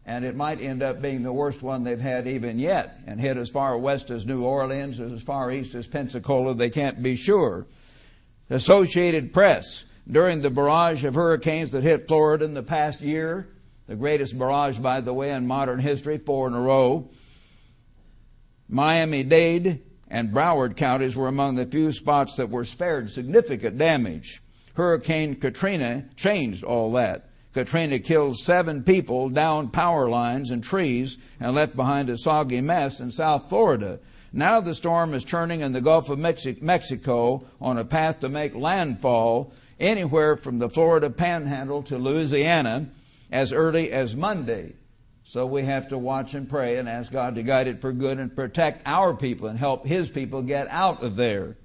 And 0.07 0.25
it 0.25 0.35
might 0.35 0.63
end 0.63 0.83
up 0.83 1.03
being 1.03 1.23
the 1.23 1.33
worst 1.33 1.63
one 1.63 1.85
they've 1.85 2.01
had 2.01 2.27
even 2.27 2.59
yet 2.59 2.99
and 3.07 3.21
hit 3.21 3.37
as 3.37 3.51
far 3.51 3.77
west 3.77 4.11
as 4.11 4.25
New 4.25 4.43
Orleans, 4.43 4.99
as 4.99 5.23
far 5.23 5.51
east 5.51 5.75
as 5.75 5.87
Pensacola. 5.87 6.55
They 6.55 6.71
can't 6.71 7.03
be 7.03 7.15
sure. 7.15 7.67
Associated 8.49 9.35
Press, 9.35 9.85
during 10.11 10.41
the 10.41 10.49
barrage 10.49 11.05
of 11.05 11.15
hurricanes 11.15 11.73
that 11.73 11.83
hit 11.83 12.09
Florida 12.09 12.47
in 12.47 12.55
the 12.55 12.63
past 12.63 13.03
year, 13.03 13.49
the 13.87 13.97
greatest 13.97 14.39
barrage, 14.39 14.79
by 14.79 15.03
the 15.03 15.13
way, 15.13 15.31
in 15.31 15.47
modern 15.47 15.81
history, 15.81 16.17
four 16.17 16.49
in 16.49 16.55
a 16.55 16.61
row, 16.61 17.11
Miami 18.69 19.23
Dade 19.23 19.81
and 20.09 20.33
Broward 20.33 20.77
counties 20.77 21.17
were 21.17 21.29
among 21.29 21.55
the 21.55 21.67
few 21.67 21.93
spots 21.93 22.37
that 22.37 22.51
were 22.51 22.65
spared 22.65 23.11
significant 23.11 23.79
damage. 23.79 24.43
Hurricane 24.75 25.35
Katrina 25.35 26.05
changed 26.17 26.65
all 26.65 26.93
that. 26.93 27.29
Katrina 27.55 27.99
killed 27.99 28.39
seven 28.39 28.85
people, 28.85 29.29
downed 29.31 29.73
power 29.73 30.09
lines 30.09 30.51
and 30.51 30.63
trees, 30.63 31.17
and 31.41 31.55
left 31.55 31.75
behind 31.75 32.11
a 32.11 32.19
soggy 32.19 32.61
mess 32.61 33.01
in 33.01 33.11
South 33.11 33.49
Florida. 33.49 33.99
Now 34.33 34.61
the 34.61 34.75
storm 34.75 35.15
is 35.15 35.25
turning 35.25 35.63
in 35.63 35.73
the 35.73 35.81
Gulf 35.81 36.11
of 36.11 36.19
Mexico 36.19 37.45
on 37.61 37.79
a 37.79 37.85
path 37.85 38.21
to 38.21 38.29
make 38.29 38.55
landfall 38.55 39.53
anywhere 39.81 40.37
from 40.37 40.59
the 40.59 40.69
Florida 40.69 41.09
panhandle 41.09 41.83
to 41.85 41.97
Louisiana 41.97 42.89
as 43.33 43.53
early 43.53 43.91
as 43.91 44.15
Monday. 44.15 44.75
So 45.29 45.45
we 45.45 45.65
have 45.65 45.91
to 45.91 45.99
watch 45.99 46.33
and 46.33 46.49
pray 46.49 46.79
and 46.79 46.89
ask 46.89 47.13
God 47.13 47.35
to 47.35 47.43
guide 47.43 47.67
it 47.67 47.83
for 47.83 47.93
good 47.93 48.19
and 48.19 48.35
protect 48.35 48.81
our 48.87 49.13
people 49.13 49.49
and 49.49 49.59
help 49.59 49.87
His 49.87 50.09
people 50.09 50.41
get 50.41 50.69
out 50.69 51.03
of 51.03 51.17
there. 51.17 51.59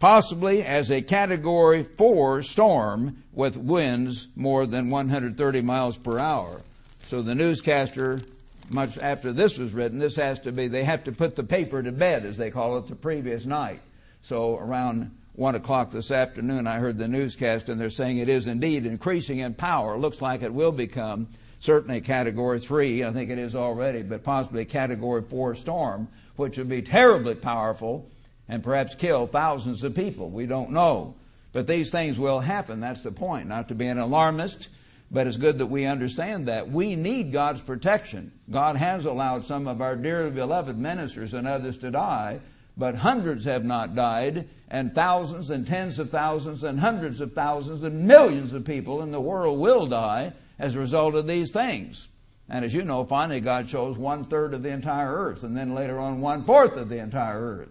Possibly 0.00 0.62
as 0.62 0.90
a 0.90 1.00
category 1.00 1.82
four 1.82 2.42
storm 2.42 3.24
with 3.32 3.56
winds 3.56 4.28
more 4.36 4.66
than 4.66 4.90
130 4.90 5.62
miles 5.62 5.96
per 5.96 6.18
hour. 6.18 6.60
So 7.06 7.22
the 7.22 7.34
newscaster, 7.34 8.20
much 8.68 8.98
after 8.98 9.32
this 9.32 9.56
was 9.56 9.72
written, 9.72 9.98
this 9.98 10.16
has 10.16 10.38
to 10.40 10.52
be, 10.52 10.68
they 10.68 10.84
have 10.84 11.04
to 11.04 11.12
put 11.12 11.36
the 11.36 11.44
paper 11.44 11.82
to 11.82 11.90
bed, 11.90 12.26
as 12.26 12.36
they 12.36 12.50
call 12.50 12.76
it, 12.76 12.88
the 12.88 12.96
previous 12.96 13.46
night. 13.46 13.80
So 14.24 14.58
around 14.58 15.16
one 15.32 15.54
o'clock 15.54 15.90
this 15.90 16.10
afternoon, 16.10 16.66
I 16.66 16.80
heard 16.80 16.98
the 16.98 17.08
newscast 17.08 17.70
and 17.70 17.80
they're 17.80 17.88
saying 17.88 18.18
it 18.18 18.28
is 18.28 18.46
indeed 18.46 18.84
increasing 18.84 19.38
in 19.38 19.54
power. 19.54 19.96
Looks 19.96 20.20
like 20.20 20.42
it 20.42 20.52
will 20.52 20.72
become 20.72 21.28
certainly 21.60 22.00
category 22.00 22.60
three, 22.60 23.04
I 23.04 23.12
think 23.12 23.30
it 23.30 23.38
is 23.38 23.54
already, 23.54 24.02
but 24.02 24.22
possibly 24.22 24.64
category 24.64 25.22
four 25.22 25.54
storm, 25.54 26.08
which 26.36 26.58
would 26.58 26.68
be 26.68 26.82
terribly 26.82 27.34
powerful 27.34 28.08
and 28.48 28.62
perhaps 28.62 28.94
kill 28.94 29.26
thousands 29.26 29.82
of 29.82 29.94
people. 29.94 30.30
We 30.30 30.46
don't 30.46 30.70
know. 30.70 31.14
But 31.52 31.66
these 31.66 31.90
things 31.90 32.18
will 32.18 32.40
happen. 32.40 32.80
That's 32.80 33.02
the 33.02 33.10
point. 33.10 33.48
Not 33.48 33.68
to 33.68 33.74
be 33.74 33.86
an 33.86 33.98
alarmist, 33.98 34.68
but 35.10 35.26
it's 35.26 35.36
good 35.36 35.58
that 35.58 35.66
we 35.66 35.86
understand 35.86 36.46
that. 36.48 36.70
We 36.70 36.94
need 36.94 37.32
God's 37.32 37.60
protection. 37.60 38.32
God 38.50 38.76
has 38.76 39.04
allowed 39.04 39.44
some 39.44 39.66
of 39.66 39.80
our 39.80 39.96
dearly 39.96 40.30
beloved 40.30 40.78
ministers 40.78 41.34
and 41.34 41.46
others 41.46 41.78
to 41.78 41.90
die, 41.90 42.40
but 42.76 42.94
hundreds 42.94 43.44
have 43.44 43.64
not 43.64 43.94
died, 43.94 44.48
and 44.70 44.94
thousands 44.94 45.50
and 45.50 45.66
tens 45.66 45.98
of 45.98 46.10
thousands 46.10 46.62
and 46.62 46.78
hundreds 46.78 47.20
of 47.20 47.32
thousands 47.32 47.82
and 47.82 48.06
millions 48.06 48.52
of 48.52 48.64
people 48.64 49.02
in 49.02 49.10
the 49.10 49.20
world 49.20 49.58
will 49.58 49.86
die 49.86 50.32
as 50.58 50.74
a 50.74 50.80
result 50.80 51.14
of 51.14 51.26
these 51.26 51.52
things. 51.52 52.08
And 52.48 52.64
as 52.64 52.74
you 52.74 52.84
know, 52.84 53.04
finally 53.04 53.40
God 53.40 53.68
chose 53.68 53.98
one 53.98 54.24
third 54.24 54.54
of 54.54 54.62
the 54.62 54.70
entire 54.70 55.14
earth, 55.14 55.42
and 55.44 55.56
then 55.56 55.74
later 55.74 55.98
on 55.98 56.20
one 56.20 56.44
fourth 56.44 56.76
of 56.76 56.88
the 56.88 56.98
entire 56.98 57.40
earth. 57.40 57.70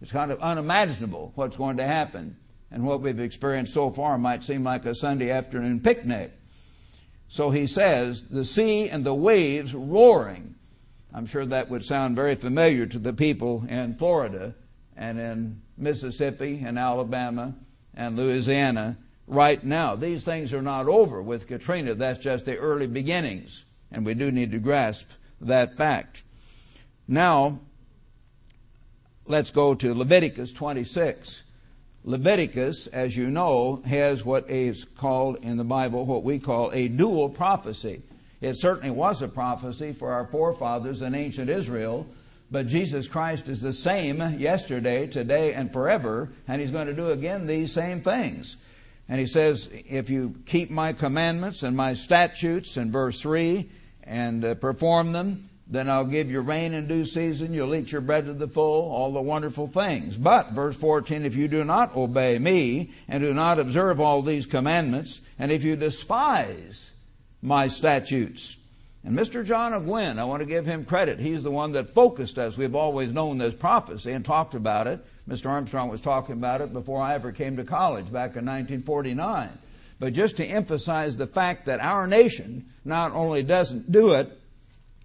It's 0.00 0.12
kind 0.12 0.30
of 0.30 0.40
unimaginable 0.40 1.32
what's 1.34 1.56
going 1.56 1.78
to 1.78 1.86
happen. 1.86 2.36
And 2.70 2.84
what 2.84 3.00
we've 3.00 3.20
experienced 3.20 3.72
so 3.72 3.90
far 3.90 4.18
might 4.18 4.42
seem 4.42 4.64
like 4.64 4.84
a 4.84 4.94
Sunday 4.94 5.30
afternoon 5.30 5.80
picnic. 5.80 6.32
So 7.28 7.50
he 7.50 7.66
says, 7.66 8.26
the 8.26 8.44
sea 8.44 8.88
and 8.88 9.04
the 9.04 9.14
waves 9.14 9.74
roaring. 9.74 10.54
I'm 11.12 11.26
sure 11.26 11.46
that 11.46 11.70
would 11.70 11.84
sound 11.84 12.16
very 12.16 12.34
familiar 12.34 12.86
to 12.86 12.98
the 12.98 13.12
people 13.12 13.64
in 13.68 13.94
Florida 13.94 14.54
and 14.96 15.18
in 15.20 15.62
Mississippi 15.78 16.62
and 16.64 16.78
Alabama 16.78 17.54
and 17.94 18.16
Louisiana 18.16 18.96
right 19.26 19.62
now. 19.62 19.96
These 19.96 20.24
things 20.24 20.52
are 20.52 20.62
not 20.62 20.86
over 20.86 21.22
with 21.22 21.46
Katrina. 21.46 21.94
That's 21.94 22.18
just 22.18 22.44
the 22.44 22.56
early 22.56 22.86
beginnings. 22.86 23.64
And 23.90 24.04
we 24.04 24.14
do 24.14 24.30
need 24.30 24.52
to 24.52 24.58
grasp 24.58 25.08
that 25.40 25.76
fact. 25.76 26.22
Now, 27.06 27.60
let's 29.26 29.50
go 29.50 29.74
to 29.74 29.94
Leviticus 29.94 30.52
26. 30.52 31.42
Leviticus, 32.04 32.86
as 32.88 33.16
you 33.16 33.30
know, 33.30 33.82
has 33.86 34.24
what 34.24 34.50
is 34.50 34.84
called 34.84 35.36
in 35.42 35.56
the 35.56 35.64
Bible 35.64 36.04
what 36.04 36.22
we 36.22 36.38
call 36.38 36.70
a 36.72 36.88
dual 36.88 37.30
prophecy. 37.30 38.02
It 38.42 38.58
certainly 38.58 38.90
was 38.90 39.22
a 39.22 39.28
prophecy 39.28 39.94
for 39.94 40.12
our 40.12 40.26
forefathers 40.26 41.00
in 41.00 41.14
ancient 41.14 41.48
Israel, 41.48 42.06
but 42.50 42.66
Jesus 42.66 43.08
Christ 43.08 43.48
is 43.48 43.62
the 43.62 43.72
same 43.72 44.18
yesterday, 44.38 45.06
today, 45.06 45.54
and 45.54 45.72
forever, 45.72 46.28
and 46.46 46.60
He's 46.60 46.70
going 46.70 46.88
to 46.88 46.92
do 46.92 47.08
again 47.08 47.46
these 47.46 47.72
same 47.72 48.02
things. 48.02 48.56
And 49.08 49.20
He 49.20 49.26
says, 49.26 49.68
if 49.72 50.10
you 50.10 50.34
keep 50.46 50.70
my 50.70 50.92
commandments 50.92 51.62
and 51.62 51.76
my 51.76 51.94
statutes 51.94 52.76
in 52.76 52.90
verse 52.90 53.20
3 53.20 53.68
and 54.04 54.44
uh, 54.44 54.54
perform 54.54 55.12
them, 55.12 55.48
then 55.66 55.88
I'll 55.88 56.04
give 56.04 56.30
you 56.30 56.40
rain 56.40 56.74
in 56.74 56.86
due 56.86 57.04
season. 57.04 57.54
You'll 57.54 57.74
eat 57.74 57.90
your 57.90 58.02
bread 58.02 58.26
to 58.26 58.34
the 58.34 58.48
full, 58.48 58.90
all 58.90 59.12
the 59.12 59.20
wonderful 59.20 59.66
things. 59.66 60.16
But, 60.16 60.50
verse 60.50 60.76
14, 60.76 61.24
if 61.24 61.36
you 61.36 61.48
do 61.48 61.64
not 61.64 61.96
obey 61.96 62.38
me 62.38 62.92
and 63.08 63.22
do 63.22 63.32
not 63.32 63.58
observe 63.58 64.00
all 64.00 64.20
these 64.20 64.46
commandments, 64.46 65.22
and 65.38 65.50
if 65.50 65.64
you 65.64 65.76
despise 65.76 66.90
my 67.40 67.68
statutes, 67.68 68.56
and 69.04 69.16
Mr. 69.16 69.44
John 69.44 69.72
Ogwyn, 69.72 70.18
I 70.18 70.24
want 70.24 70.40
to 70.40 70.46
give 70.46 70.64
him 70.64 70.84
credit. 70.84 71.18
He's 71.18 71.42
the 71.42 71.50
one 71.50 71.72
that 71.72 71.94
focused 71.94 72.38
us. 72.38 72.56
We've 72.56 72.74
always 72.74 73.12
known 73.12 73.38
this 73.38 73.54
prophecy 73.54 74.12
and 74.12 74.24
talked 74.24 74.54
about 74.54 74.86
it. 74.86 75.04
Mr. 75.28 75.48
Armstrong 75.48 75.88
was 75.88 76.00
talking 76.00 76.34
about 76.34 76.60
it 76.60 76.72
before 76.72 77.00
I 77.00 77.14
ever 77.14 77.32
came 77.32 77.56
to 77.56 77.64
college 77.64 78.06
back 78.06 78.36
in 78.36 78.44
1949. 78.44 79.48
But 79.98 80.12
just 80.12 80.36
to 80.36 80.44
emphasize 80.44 81.16
the 81.16 81.26
fact 81.26 81.66
that 81.66 81.80
our 81.80 82.06
nation 82.06 82.66
not 82.84 83.12
only 83.12 83.42
doesn't 83.42 83.90
do 83.90 84.12
it, 84.14 84.30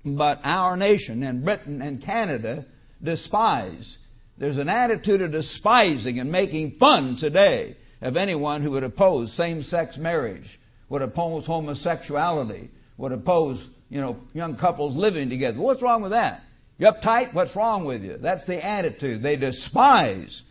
but 0.04 0.42
our 0.44 0.76
nation 0.76 1.24
and 1.24 1.44
Britain 1.44 1.82
and 1.82 2.02
Canada 2.02 2.66
despise. 3.02 3.98
There's 4.38 4.58
an 4.58 4.70
attitude 4.70 5.22
of 5.22 5.32
despising 5.32 6.20
and 6.20 6.32
making 6.32 6.72
fun 6.72 7.16
today 7.16 7.76
of 8.02 8.18
anyone 8.18 8.62
who 8.62 8.72
would 8.72 8.84
oppose 8.84 9.34
same-sex 9.34 9.98
marriage, 9.98 10.60
would 10.90 11.02
oppose 11.02 11.46
homosexuality, 11.46 12.70
would 12.98 13.12
oppose, 13.12 13.70
you 13.90 14.02
know, 14.02 14.18
young 14.34 14.56
couples 14.56 14.96
living 14.96 15.30
together. 15.30 15.60
What's 15.60 15.82
wrong 15.82 16.02
with 16.02 16.12
that? 16.12 16.44
You 16.80 16.88
uptight? 16.88 17.34
What's 17.34 17.58
wrong 17.58 17.84
with 17.84 18.06
you? 18.06 18.18
That's 18.18 18.46
the 18.46 18.66
attitude. 18.66 19.22
They 19.22 19.36
despise 19.36 20.44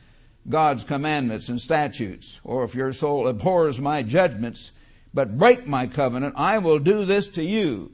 God's 0.47 0.85
commandments 0.85 1.49
and 1.49 1.59
statutes. 1.59 2.39
Or 2.45 2.65
if 2.65 2.75
your 2.75 2.93
soul 2.93 3.27
abhors 3.27 3.81
my 3.81 4.03
judgments, 4.03 4.73
but 5.15 5.39
break 5.39 5.67
my 5.67 5.87
covenant, 5.87 6.35
I 6.37 6.59
will 6.59 6.79
do 6.79 7.07
this 7.07 7.29
to 7.29 7.43
you. 7.43 7.93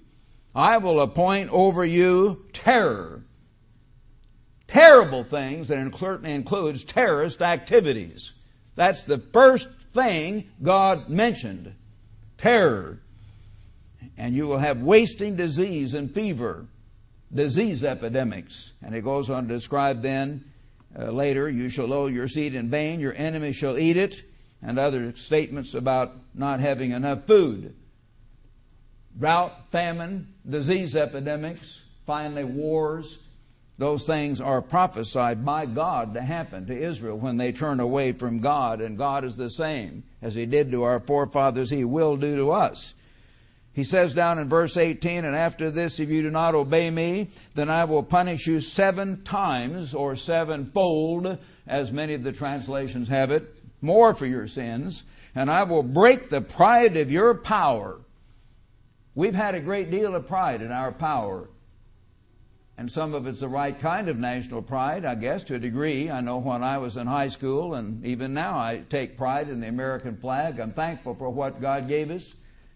I 0.53 0.79
will 0.79 1.01
appoint 1.01 1.53
over 1.53 1.85
you 1.85 2.45
terror. 2.53 3.25
Terrible 4.67 5.23
things 5.23 5.69
that 5.69 5.97
certainly 5.97 6.33
includes 6.33 6.83
terrorist 6.83 7.41
activities. 7.41 8.33
That's 8.75 9.05
the 9.05 9.19
first 9.19 9.69
thing 9.93 10.51
God 10.61 11.09
mentioned. 11.09 11.73
Terror. 12.37 12.99
And 14.17 14.35
you 14.35 14.49
will 14.49 14.59
have 14.59 14.83
wasting 14.83 15.37
disease 15.37 15.95
and 15.95 16.13
fever. 16.13 16.67
Disease 17.33 17.85
epidemics. 17.85 18.73
And 18.83 18.95
it 18.95 19.03
goes 19.03 19.31
on 19.31 19.49
to 19.49 19.55
describe 19.55 20.03
then 20.03 20.45
uh, 20.99 21.11
later, 21.11 21.49
you 21.49 21.69
shall 21.69 21.87
load 21.87 22.13
your 22.13 22.29
seed 22.29 22.55
in 22.55 22.71
vain, 22.71 23.01
your 23.01 23.15
enemy 23.15 23.53
shall 23.53 23.79
eat 23.79 23.97
it, 23.97 24.23
and 24.63 24.79
other 24.79 25.15
statements 25.17 25.75
about 25.75 26.13
not 26.35 26.61
having 26.61 26.93
enough 26.93 27.27
food 27.27 27.75
drought, 29.19 29.71
famine, 29.71 30.35
disease 30.49 30.97
epidemics, 30.97 31.83
finally 32.07 32.45
wars. 32.45 33.27
Those 33.77 34.07
things 34.07 34.41
are 34.41 34.63
prophesied 34.63 35.45
by 35.45 35.67
God 35.67 36.15
to 36.15 36.21
happen 36.21 36.67
to 36.67 36.77
Israel 36.77 37.19
when 37.19 37.37
they 37.37 37.51
turn 37.51 37.81
away 37.81 38.13
from 38.13 38.41
God, 38.41 38.81
and 38.81 38.97
God 38.97 39.25
is 39.25 39.37
the 39.37 39.51
same 39.51 40.05
as 40.23 40.35
He 40.35 40.47
did 40.47 40.71
to 40.71 40.85
our 40.85 41.01
forefathers, 41.01 41.71
He 41.71 41.85
will 41.85 42.17
do 42.17 42.37
to 42.37 42.53
us. 42.53 42.95
He 43.75 43.85
says 43.85 44.15
down 44.15 44.39
in 44.39 44.49
verse 44.49 44.77
18, 44.77 45.25
and 45.25 45.37
after 45.37 45.71
this, 45.71 46.01
if 46.01 46.09
you 46.09 46.23
do 46.23 46.31
not 46.31 46.55
obey 46.55 46.91
me, 46.91 47.29
then 47.55 47.69
I 47.69 47.85
will 47.85 48.03
punish 48.03 48.47
you 48.47 48.61
seven 48.61 49.23
times 49.25 49.95
or 49.95 50.17
sevenfold, 50.17 51.39
as 51.67 51.93
many 51.93 52.15
of 52.15 52.23
the 52.23 52.33
translations 52.33 53.09
have 53.09 53.31
it, 53.31 53.45
more 53.81 54.15
for 54.15 54.27
your 54.27 54.49
sins, 54.49 55.03
and 55.35 55.51
I 55.51 55.65
will 55.65 55.83
break 55.83 56.31
the 56.31 56.41
pride 56.41 56.97
of 56.97 57.11
your 57.11 57.35
power 57.35 57.99
We've 59.17 59.35
had 59.35 59.55
a 59.55 59.61
great 59.61 59.93
deal 59.93 60.17
of 60.17 60.27
pride 60.27 60.61
in 60.61 60.73
our 60.73 60.91
power. 60.91 61.49
And 62.77 62.91
some 62.91 63.15
of 63.15 63.29
it's 63.29 63.39
the 63.39 63.49
right 63.49 63.79
kind 63.79 64.09
of 64.09 64.19
national 64.19 64.63
pride, 64.63 65.05
I 65.05 65.15
guess, 65.15 65.45
to 65.45 65.55
a 65.55 65.59
degree. 65.61 66.11
I 66.11 66.21
know 66.21 66.39
when 66.39 66.65
I 66.65 66.79
was 66.79 66.97
in 66.97 67.07
high 67.07 67.29
school, 67.29 67.75
and 67.75 68.05
even 68.05 68.35
now 68.35 68.59
I 68.59 68.83
take 68.91 69.17
pride 69.17 69.49
in 69.49 69.61
the 69.61 69.69
American 69.69 70.17
flag. 70.17 70.59
I'm 70.59 70.73
thankful 70.73 71.15
for 71.15 71.31
what 71.31 71.61
God 71.61 71.87
gave 71.87 72.11
us. 72.11 72.35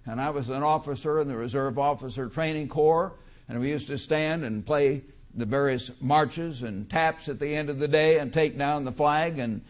And 0.08 0.22
I 0.22 0.30
was 0.30 0.48
an 0.48 0.62
officer 0.62 1.20
in 1.20 1.28
the 1.28 1.36
Reserve 1.36 1.78
Officer 1.78 2.30
Training 2.30 2.68
Corps, 2.68 3.12
and 3.46 3.60
we 3.60 3.68
used 3.68 3.88
to 3.88 3.98
stand 3.98 4.42
and 4.42 4.64
play 4.64 5.02
the 5.34 5.44
various 5.44 6.00
marches 6.00 6.62
and 6.62 6.88
taps 6.88 7.28
at 7.28 7.38
the 7.38 7.54
end 7.54 7.68
of 7.68 7.78
the 7.78 7.88
day 7.88 8.18
and 8.18 8.32
take 8.32 8.56
down 8.56 8.86
the 8.86 8.92
flag, 8.92 9.38
and 9.38 9.62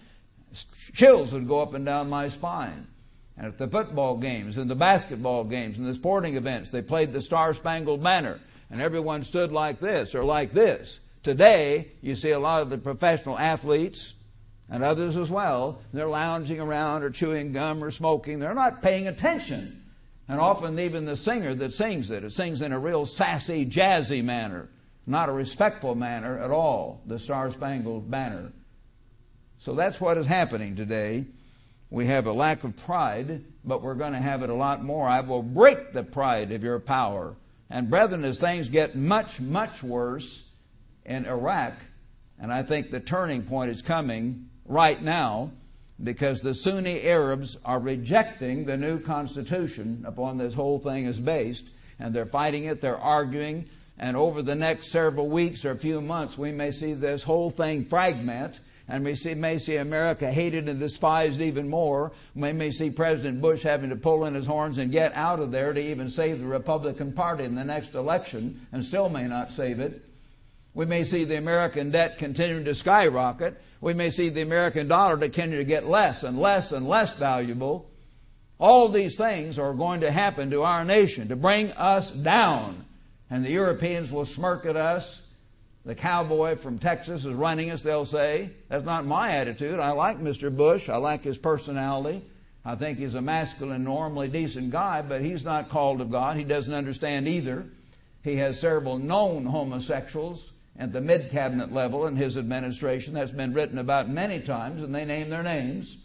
chills 0.94 1.32
would 1.32 1.48
go 1.48 1.60
up 1.60 1.74
and 1.74 1.84
down 1.84 2.08
my 2.08 2.28
spine. 2.28 2.86
And 3.36 3.48
at 3.48 3.58
the 3.58 3.66
football 3.66 4.16
games 4.16 4.56
and 4.56 4.70
the 4.70 4.76
basketball 4.76 5.42
games 5.42 5.76
and 5.76 5.88
the 5.88 5.94
sporting 5.94 6.36
events, 6.36 6.70
they 6.70 6.82
played 6.82 7.12
the 7.12 7.20
Star 7.20 7.52
Spangled 7.52 8.02
Banner. 8.02 8.38
And 8.70 8.80
everyone 8.80 9.24
stood 9.24 9.50
like 9.50 9.80
this 9.80 10.14
or 10.14 10.22
like 10.22 10.52
this. 10.52 11.00
Today, 11.24 11.88
you 12.00 12.14
see 12.14 12.30
a 12.30 12.38
lot 12.38 12.62
of 12.62 12.70
the 12.70 12.78
professional 12.78 13.36
athletes 13.36 14.14
and 14.70 14.84
others 14.84 15.16
as 15.16 15.30
well, 15.30 15.80
they're 15.92 16.06
lounging 16.06 16.60
around 16.60 17.02
or 17.02 17.10
chewing 17.10 17.52
gum 17.52 17.82
or 17.82 17.90
smoking. 17.90 18.38
They're 18.38 18.54
not 18.54 18.82
paying 18.82 19.08
attention. 19.08 19.77
And 20.28 20.40
often 20.40 20.78
even 20.78 21.06
the 21.06 21.16
singer 21.16 21.54
that 21.54 21.72
sings 21.72 22.10
it, 22.10 22.22
it 22.22 22.32
sings 22.32 22.60
in 22.60 22.72
a 22.72 22.78
real 22.78 23.06
sassy, 23.06 23.64
jazzy 23.64 24.22
manner, 24.22 24.68
not 25.06 25.30
a 25.30 25.32
respectful 25.32 25.94
manner 25.94 26.38
at 26.38 26.50
all, 26.50 27.02
the 27.06 27.18
Star 27.18 27.50
Spangled 27.50 28.10
Banner. 28.10 28.52
So 29.58 29.74
that's 29.74 30.00
what 30.00 30.18
is 30.18 30.26
happening 30.26 30.76
today. 30.76 31.24
We 31.90 32.06
have 32.06 32.26
a 32.26 32.32
lack 32.32 32.62
of 32.64 32.76
pride, 32.76 33.42
but 33.64 33.82
we're 33.82 33.94
going 33.94 34.12
to 34.12 34.18
have 34.18 34.42
it 34.42 34.50
a 34.50 34.54
lot 34.54 34.84
more. 34.84 35.08
I 35.08 35.20
will 35.20 35.42
break 35.42 35.94
the 35.94 36.04
pride 36.04 36.52
of 36.52 36.62
your 36.62 36.78
power. 36.78 37.34
And 37.70 37.88
brethren, 37.88 38.24
as 38.24 38.38
things 38.38 38.68
get 38.68 38.94
much, 38.94 39.40
much 39.40 39.82
worse 39.82 40.46
in 41.06 41.24
Iraq, 41.24 41.72
and 42.38 42.52
I 42.52 42.62
think 42.62 42.90
the 42.90 43.00
turning 43.00 43.42
point 43.42 43.70
is 43.70 43.80
coming 43.80 44.50
right 44.66 45.00
now 45.00 45.52
because 46.02 46.40
the 46.40 46.54
Sunni 46.54 47.02
Arabs 47.02 47.56
are 47.64 47.80
rejecting 47.80 48.64
the 48.64 48.76
new 48.76 49.00
constitution 49.00 50.04
upon 50.06 50.38
this 50.38 50.54
whole 50.54 50.78
thing 50.78 51.06
is 51.06 51.18
based, 51.18 51.66
and 51.98 52.14
they're 52.14 52.26
fighting 52.26 52.64
it, 52.64 52.80
they're 52.80 52.96
arguing, 52.96 53.66
and 53.98 54.16
over 54.16 54.42
the 54.42 54.54
next 54.54 54.90
several 54.90 55.28
weeks 55.28 55.64
or 55.64 55.72
a 55.72 55.76
few 55.76 56.00
months, 56.00 56.38
we 56.38 56.52
may 56.52 56.70
see 56.70 56.92
this 56.92 57.22
whole 57.22 57.50
thing 57.50 57.84
fragment 57.84 58.58
and 58.90 59.04
we 59.04 59.14
see, 59.14 59.34
may 59.34 59.58
see 59.58 59.76
America 59.76 60.30
hated 60.30 60.68
and 60.68 60.80
despised 60.80 61.40
even 61.42 61.68
more. 61.68 62.10
We 62.34 62.52
may 62.52 62.70
see 62.70 62.90
President 62.90 63.40
Bush 63.42 63.62
having 63.62 63.90
to 63.90 63.96
pull 63.96 64.24
in 64.24 64.34
his 64.34 64.46
horns 64.46 64.78
and 64.78 64.90
get 64.90 65.12
out 65.14 65.40
of 65.40 65.52
there 65.52 65.74
to 65.74 65.80
even 65.80 66.08
save 66.08 66.40
the 66.40 66.46
Republican 66.46 67.12
Party 67.12 67.44
in 67.44 67.54
the 67.54 67.64
next 67.64 67.94
election 67.94 68.66
and 68.72 68.82
still 68.82 69.10
may 69.10 69.26
not 69.26 69.52
save 69.52 69.78
it. 69.78 70.02
We 70.72 70.86
may 70.86 71.04
see 71.04 71.24
the 71.24 71.36
American 71.36 71.90
debt 71.90 72.16
continuing 72.16 72.64
to 72.64 72.74
skyrocket. 72.74 73.60
We 73.80 73.94
may 73.94 74.10
see 74.10 74.28
the 74.28 74.42
American 74.42 74.88
dollar 74.88 75.16
continue 75.16 75.58
to 75.58 75.64
get 75.64 75.86
less 75.86 76.24
and 76.24 76.38
less 76.38 76.72
and 76.72 76.88
less 76.88 77.12
valuable. 77.14 77.88
All 78.58 78.88
these 78.88 79.16
things 79.16 79.58
are 79.58 79.72
going 79.72 80.00
to 80.00 80.10
happen 80.10 80.50
to 80.50 80.62
our 80.62 80.84
nation 80.84 81.28
to 81.28 81.36
bring 81.36 81.70
us 81.72 82.10
down. 82.10 82.84
And 83.30 83.44
the 83.44 83.50
Europeans 83.50 84.10
will 84.10 84.24
smirk 84.24 84.66
at 84.66 84.76
us. 84.76 85.26
The 85.84 85.94
cowboy 85.94 86.56
from 86.56 86.78
Texas 86.78 87.24
is 87.24 87.32
running 87.32 87.70
us, 87.70 87.82
they'll 87.82 88.04
say. 88.04 88.50
That's 88.68 88.84
not 88.84 89.06
my 89.06 89.30
attitude. 89.30 89.78
I 89.78 89.92
like 89.92 90.18
Mr. 90.18 90.54
Bush. 90.54 90.88
I 90.88 90.96
like 90.96 91.22
his 91.22 91.38
personality. 91.38 92.22
I 92.64 92.74
think 92.74 92.98
he's 92.98 93.14
a 93.14 93.22
masculine, 93.22 93.84
normally 93.84 94.28
decent 94.28 94.70
guy, 94.70 95.02
but 95.02 95.22
he's 95.22 95.44
not 95.44 95.68
called 95.68 96.00
of 96.00 96.10
God. 96.10 96.36
He 96.36 96.44
doesn't 96.44 96.74
understand 96.74 97.28
either. 97.28 97.64
He 98.24 98.36
has 98.36 98.60
several 98.60 98.98
known 98.98 99.46
homosexuals 99.46 100.52
at 100.78 100.92
the 100.92 101.00
mid 101.00 101.30
cabinet 101.30 101.72
level 101.72 102.06
in 102.06 102.16
his 102.16 102.36
administration. 102.36 103.14
That's 103.14 103.32
been 103.32 103.52
written 103.52 103.78
about 103.78 104.08
many 104.08 104.40
times, 104.40 104.82
and 104.82 104.94
they 104.94 105.04
name 105.04 105.28
their 105.28 105.42
names. 105.42 105.96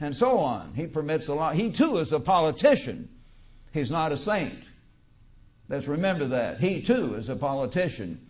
And 0.00 0.16
so 0.16 0.38
on. 0.38 0.74
He 0.74 0.86
permits 0.86 1.28
a 1.28 1.34
lot. 1.34 1.54
He 1.54 1.70
too 1.70 1.98
is 1.98 2.12
a 2.12 2.18
politician. 2.18 3.08
He's 3.72 3.90
not 3.90 4.10
a 4.10 4.16
saint. 4.16 4.58
Let's 5.68 5.86
remember 5.86 6.26
that. 6.26 6.58
He 6.58 6.82
too 6.82 7.14
is 7.14 7.28
a 7.28 7.36
politician. 7.36 8.20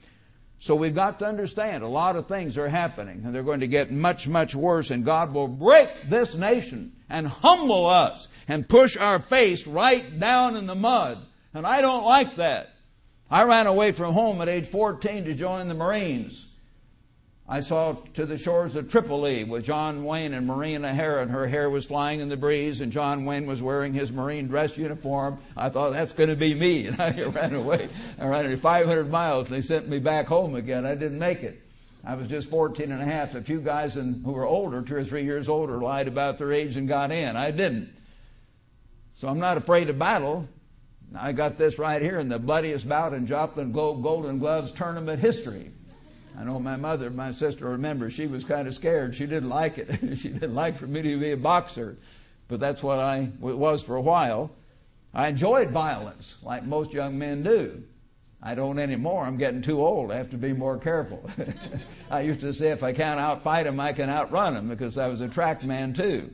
So 0.59 0.77
we've 0.77 0.95
got 0.95 1.19
to 1.19 1.27
understand 1.27 1.83
a 1.83 1.89
lot 1.89 2.15
of 2.15 2.29
things 2.29 2.57
are 2.57 2.69
happening 2.69 3.23
and 3.25 3.35
they're 3.35 3.43
going 3.43 3.61
to 3.61 3.67
get 3.67 3.91
much, 3.91 4.29
much 4.29 4.55
worse 4.55 4.93
and 4.93 5.05
God 5.05 5.35
will 5.35 5.49
break 5.49 5.89
this 6.09 6.37
nation 6.37 6.93
and 7.11 7.27
humble 7.27 7.87
us 7.87 8.29
and 8.47 8.69
push 8.69 8.97
our 8.97 9.19
face 9.19 9.67
right 9.67 10.21
down 10.21 10.55
in 10.55 10.67
the 10.67 10.77
mud. 10.77 11.19
And 11.53 11.67
I 11.67 11.81
don't 11.81 12.05
like 12.05 12.37
that. 12.37 12.72
I 13.33 13.45
ran 13.45 13.67
away 13.67 13.93
from 13.93 14.13
home 14.13 14.43
at 14.43 14.49
age 14.51 14.67
14 14.67 15.25
to 15.25 15.33
join 15.33 15.67
the 15.67 15.75
Marines. 15.75 16.51
I 17.49 17.61
saw 17.61 17.97
to 18.13 18.27
the 18.27 18.37
shores 18.37 18.77
of 18.77 18.91
Tripoli 18.91 19.45
with 19.45 19.65
John 19.65 20.05
Wayne 20.05 20.35
and 20.35 20.47
Maureen 20.47 20.85
O'Hara, 20.85 21.23
and 21.23 21.31
her 21.31 21.47
hair 21.47 21.71
was 21.71 21.87
flying 21.87 22.21
in 22.21 22.29
the 22.29 22.37
breeze, 22.37 22.83
and 22.83 22.93
John 22.93 23.25
Wayne 23.25 23.47
was 23.47 23.63
wearing 23.63 23.95
his 23.95 24.13
Marine 24.13 24.49
dress 24.49 24.77
uniform. 24.77 25.39
I 25.57 25.71
thought, 25.71 25.95
that's 25.95 26.13
going 26.13 26.29
to 26.29 26.37
be 26.37 26.53
me. 26.53 26.87
And 26.89 27.01
I 27.01 27.23
ran 27.23 27.55
away. 27.55 27.89
I 28.19 28.29
ran 28.29 28.55
500 28.55 29.11
miles, 29.11 29.47
and 29.47 29.57
they 29.57 29.63
sent 29.63 29.89
me 29.89 29.99
back 29.99 30.27
home 30.27 30.55
again. 30.55 30.85
I 30.85 30.95
didn't 30.95 31.19
make 31.19 31.43
it. 31.43 31.59
I 32.05 32.17
was 32.17 32.27
just 32.27 32.51
14 32.51 32.93
and 32.93 33.01
a 33.01 33.07
half. 33.07 33.35
A 33.35 33.41
few 33.41 33.63
guys 33.63 33.97
in, 33.97 34.23
who 34.23 34.33
were 34.33 34.45
older, 34.45 34.83
two 34.83 34.97
or 34.97 35.05
three 35.05 35.25
years 35.25 35.49
older, 35.49 35.79
lied 35.79 36.07
about 36.07 36.37
their 36.37 36.53
age 36.53 36.77
and 36.77 36.87
got 36.87 37.11
in. 37.11 37.35
I 37.35 37.51
didn't. 37.51 37.95
So 39.15 39.27
I'm 39.29 39.39
not 39.39 39.57
afraid 39.57 39.89
of 39.89 39.99
battle. 39.99 40.49
I 41.19 41.33
got 41.33 41.59
this 41.59 41.79
right 41.79 42.01
here 42.01 42.19
in 42.19 42.29
the 42.29 42.39
bloodiest 42.39 42.89
bout 42.89 43.13
in 43.13 43.27
Joplin 43.27 43.73
Globe 43.73 44.03
Golden 44.03 44.39
Gloves 44.39 44.73
tournament 44.73 45.21
history. 45.21 45.71
I 46.39 46.45
know 46.45 46.59
my 46.59 46.77
mother, 46.77 47.11
my 47.11 47.33
sister 47.33 47.67
remembers, 47.69 48.15
she 48.15 48.27
was 48.27 48.45
kind 48.45 48.67
of 48.67 48.75
scared. 48.75 49.15
She 49.15 49.27
didn't 49.27 49.51
like 49.51 49.79
it. 49.79 50.17
she 50.19 50.29
didn't 50.31 50.55
like 50.55 50.77
for 50.77 50.87
me 50.87 51.03
to 51.03 51.19
be 51.19 51.33
a 51.33 51.37
boxer. 51.37 51.97
But 52.49 52.61
that's 52.61 52.83
what 52.83 52.99
I 52.99 53.29
was 53.41 53.83
for 53.83 53.97
a 53.97 54.01
while. 54.01 54.51
I 55.15 55.29
enjoyed 55.29 55.69
violence, 55.69 56.37
like 56.43 56.65
most 56.65 56.93
young 56.93 57.19
men 57.19 57.43
do. 57.43 57.83
I 58.43 58.55
don't 58.55 58.79
anymore. 58.79 59.25
I'm 59.25 59.37
getting 59.37 59.63
too 59.63 59.81
old. 59.81 60.11
I 60.11 60.17
have 60.17 60.31
to 60.31 60.39
be 60.39 60.53
more 60.53 60.79
careful. 60.79 61.31
I 62.11 62.23
used 62.23 62.41
to 62.41 62.53
say 62.53 62.71
if 62.71 62.83
I 62.83 62.93
can't 62.93 63.21
outfight 63.21 63.65
them, 63.65 63.79
I 63.79 63.93
can 63.93 64.11
outrun 64.11 64.55
them 64.55 64.69
because 64.69 64.99
I 64.99 65.07
was 65.07 65.21
a 65.21 65.29
track 65.29 65.63
man 65.63 65.93
too. 65.93 66.33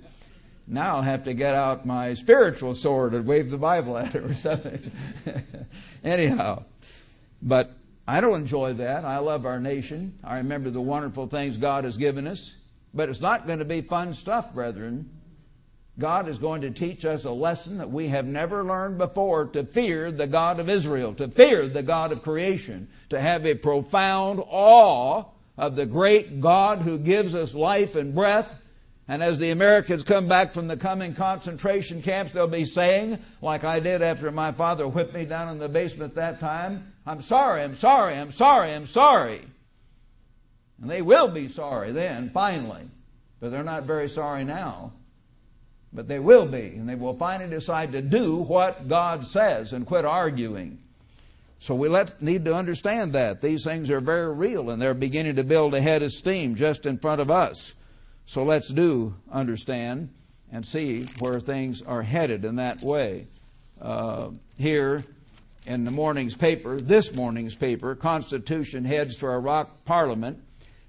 Now 0.71 0.97
I'll 0.97 1.03
have 1.03 1.25
to 1.25 1.33
get 1.33 1.55
out 1.55 1.87
my 1.87 2.12
spiritual 2.12 2.75
sword 2.75 3.14
and 3.14 3.27
wave 3.27 3.51
the 3.51 3.57
Bible 3.57 3.97
at 3.97 4.14
it 4.14 4.23
or 4.23 4.35
something. 4.35 4.93
Anyhow, 6.05 6.64
but 7.41 7.73
I 8.07 8.21
don't 8.21 8.43
enjoy 8.43 8.75
that. 8.75 9.05
I 9.05 9.19
love 9.19 9.47
our 9.47 9.61
nation. 9.61 10.19
I 10.23 10.39
remember 10.39 10.69
the 10.69 10.83
wonderful 10.83 11.27
things 11.27 11.57
God 11.57 11.85
has 11.85 11.97
given 11.97 12.27
us. 12.27 12.55
But 12.93 13.09
it's 13.09 13.21
not 13.21 13.47
going 13.47 13.61
to 13.61 13.64
be 13.64 13.81
fun 13.81 14.12
stuff, 14.12 14.53
brethren. 14.53 15.09
God 15.99 16.29
is 16.29 16.39
going 16.39 16.61
to 16.61 16.71
teach 16.71 17.05
us 17.05 17.25
a 17.25 17.31
lesson 17.31 17.79
that 17.79 17.91
we 17.91 18.09
have 18.09 18.27
never 18.27 18.62
learned 18.62 18.99
before 18.99 19.47
to 19.47 19.64
fear 19.64 20.12
the 20.12 20.27
God 20.27 20.61
of 20.61 20.69
Israel, 20.69 21.14
to 21.14 21.29
fear 21.29 21.66
the 21.66 21.83
God 21.83 22.12
of 22.12 22.23
creation, 22.23 22.89
to 23.09 23.19
have 23.19 23.47
a 23.47 23.55
profound 23.55 24.43
awe 24.47 25.25
of 25.57 25.77
the 25.77 25.87
great 25.87 26.41
God 26.41 26.79
who 26.79 26.99
gives 26.99 27.35
us 27.35 27.55
life 27.55 27.97
and 27.97 28.14
breath 28.14 28.62
and 29.09 29.23
as 29.23 29.39
the 29.39 29.51
Americans 29.51 30.03
come 30.03 30.29
back 30.29 30.53
from 30.53 30.69
the 30.69 30.77
coming 30.77 31.15
concentration 31.15 32.03
camps, 32.03 32.33
they'll 32.33 32.47
be 32.47 32.67
saying, 32.67 33.19
like 33.41 33.65
I 33.65 33.81
did 33.81 34.03
after 34.03 34.31
my 34.31 34.53
father 34.53 34.87
whipped 34.87 35.15
me 35.15 35.25
down 35.25 35.49
in 35.49 35.59
the 35.59 35.69
basement 35.69 36.15
that 36.17 36.41
time, 36.41 36.93
I'm 37.07 37.23
sorry, 37.23 37.63
I'm 37.63 37.75
sorry, 37.75 38.15
I'm 38.15 38.33
sorry, 38.33 38.75
I'm 38.75 38.87
sorry. 38.87 39.41
And 40.83 40.91
they 40.91 41.01
will 41.01 41.29
be 41.29 41.49
sorry 41.49 41.91
then, 41.93 42.29
finally. 42.29 42.83
But 43.41 43.51
they're 43.51 43.65
not 43.65 43.85
very 43.85 44.11
sorry 44.11 44.45
now. 44.45 44.93
But 45.91 46.07
they 46.07 46.19
will 46.19 46.47
be, 46.47 46.75
and 46.77 46.87
they 46.87 46.95
will 46.95 47.15
finally 47.15 47.49
decide 47.49 47.93
to 47.93 48.03
do 48.03 48.43
what 48.43 48.89
God 48.89 49.27
says 49.27 49.73
and 49.73 49.87
quit 49.87 50.05
arguing. 50.05 50.79
So 51.61 51.75
we 51.75 51.89
let, 51.89 52.21
need 52.23 52.45
to 52.45 52.55
understand 52.55 53.15
that. 53.15 53.41
These 53.41 53.65
things 53.65 53.89
are 53.89 54.03
very 54.03 54.35
real, 54.35 54.69
and 54.69 54.81
they're 54.81 54.93
beginning 54.93 55.37
to 55.37 55.45
build 55.45 55.75
a 55.75 55.81
head 55.81 56.03
of 56.03 56.13
steam 56.13 56.57
just 56.57 56.85
in 56.85 56.99
front 56.99 57.23
of 57.23 57.31
us. 57.31 57.73
So 58.29 58.43
let's 58.43 58.68
do 58.68 59.14
understand 59.33 60.11
and 60.53 60.64
see 60.64 61.05
where 61.18 61.41
things 61.41 61.81
are 61.81 62.03
headed 62.03 62.45
in 62.45 62.57
that 62.57 62.83
way. 62.83 63.26
Uh, 63.81 64.33
here 64.59 65.03
in 65.64 65.87
the 65.87 65.91
morning's 65.91 66.37
paper, 66.37 66.79
this 66.79 67.14
morning's 67.14 67.55
paper, 67.55 67.95
Constitution 67.95 68.85
heads 68.85 69.16
for 69.16 69.35
Iraq 69.35 69.87
Parliament, 69.87 70.43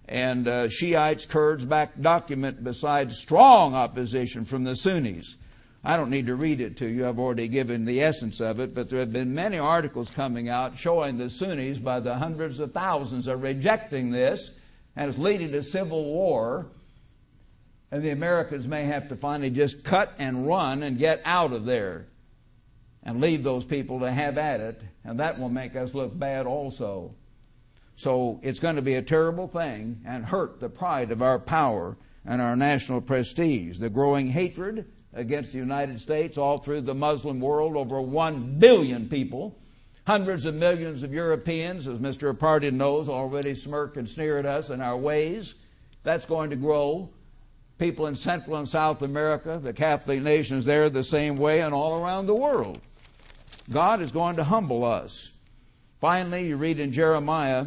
and 0.10 0.50
uh, 0.50 0.68
Shiites, 0.68 1.26
Kurds 1.26 1.64
back 1.64 1.92
document 2.02 2.62
besides 2.62 3.18
strong 3.18 3.74
opposition 3.74 4.44
from 4.44 4.66
the 4.66 4.76
Sunnis. 4.76 5.38
I 5.82 5.96
don't 5.96 6.10
need 6.10 6.28
to 6.28 6.36
read 6.36 6.60
it 6.60 6.76
to 6.80 6.88
you. 6.88 7.08
I've 7.08 7.20
already 7.20 7.48
given 7.48 7.86
the 7.86 8.02
essence 8.02 8.42
of 8.42 8.60
it, 8.60 8.76
but 8.76 8.90
there 8.90 9.00
have 9.00 9.14
been 9.14 9.34
many 9.34 9.58
articles 9.58 10.12
coming 10.12 10.50
out 10.50 10.78
showing 10.78 11.18
the 11.18 11.30
Sunnis 11.30 11.80
by 11.80 12.02
the 12.02 12.16
hundreds 12.16 12.60
of 12.60 12.74
thousands 12.74 13.30
are 13.30 13.38
rejecting 13.38 14.12
this, 14.12 14.52
and 14.98 15.08
it's 15.08 15.18
leading 15.18 15.54
to 15.54 15.64
civil 15.64 16.04
war 16.04 16.68
and 17.92 18.04
the 18.04 18.12
Americans 18.12 18.68
may 18.68 18.86
have 18.86 19.10
to 19.10 19.16
finally 19.16 19.50
just 19.50 19.84
cut 19.84 20.14
and 20.20 20.48
run 20.48 20.84
and 20.84 20.98
get 20.98 21.22
out 21.26 21.54
of 21.54 21.66
there 21.66 22.06
and 23.04 23.20
leave 23.20 23.44
those 23.44 23.66
people 23.66 24.02
to 24.02 24.12
have 24.12 24.38
at 24.38 24.60
it. 24.60 24.82
And 25.04 25.20
that 25.20 25.40
will 25.40 25.50
make 25.50 25.76
us 25.76 25.94
look 25.94 26.18
bad 26.18 26.46
also. 26.46 27.16
So 27.96 28.40
it's 28.44 28.60
going 28.60 28.76
to 28.76 28.82
be 28.82 28.96
a 28.96 29.02
terrible 29.02 29.48
thing 29.48 30.02
and 30.06 30.24
hurt 30.24 30.60
the 30.60 30.70
pride 30.70 31.12
of 31.12 31.22
our 31.22 31.40
power 31.40 31.98
and 32.26 32.42
our 32.42 32.56
national 32.56 33.02
prestige. 33.02 33.80
The 33.80 33.90
growing 33.90 34.28
hatred 34.28 34.86
against 35.14 35.52
the 35.52 35.58
United 35.58 36.00
States 36.00 36.38
all 36.38 36.60
through 36.60 36.82
the 36.82 36.94
Muslim 36.94 37.40
world, 37.40 37.76
over 37.76 38.00
one 38.00 38.60
billion 38.60 39.10
people, 39.10 39.58
hundreds 40.06 40.46
of 40.46 40.54
millions 40.54 41.02
of 41.02 41.12
Europeans, 41.12 41.88
as 41.88 41.98
Mr. 41.98 42.32
Apartian 42.32 42.74
knows, 42.74 43.10
already 43.10 43.56
smirk 43.56 43.98
and 43.98 44.08
sneer 44.08 44.38
at 44.38 44.46
us 44.46 44.70
and 44.70 44.82
our 44.82 44.98
ways. 44.98 45.56
That's 46.04 46.26
going 46.26 46.52
to 46.52 46.56
grow 46.56 47.10
people 47.80 48.08
in 48.08 48.16
Central 48.16 48.58
and 48.58 48.68
South 48.68 49.02
America, 49.02 49.60
the 49.62 49.74
Catholic 49.74 50.22
nations 50.22 50.66
there 50.66 50.90
the 50.90 51.04
same 51.04 51.38
way, 51.38 51.62
and 51.62 51.74
all 51.74 52.04
around 52.04 52.28
the 52.28 52.36
world. 52.36 52.80
God 53.72 54.02
is 54.02 54.12
going 54.12 54.36
to 54.36 54.44
humble 54.44 54.84
us. 54.84 55.32
Finally, 56.02 56.48
you 56.48 56.58
read 56.58 56.80
in 56.80 56.92
Jeremiah 56.92 57.66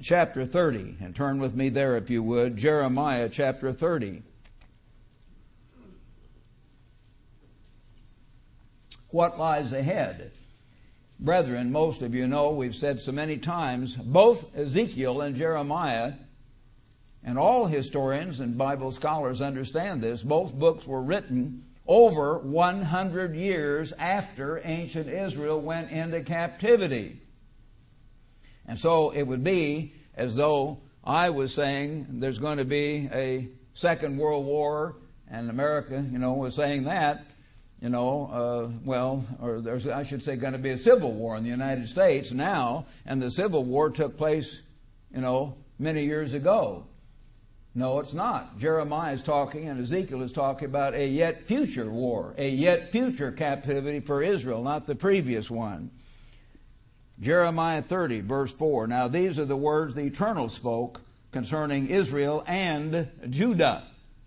chapter 0.00 0.46
30, 0.46 0.96
and 1.00 1.14
turn 1.14 1.40
with 1.40 1.54
me 1.54 1.68
there 1.68 1.96
if 1.96 2.08
you 2.08 2.22
would. 2.22 2.56
Jeremiah 2.56 3.28
chapter 3.28 3.72
30. 3.72 4.22
What 9.10 9.38
lies 9.38 9.72
ahead? 9.72 10.30
Brethren, 11.18 11.72
most 11.72 12.00
of 12.00 12.14
you 12.14 12.28
know, 12.28 12.50
we've 12.50 12.76
said 12.76 13.00
so 13.00 13.12
many 13.12 13.36
times, 13.36 13.96
both 13.96 14.56
Ezekiel 14.56 15.20
and 15.20 15.34
Jeremiah 15.34 16.12
and 17.24 17.38
all 17.38 17.66
historians 17.66 18.40
and 18.40 18.56
Bible 18.56 18.92
scholars 18.92 19.40
understand 19.40 20.02
this. 20.02 20.22
Both 20.22 20.54
books 20.54 20.86
were 20.86 21.02
written 21.02 21.64
over 21.86 22.38
100 22.38 23.34
years 23.34 23.92
after 23.92 24.60
ancient 24.64 25.08
Israel 25.08 25.60
went 25.60 25.90
into 25.90 26.22
captivity. 26.22 27.20
And 28.66 28.78
so 28.78 29.10
it 29.10 29.24
would 29.24 29.42
be 29.42 29.92
as 30.14 30.36
though 30.36 30.78
I 31.02 31.30
was 31.30 31.52
saying 31.52 32.06
there's 32.20 32.38
going 32.38 32.58
to 32.58 32.64
be 32.64 33.08
a 33.12 33.48
second 33.74 34.18
world 34.18 34.46
war 34.46 34.96
and 35.28 35.50
America, 35.50 36.04
you 36.10 36.18
know, 36.18 36.34
was 36.34 36.54
saying 36.54 36.84
that, 36.84 37.24
you 37.80 37.88
know, 37.88 38.30
uh, 38.32 38.78
well, 38.84 39.24
or 39.40 39.60
there's, 39.60 39.86
I 39.86 40.02
should 40.02 40.22
say, 40.22 40.36
going 40.36 40.52
to 40.52 40.58
be 40.58 40.70
a 40.70 40.78
civil 40.78 41.12
war 41.12 41.36
in 41.36 41.44
the 41.44 41.50
United 41.50 41.88
States 41.88 42.30
now, 42.30 42.86
and 43.06 43.22
the 43.22 43.30
civil 43.30 43.64
war 43.64 43.90
took 43.90 44.16
place, 44.18 44.62
you 45.14 45.20
know, 45.20 45.56
many 45.78 46.04
years 46.04 46.34
ago. 46.34 46.86
No, 47.74 48.00
it's 48.00 48.12
not. 48.12 48.58
Jeremiah 48.58 49.14
is 49.14 49.22
talking 49.22 49.68
and 49.68 49.80
Ezekiel 49.80 50.22
is 50.22 50.32
talking 50.32 50.66
about 50.66 50.94
a 50.94 51.06
yet 51.06 51.40
future 51.42 51.88
war, 51.88 52.34
a 52.36 52.48
yet 52.48 52.90
future 52.90 53.30
captivity 53.30 54.00
for 54.00 54.22
Israel, 54.22 54.62
not 54.62 54.86
the 54.86 54.96
previous 54.96 55.48
one. 55.48 55.90
Jeremiah 57.20 57.82
30, 57.82 58.20
verse 58.22 58.50
4. 58.52 58.88
Now 58.88 59.06
these 59.06 59.38
are 59.38 59.44
the 59.44 59.56
words 59.56 59.94
the 59.94 60.02
Eternal 60.02 60.48
spoke 60.48 61.00
concerning 61.30 61.88
Israel 61.88 62.42
and 62.46 63.08
Judah, 63.28 63.84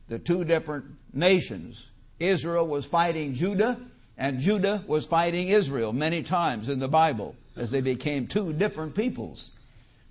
the 0.07 0.19
two 0.19 0.45
different 0.45 0.85
nations. 1.11 1.87
Israel 2.19 2.67
was 2.67 2.85
fighting 2.85 3.33
Judah, 3.33 3.77
and 4.17 4.39
Judah 4.39 4.83
was 4.87 5.05
fighting 5.05 5.49
Israel 5.49 5.91
many 5.91 6.23
times 6.23 6.69
in 6.69 6.79
the 6.79 6.87
Bible 6.87 7.35
as 7.57 7.71
they 7.71 7.81
became 7.81 8.27
two 8.27 8.53
different 8.53 8.95
peoples. 8.95 9.51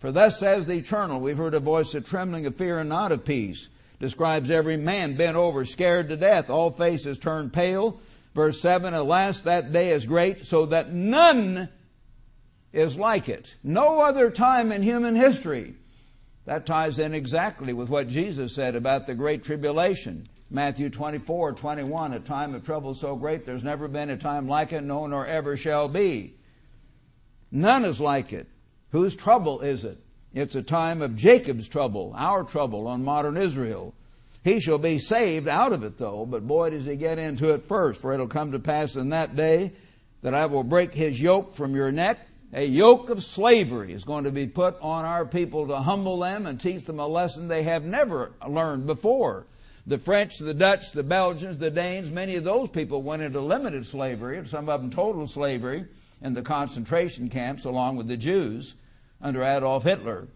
For 0.02 0.10
thus 0.10 0.40
says 0.40 0.66
the 0.66 0.78
Eternal, 0.78 1.20
we've 1.20 1.38
heard 1.38 1.54
a 1.54 1.60
voice 1.60 1.94
of 1.94 2.04
trembling, 2.04 2.44
of 2.46 2.56
fear, 2.56 2.80
and 2.80 2.88
not 2.88 3.12
of 3.12 3.24
peace. 3.24 3.68
Describes 4.00 4.50
every 4.50 4.76
man 4.76 5.14
bent 5.14 5.36
over, 5.36 5.64
scared 5.64 6.08
to 6.08 6.16
death, 6.16 6.50
all 6.50 6.72
faces 6.72 7.20
turned 7.20 7.52
pale. 7.52 8.00
Verse 8.34 8.60
7, 8.60 8.94
Alas, 8.94 9.42
that 9.42 9.72
day 9.72 9.90
is 9.90 10.04
great, 10.04 10.44
so 10.44 10.66
that 10.66 10.92
none 10.92 11.68
is 12.72 12.96
like 12.96 13.28
it. 13.28 13.54
No 13.62 14.00
other 14.00 14.28
time 14.28 14.72
in 14.72 14.82
human 14.82 15.14
history. 15.14 15.74
That 16.46 16.66
ties 16.66 16.98
in 16.98 17.14
exactly 17.14 17.72
with 17.72 17.88
what 17.88 18.08
Jesus 18.08 18.56
said 18.56 18.74
about 18.74 19.06
the 19.06 19.14
Great 19.14 19.44
Tribulation. 19.44 20.26
Matthew 20.50 20.90
24, 20.90 21.52
21, 21.52 22.12
a 22.12 22.18
time 22.18 22.56
of 22.56 22.66
trouble 22.66 22.94
so 22.94 23.14
great 23.14 23.44
there's 23.44 23.62
never 23.62 23.86
been 23.86 24.10
a 24.10 24.16
time 24.16 24.48
like 24.48 24.72
it, 24.72 24.82
no 24.82 25.06
nor 25.06 25.24
ever 25.28 25.56
shall 25.56 25.86
be. 25.86 26.34
None 27.52 27.84
is 27.84 28.00
like 28.00 28.32
it. 28.32 28.48
Whose 28.92 29.16
trouble 29.16 29.60
is 29.60 29.84
it? 29.84 29.98
It's 30.32 30.54
a 30.54 30.62
time 30.62 31.02
of 31.02 31.16
Jacob's 31.16 31.68
trouble, 31.68 32.14
our 32.16 32.44
trouble 32.44 32.86
on 32.86 33.04
modern 33.04 33.36
Israel. 33.36 33.94
He 34.44 34.60
shall 34.60 34.78
be 34.78 34.98
saved 34.98 35.48
out 35.48 35.72
of 35.72 35.82
it 35.82 35.98
though, 35.98 36.24
but 36.24 36.46
boy 36.46 36.70
does 36.70 36.84
he 36.84 36.96
get 36.96 37.18
into 37.18 37.52
it 37.52 37.64
first, 37.64 38.00
for 38.00 38.12
it'll 38.12 38.26
come 38.26 38.52
to 38.52 38.58
pass 38.58 38.96
in 38.96 39.10
that 39.10 39.36
day 39.36 39.72
that 40.22 40.34
I 40.34 40.46
will 40.46 40.62
break 40.62 40.92
his 40.92 41.20
yoke 41.20 41.54
from 41.54 41.74
your 41.74 41.90
neck 41.90 42.18
a 42.54 42.66
yoke 42.66 43.08
of 43.08 43.24
slavery 43.24 43.94
is 43.94 44.04
going 44.04 44.24
to 44.24 44.30
be 44.30 44.46
put 44.46 44.76
on 44.82 45.06
our 45.06 45.24
people 45.24 45.68
to 45.68 45.76
humble 45.76 46.18
them 46.18 46.46
and 46.46 46.60
teach 46.60 46.84
them 46.84 46.98
a 46.98 47.06
lesson 47.06 47.48
they 47.48 47.62
have 47.62 47.84
never 47.84 48.32
learned 48.46 48.86
before. 48.86 49.46
The 49.86 49.98
French, 49.98 50.36
the 50.38 50.52
Dutch, 50.52 50.92
the 50.92 51.02
Belgians, 51.02 51.56
the 51.56 51.70
Danes, 51.70 52.10
many 52.10 52.36
of 52.36 52.44
those 52.44 52.68
people 52.68 53.02
went 53.02 53.22
into 53.22 53.40
limited 53.40 53.86
slavery, 53.86 54.46
some 54.46 54.68
of 54.68 54.82
them 54.82 54.90
total 54.90 55.26
slavery 55.26 55.86
in 56.20 56.34
the 56.34 56.42
concentration 56.42 57.30
camps 57.30 57.64
along 57.64 57.96
with 57.96 58.06
the 58.06 58.18
Jews 58.18 58.74
under 59.22 59.42
Adolf 59.42 59.84
Hitler. 59.84 60.28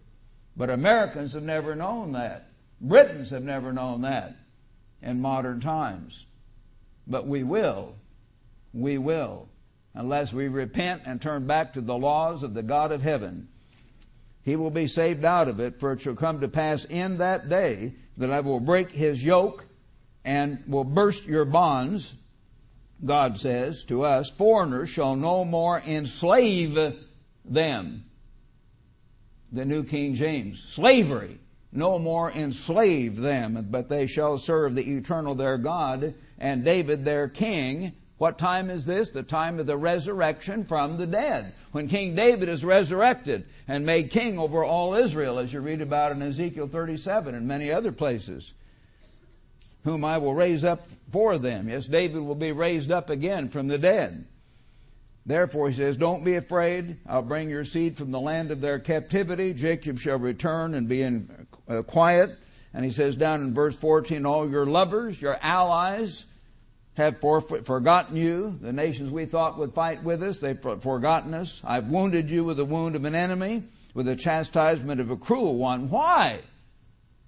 But 0.55 0.69
Americans 0.69 1.33
have 1.33 1.43
never 1.43 1.75
known 1.75 2.13
that. 2.13 2.49
Britons 2.81 3.29
have 3.29 3.43
never 3.43 3.73
known 3.73 4.01
that 4.01 4.35
in 5.01 5.21
modern 5.21 5.59
times. 5.59 6.25
But 7.05 7.27
we 7.27 7.43
will. 7.43 7.95
We 8.73 8.97
will 8.97 9.47
unless 9.97 10.31
we 10.31 10.47
repent 10.47 11.01
and 11.05 11.19
turn 11.19 11.47
back 11.47 11.73
to 11.73 11.81
the 11.81 11.97
laws 11.97 12.43
of 12.43 12.53
the 12.53 12.61
God 12.61 12.91
of 12.91 13.01
heaven. 13.01 13.47
He 14.43 14.55
will 14.55 14.69
be 14.69 14.87
saved 14.87 15.25
out 15.25 15.47
of 15.47 15.59
it, 15.59 15.79
for 15.79 15.91
it 15.91 16.01
shall 16.01 16.15
come 16.15 16.39
to 16.41 16.47
pass 16.47 16.85
in 16.85 17.17
that 17.17 17.49
day 17.49 17.95
that 18.17 18.29
I 18.29 18.41
will 18.41 18.59
break 18.59 18.91
his 18.91 19.23
yoke 19.23 19.65
and 20.23 20.63
will 20.67 20.83
burst 20.83 21.25
your 21.25 21.45
bonds, 21.45 22.13
God 23.03 23.39
says 23.39 23.83
to 23.85 24.03
us, 24.03 24.29
foreigners 24.29 24.89
shall 24.89 25.15
no 25.15 25.43
more 25.43 25.81
enslave 25.85 26.77
them. 27.43 28.03
The 29.51 29.65
New 29.65 29.83
King 29.83 30.15
James. 30.15 30.63
Slavery. 30.63 31.39
No 31.71 31.99
more 31.99 32.31
enslave 32.31 33.17
them, 33.17 33.67
but 33.69 33.89
they 33.89 34.07
shall 34.07 34.37
serve 34.37 34.75
the 34.75 34.95
eternal 34.97 35.35
their 35.35 35.57
God 35.57 36.13
and 36.39 36.63
David 36.63 37.03
their 37.03 37.27
king 37.27 37.93
what 38.17 38.39
time 38.39 38.71
is 38.71 38.85
this? 38.85 39.11
The 39.11 39.23
time 39.23 39.59
of 39.59 39.67
the 39.67 39.77
resurrection 39.77 40.65
from 40.65 40.97
the 40.97 41.05
dead. 41.05 41.53
When 41.71 41.87
King 41.87 42.15
David 42.15 42.49
is 42.49 42.65
resurrected 42.65 43.45
and 43.67 43.85
made 43.85 44.09
king 44.09 44.39
over 44.39 44.63
all 44.63 44.95
Israel, 44.95 45.37
as 45.37 45.53
you 45.53 45.59
read 45.59 45.81
about 45.81 46.11
in 46.11 46.21
Ezekiel 46.21 46.67
37 46.67 47.35
and 47.35 47.47
many 47.47 47.71
other 47.71 47.91
places, 47.91 48.53
whom 49.83 50.03
I 50.03 50.17
will 50.17 50.33
raise 50.33 50.63
up 50.63 50.87
for 51.11 51.37
them. 51.37 51.69
Yes, 51.69 51.85
David 51.85 52.21
will 52.21 52.35
be 52.35 52.51
raised 52.51 52.91
up 52.91 53.11
again 53.11 53.49
from 53.49 53.67
the 53.67 53.77
dead. 53.77 54.25
Therefore, 55.27 55.69
he 55.69 55.75
says, 55.75 55.97
Don't 55.97 56.23
be 56.23 56.35
afraid. 56.35 56.97
I'll 57.05 57.21
bring 57.21 57.49
your 57.49 57.65
seed 57.65 57.97
from 57.97 58.11
the 58.11 58.19
land 58.19 58.49
of 58.49 58.61
their 58.61 58.79
captivity. 58.79 59.53
Jacob 59.53 59.99
shall 59.99 60.17
return 60.17 60.73
and 60.73 60.87
be 60.87 61.01
in 61.01 61.47
uh, 61.67 61.81
quiet. 61.83 62.31
And 62.73 62.85
he 62.85 62.91
says 62.91 63.17
down 63.17 63.41
in 63.41 63.53
verse 63.53 63.75
14, 63.75 64.25
All 64.25 64.49
your 64.49 64.65
lovers, 64.65 65.21
your 65.21 65.37
allies, 65.41 66.23
have 66.93 67.19
forgotten 67.19 68.15
you. 68.15 68.57
The 68.61 68.71
nations 68.71 69.11
we 69.11 69.25
thought 69.25 69.59
would 69.59 69.73
fight 69.73 70.01
with 70.01 70.23
us, 70.23 70.39
they've 70.39 70.59
forgotten 70.59 71.33
us. 71.33 71.61
I've 71.63 71.87
wounded 71.87 72.29
you 72.29 72.45
with 72.45 72.57
the 72.57 72.65
wound 72.65 72.95
of 72.95 73.03
an 73.03 73.13
enemy, 73.13 73.63
with 73.93 74.05
the 74.05 74.15
chastisement 74.15 75.01
of 75.01 75.11
a 75.11 75.17
cruel 75.17 75.57
one. 75.57 75.89
Why? 75.89 76.39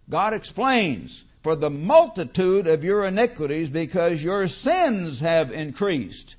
God 0.09 0.33
explains, 0.33 1.23
for 1.43 1.55
the 1.55 1.69
multitude 1.69 2.65
of 2.65 2.85
your 2.85 3.03
iniquities, 3.03 3.69
because 3.69 4.23
your 4.23 4.47
sins 4.47 5.19
have 5.19 5.51
increased. 5.51 6.37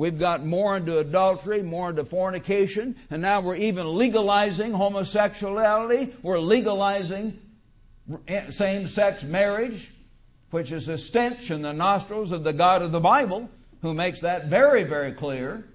We've 0.00 0.18
got 0.18 0.42
more 0.42 0.78
into 0.78 0.98
adultery, 0.98 1.60
more 1.62 1.90
into 1.90 2.06
fornication, 2.06 2.96
and 3.10 3.20
now 3.20 3.42
we're 3.42 3.56
even 3.56 3.98
legalizing 3.98 4.72
homosexuality. 4.72 6.14
We're 6.22 6.38
legalizing 6.38 7.38
same 8.48 8.88
sex 8.88 9.22
marriage 9.24 9.90
which 10.52 10.72
is 10.72 10.88
a 10.88 10.96
stench 10.96 11.50
in 11.50 11.60
the 11.60 11.74
nostrils 11.74 12.32
of 12.32 12.44
the 12.44 12.54
God 12.54 12.80
of 12.80 12.92
the 12.92 13.00
Bible, 13.00 13.50
who 13.82 13.92
makes 13.92 14.22
that 14.22 14.46
very, 14.46 14.84
very 14.84 15.12
clear. 15.12 15.66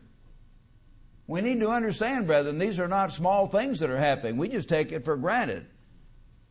We 1.27 1.41
need 1.41 1.59
to 1.59 1.69
understand, 1.69 2.25
brethren, 2.25 2.57
these 2.57 2.79
are 2.79 2.87
not 2.87 3.13
small 3.13 3.45
things 3.45 3.79
that 3.81 3.91
are 3.91 3.99
happening. 3.99 4.37
We 4.37 4.49
just 4.49 4.67
take 4.67 4.91
it 4.91 5.05
for 5.05 5.15
granted. 5.17 5.67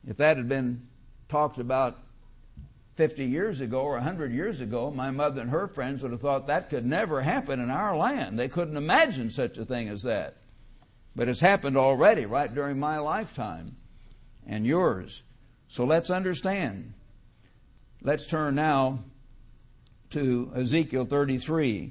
If 0.07 0.19
that 0.19 0.37
had 0.37 0.49
been 0.49 0.87
talked 1.29 1.59
about 1.59 1.99
50 2.97 3.25
years 3.25 3.61
ago 3.61 3.83
or 3.83 3.93
100 3.93 4.33
years 4.33 4.61
ago, 4.61 4.91
my 4.91 5.11
mother 5.11 5.41
and 5.41 5.51
her 5.51 5.67
friends 5.67 6.03
would 6.03 6.13
have 6.13 6.21
thought 6.21 6.47
that 6.47 6.71
could 6.71 6.87
never 6.87 7.21
happen 7.21 7.61
in 7.61 7.71
our 7.71 7.97
land. 7.97 8.39
They 8.39 8.49
couldn't 8.49 8.77
imagine 8.77 9.31
such 9.31 9.59
a 9.59 9.65
thing 9.65 9.89
as 9.89 10.03
that. 10.03 10.37
But 11.17 11.29
it's 11.29 11.41
happened 11.41 11.77
already, 11.77 12.27
right 12.27 12.53
during 12.53 12.79
my 12.79 12.99
lifetime 12.99 13.77
and 14.47 14.67
yours. 14.67 15.23
So 15.69 15.85
let's 15.85 16.11
understand 16.11 16.95
Let's 18.07 18.27
turn 18.27 18.57
now 18.57 18.99
to 20.11 20.53
Ezekiel 20.55 21.07
33. 21.07 21.91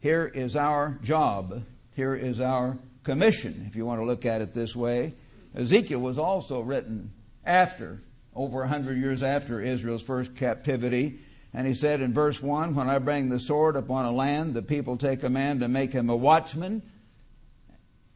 Here 0.00 0.26
is 0.26 0.56
our 0.56 0.98
job. 1.02 1.62
Here 1.96 2.14
is 2.14 2.38
our 2.38 2.76
commission, 3.02 3.64
if 3.66 3.74
you 3.74 3.86
want 3.86 4.02
to 4.02 4.04
look 4.04 4.26
at 4.26 4.42
it 4.42 4.52
this 4.52 4.76
way. 4.76 5.14
Ezekiel 5.54 6.00
was 6.00 6.18
also 6.18 6.60
written 6.60 7.12
after, 7.46 8.02
over 8.38 8.62
a 8.62 8.68
hundred 8.68 8.98
years 8.98 9.22
after 9.22 9.60
Israel's 9.60 10.02
first 10.02 10.36
captivity. 10.36 11.18
And 11.52 11.66
he 11.66 11.74
said 11.74 12.00
in 12.00 12.14
verse 12.14 12.40
1 12.40 12.74
When 12.74 12.88
I 12.88 12.98
bring 12.98 13.28
the 13.28 13.40
sword 13.40 13.76
upon 13.76 14.04
a 14.04 14.12
land, 14.12 14.54
the 14.54 14.62
people 14.62 14.96
take 14.96 15.24
a 15.24 15.28
man 15.28 15.60
to 15.60 15.68
make 15.68 15.92
him 15.92 16.08
a 16.08 16.16
watchman. 16.16 16.82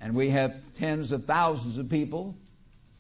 And 0.00 0.14
we 0.14 0.30
have 0.30 0.54
tens 0.78 1.12
of 1.12 1.24
thousands 1.24 1.76
of 1.76 1.90
people 1.90 2.36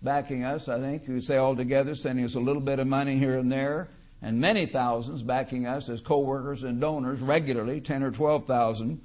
backing 0.02 0.44
us, 0.44 0.68
I 0.68 0.80
think, 0.80 1.04
who 1.04 1.20
say 1.20 1.36
all 1.36 1.54
together, 1.54 1.94
sending 1.94 2.24
us 2.24 2.34
a 2.34 2.40
little 2.40 2.62
bit 2.62 2.80
of 2.80 2.86
money 2.88 3.16
here 3.16 3.38
and 3.38 3.50
there 3.50 3.88
and 4.22 4.40
many 4.40 4.66
thousands 4.66 5.22
backing 5.22 5.66
us 5.66 5.88
as 5.88 6.00
co-workers 6.00 6.62
and 6.62 6.80
donors 6.80 7.20
regularly, 7.20 7.80
10 7.80 8.04
or 8.04 8.12
12,000. 8.12 9.00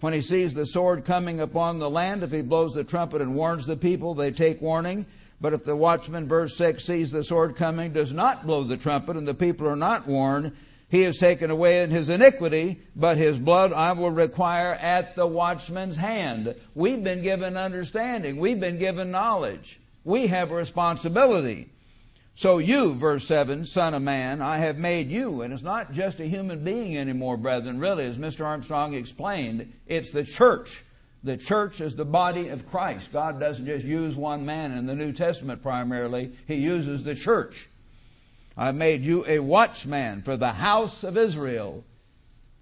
When 0.00 0.12
he 0.12 0.22
sees 0.22 0.54
the 0.54 0.64
sword 0.64 1.04
coming 1.04 1.40
upon 1.40 1.78
the 1.78 1.90
land, 1.90 2.22
if 2.22 2.30
he 2.30 2.40
blows 2.40 2.72
the 2.72 2.84
trumpet 2.84 3.20
and 3.20 3.34
warns 3.34 3.66
the 3.66 3.76
people, 3.76 4.14
they 4.14 4.30
take 4.30 4.62
warning. 4.62 5.04
But 5.40 5.52
if 5.52 5.64
the 5.64 5.76
watchman, 5.76 6.26
verse 6.26 6.56
6, 6.56 6.84
sees 6.84 7.10
the 7.12 7.22
sword 7.22 7.56
coming, 7.56 7.92
does 7.92 8.12
not 8.12 8.46
blow 8.46 8.64
the 8.64 8.76
trumpet, 8.76 9.16
and 9.16 9.26
the 9.26 9.34
people 9.34 9.68
are 9.68 9.76
not 9.76 10.06
warned, 10.06 10.52
he 10.90 11.02
is 11.02 11.18
taken 11.18 11.50
away 11.50 11.82
in 11.82 11.90
his 11.90 12.08
iniquity, 12.08 12.80
but 12.96 13.18
his 13.18 13.38
blood 13.38 13.72
I 13.72 13.92
will 13.92 14.10
require 14.10 14.72
at 14.74 15.16
the 15.16 15.26
watchman's 15.26 15.98
hand. 15.98 16.54
We've 16.74 17.04
been 17.04 17.22
given 17.22 17.58
understanding. 17.58 18.38
We've 18.38 18.58
been 18.58 18.78
given 18.78 19.10
knowledge. 19.10 19.78
We 20.04 20.28
have 20.28 20.50
a 20.50 20.56
responsibility. 20.56 21.68
So 22.36 22.58
you, 22.58 22.94
verse 22.94 23.26
7, 23.26 23.66
son 23.66 23.94
of 23.94 24.02
man, 24.02 24.40
I 24.40 24.58
have 24.58 24.78
made 24.78 25.08
you. 25.08 25.42
And 25.42 25.52
it's 25.52 25.62
not 25.62 25.92
just 25.92 26.20
a 26.20 26.26
human 26.26 26.64
being 26.64 26.96
anymore, 26.96 27.36
brethren. 27.36 27.80
Really, 27.80 28.06
as 28.06 28.16
Mr. 28.16 28.46
Armstrong 28.46 28.94
explained, 28.94 29.70
it's 29.86 30.12
the 30.12 30.24
church. 30.24 30.82
The 31.28 31.36
church 31.36 31.82
is 31.82 31.94
the 31.94 32.06
body 32.06 32.48
of 32.48 32.70
Christ. 32.70 33.12
God 33.12 33.38
doesn't 33.38 33.66
just 33.66 33.84
use 33.84 34.16
one 34.16 34.46
man 34.46 34.72
in 34.72 34.86
the 34.86 34.94
New 34.94 35.12
Testament 35.12 35.62
primarily. 35.62 36.32
He 36.46 36.54
uses 36.54 37.04
the 37.04 37.14
church. 37.14 37.68
I've 38.56 38.74
made 38.74 39.02
you 39.02 39.26
a 39.26 39.38
watchman 39.38 40.22
for 40.22 40.38
the 40.38 40.52
house 40.52 41.04
of 41.04 41.18
Israel. 41.18 41.84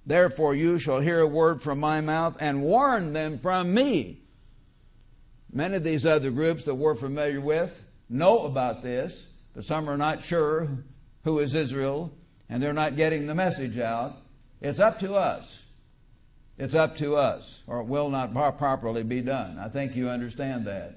Therefore 0.05 0.57
you 0.57 0.81
shall 0.81 0.99
hear 0.99 1.21
a 1.21 1.29
word 1.29 1.62
from 1.62 1.79
my 1.79 2.01
mouth 2.01 2.39
and 2.41 2.61
warn 2.61 3.12
them 3.12 3.39
from 3.39 3.73
me. 3.73 4.19
Many 5.53 5.77
of 5.77 5.85
these 5.85 6.05
other 6.05 6.33
groups 6.33 6.64
that 6.64 6.75
we're 6.75 6.97
familiar 6.97 7.41
with 7.41 7.81
know 8.11 8.47
about 8.47 8.83
this 8.83 9.29
but 9.55 9.64
some 9.64 9.89
are 9.89 9.97
not 9.97 10.25
sure 10.25 10.69
who 11.23 11.39
is 11.39 11.55
Israel 11.55 12.12
and 12.49 12.61
they're 12.61 12.73
not 12.73 12.97
getting 12.97 13.29
the 13.29 13.35
message 13.37 13.79
out. 13.79 14.17
It's 14.61 14.81
up 14.81 14.99
to 14.99 15.14
us. 15.14 15.66
It's 16.59 16.75
up 16.75 16.97
to 16.99 17.17
us, 17.17 17.61
or 17.67 17.81
it 17.81 17.87
will 17.87 18.09
not 18.09 18.33
properly 18.33 19.03
be 19.03 19.21
done. 19.21 19.59
I 19.59 19.69
think 19.69 19.95
you 19.95 20.09
understand 20.09 20.65
that. 20.67 20.97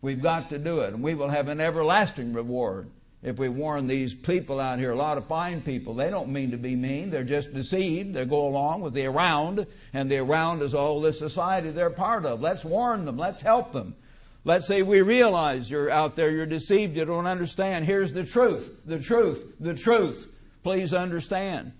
We've 0.00 0.22
got 0.22 0.48
to 0.50 0.58
do 0.58 0.80
it, 0.80 0.94
and 0.94 1.02
we 1.02 1.14
will 1.14 1.28
have 1.28 1.48
an 1.48 1.60
everlasting 1.60 2.32
reward 2.32 2.90
if 3.26 3.38
we 3.38 3.48
warn 3.48 3.88
these 3.88 4.14
people 4.14 4.60
out 4.60 4.78
here, 4.78 4.92
a 4.92 4.96
lot 4.96 5.18
of 5.18 5.26
fine 5.26 5.60
people, 5.60 5.94
they 5.94 6.10
don't 6.10 6.28
mean 6.28 6.52
to 6.52 6.56
be 6.56 6.76
mean. 6.76 7.10
They're 7.10 7.24
just 7.24 7.52
deceived. 7.52 8.14
They 8.14 8.24
go 8.24 8.46
along 8.46 8.82
with 8.82 8.94
the 8.94 9.06
around, 9.06 9.66
and 9.92 10.08
the 10.08 10.18
around 10.18 10.62
is 10.62 10.74
all 10.74 11.00
this 11.00 11.18
society 11.18 11.70
they're 11.70 11.90
part 11.90 12.24
of. 12.24 12.40
Let's 12.40 12.64
warn 12.64 13.04
them. 13.04 13.16
Let's 13.16 13.42
help 13.42 13.72
them. 13.72 13.96
Let's 14.44 14.68
say 14.68 14.82
we 14.82 15.00
realize 15.00 15.68
you're 15.68 15.90
out 15.90 16.14
there, 16.14 16.30
you're 16.30 16.46
deceived, 16.46 16.96
you 16.96 17.04
don't 17.04 17.26
understand. 17.26 17.84
Here's 17.84 18.12
the 18.12 18.24
truth, 18.24 18.82
the 18.86 19.00
truth, 19.00 19.56
the 19.58 19.74
truth. 19.74 20.32
Please 20.62 20.94
understand. 20.94 21.72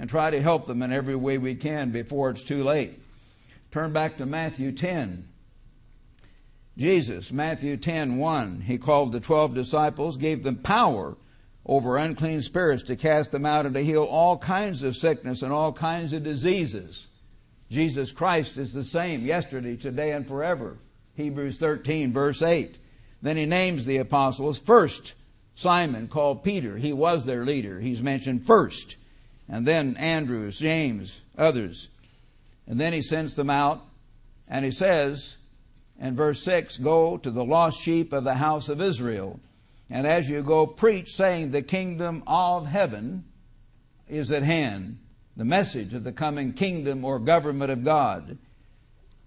And 0.00 0.08
try 0.08 0.30
to 0.30 0.40
help 0.40 0.66
them 0.66 0.80
in 0.82 0.94
every 0.94 1.14
way 1.14 1.36
we 1.36 1.54
can 1.54 1.90
before 1.90 2.30
it's 2.30 2.42
too 2.42 2.64
late. 2.64 2.98
Turn 3.70 3.92
back 3.92 4.16
to 4.16 4.24
Matthew 4.24 4.72
10. 4.72 5.28
Jesus, 6.78 7.30
Matthew 7.30 7.76
10, 7.76 8.16
1, 8.16 8.62
he 8.62 8.78
called 8.78 9.12
the 9.12 9.20
twelve 9.20 9.54
disciples, 9.54 10.16
gave 10.16 10.42
them 10.42 10.56
power 10.56 11.18
over 11.66 11.98
unclean 11.98 12.40
spirits 12.40 12.84
to 12.84 12.96
cast 12.96 13.30
them 13.30 13.44
out 13.44 13.66
and 13.66 13.74
to 13.74 13.84
heal 13.84 14.04
all 14.04 14.38
kinds 14.38 14.82
of 14.82 14.96
sickness 14.96 15.42
and 15.42 15.52
all 15.52 15.70
kinds 15.70 16.14
of 16.14 16.24
diseases. 16.24 17.06
Jesus 17.70 18.10
Christ 18.10 18.56
is 18.56 18.72
the 18.72 18.82
same 18.82 19.26
yesterday, 19.26 19.76
today, 19.76 20.12
and 20.12 20.26
forever. 20.26 20.78
Hebrews 21.14 21.58
13, 21.58 22.10
verse 22.10 22.40
8. 22.40 22.74
Then 23.20 23.36
he 23.36 23.44
names 23.44 23.84
the 23.84 23.98
apostles 23.98 24.58
first. 24.58 25.12
Simon, 25.54 26.08
called 26.08 26.42
Peter, 26.42 26.78
he 26.78 26.94
was 26.94 27.26
their 27.26 27.44
leader. 27.44 27.78
He's 27.80 28.00
mentioned 28.00 28.46
first. 28.46 28.96
And 29.50 29.66
then 29.66 29.96
Andrew, 29.96 30.50
James, 30.52 31.20
others. 31.36 31.88
And 32.68 32.80
then 32.80 32.92
he 32.92 33.02
sends 33.02 33.34
them 33.34 33.50
out 33.50 33.82
and 34.48 34.64
he 34.64 34.70
says, 34.70 35.36
in 36.00 36.16
verse 36.16 36.42
6 36.44 36.78
Go 36.78 37.18
to 37.18 37.30
the 37.30 37.44
lost 37.44 37.80
sheep 37.80 38.12
of 38.12 38.24
the 38.24 38.34
house 38.34 38.68
of 38.68 38.80
Israel. 38.80 39.40
And 39.90 40.06
as 40.06 40.30
you 40.30 40.42
go, 40.42 40.66
preach, 40.66 41.14
saying, 41.14 41.50
The 41.50 41.62
kingdom 41.62 42.22
of 42.26 42.66
heaven 42.66 43.24
is 44.08 44.30
at 44.30 44.44
hand. 44.44 44.98
The 45.36 45.44
message 45.44 45.94
of 45.94 46.04
the 46.04 46.12
coming 46.12 46.52
kingdom 46.52 47.04
or 47.04 47.18
government 47.18 47.72
of 47.72 47.84
God. 47.84 48.38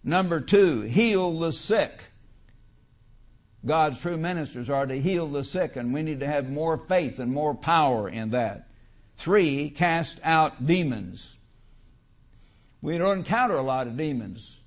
Number 0.03 0.39
two, 0.39 0.82
heal 0.82 1.38
the 1.39 1.51
sick. 1.51 2.05
God's 3.65 3.99
true 4.01 4.17
ministers 4.17 4.69
are 4.69 4.86
to 4.86 4.99
heal 4.99 5.28
the 5.28 5.43
sick, 5.43 5.76
and 5.76 5.93
we 5.93 6.01
need 6.01 6.19
to 6.19 6.28
have 6.28 6.49
more 6.49 6.78
faith 6.78 7.19
and 7.19 7.32
more 7.32 7.55
power 7.55 8.09
in 8.09 8.32
that. 8.32 8.67
Three, 9.24 9.69
cast 9.69 10.19
out 10.21 10.67
demons. 10.67 11.34
We 12.82 12.97
don't 12.97 13.19
encounter 13.19 13.55
a 13.55 13.61
lot 13.61 13.88
of 13.88 13.95
demons 13.95 14.57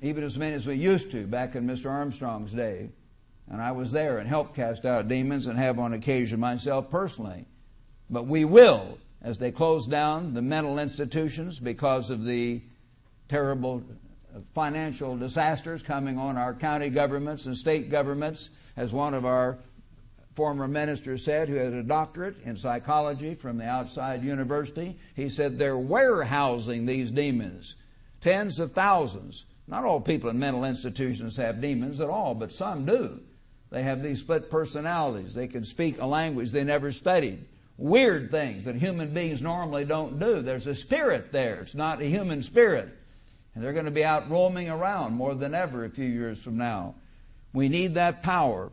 even 0.00 0.24
as 0.24 0.36
many 0.36 0.54
as 0.54 0.66
we 0.66 0.74
used 0.74 1.12
to 1.12 1.24
back 1.28 1.54
in 1.54 1.68
Mr. 1.68 1.88
Armstrong's 1.88 2.52
day. 2.52 2.90
And 3.48 3.62
I 3.62 3.70
was 3.70 3.92
there 3.92 4.18
and 4.18 4.28
helped 4.28 4.56
cast 4.56 4.84
out 4.84 5.06
demons 5.06 5.46
and 5.46 5.56
have 5.56 5.78
on 5.78 5.92
occasion 5.92 6.40
myself 6.40 6.90
personally. 6.90 7.46
But 8.10 8.26
we 8.26 8.44
will, 8.44 8.98
as 9.22 9.38
they 9.38 9.52
close 9.52 9.86
down 9.86 10.34
the 10.34 10.42
mental 10.42 10.80
institutions 10.80 11.60
because 11.60 12.10
of 12.10 12.24
the 12.24 12.60
terrible 13.28 13.84
financial 14.52 15.16
disasters 15.16 15.80
coming 15.80 16.18
on 16.18 16.36
our 16.36 16.54
county 16.54 16.88
governments 16.88 17.46
and 17.46 17.56
state 17.56 17.88
governments, 17.88 18.48
as 18.76 18.90
one 18.90 19.14
of 19.14 19.24
our 19.24 19.58
former 20.34 20.66
minister 20.66 21.18
said, 21.18 21.48
who 21.48 21.56
had 21.56 21.72
a 21.72 21.82
doctorate 21.82 22.42
in 22.44 22.56
psychology 22.56 23.34
from 23.34 23.58
the 23.58 23.66
outside 23.66 24.22
university, 24.22 24.96
he 25.14 25.28
said 25.28 25.58
they're 25.58 25.78
warehousing 25.78 26.86
these 26.86 27.10
demons. 27.10 27.76
Tens 28.20 28.60
of 28.60 28.72
thousands 28.72 29.44
not 29.66 29.84
all 29.84 30.00
people 30.00 30.30
in 30.30 30.38
mental 30.38 30.64
institutions 30.64 31.36
have 31.36 31.60
demons 31.60 32.00
at 32.00 32.10
all, 32.10 32.34
but 32.34 32.52
some 32.52 32.84
do. 32.84 33.20
They 33.70 33.82
have 33.82 34.02
these 34.02 34.20
split 34.20 34.50
personalities. 34.50 35.34
They 35.34 35.46
can 35.46 35.64
speak 35.64 36.00
a 36.00 36.06
language 36.06 36.52
they 36.52 36.64
never 36.64 36.92
studied. 36.92 37.44
Weird 37.78 38.30
things 38.30 38.66
that 38.66 38.74
human 38.74 39.14
beings 39.14 39.40
normally 39.40 39.84
don't 39.84 40.18
do. 40.18 40.42
There's 40.42 40.66
a 40.66 40.74
spirit 40.74 41.32
there. 41.32 41.60
It's 41.60 41.74
not 41.74 42.02
a 42.02 42.04
human 42.04 42.42
spirit. 42.42 42.90
And 43.54 43.64
they're 43.64 43.72
going 43.72 43.86
to 43.86 43.90
be 43.90 44.04
out 44.04 44.28
roaming 44.30 44.68
around 44.68 45.14
more 45.14 45.34
than 45.34 45.54
ever 45.54 45.84
a 45.84 45.90
few 45.90 46.04
years 46.04 46.42
from 46.42 46.58
now. 46.58 46.94
We 47.54 47.68
need 47.68 47.94
that 47.94 48.22
power. 48.22 48.70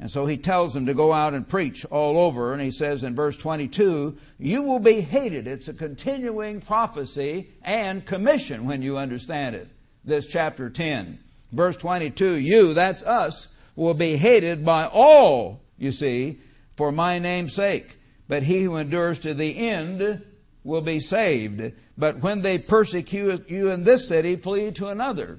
And 0.00 0.10
so 0.10 0.26
he 0.26 0.36
tells 0.36 0.74
them 0.74 0.86
to 0.86 0.94
go 0.94 1.12
out 1.12 1.34
and 1.34 1.48
preach 1.48 1.84
all 1.86 2.18
over. 2.18 2.52
And 2.52 2.60
he 2.60 2.72
says 2.72 3.04
in 3.04 3.14
verse 3.14 3.36
22, 3.36 4.16
you 4.38 4.62
will 4.62 4.80
be 4.80 5.00
hated. 5.00 5.46
It's 5.46 5.68
a 5.68 5.74
continuing 5.74 6.60
prophecy 6.60 7.50
and 7.62 8.04
commission 8.04 8.66
when 8.66 8.82
you 8.82 8.98
understand 8.98 9.54
it 9.54 9.68
this 10.04 10.26
chapter 10.26 10.68
10. 10.68 11.18
Verse 11.52 11.76
22, 11.76 12.34
you, 12.34 12.74
that's 12.74 13.02
us, 13.02 13.54
will 13.76 13.94
be 13.94 14.16
hated 14.16 14.64
by 14.64 14.86
all, 14.86 15.62
you 15.78 15.92
see, 15.92 16.38
for 16.76 16.92
my 16.92 17.18
name's 17.18 17.54
sake. 17.54 17.96
But 18.28 18.42
he 18.42 18.62
who 18.62 18.76
endures 18.76 19.20
to 19.20 19.34
the 19.34 19.68
end 19.68 20.24
will 20.64 20.80
be 20.80 21.00
saved. 21.00 21.72
But 21.96 22.18
when 22.18 22.42
they 22.42 22.58
persecute 22.58 23.48
you 23.48 23.70
in 23.70 23.84
this 23.84 24.08
city, 24.08 24.36
flee 24.36 24.72
to 24.72 24.88
another. 24.88 25.38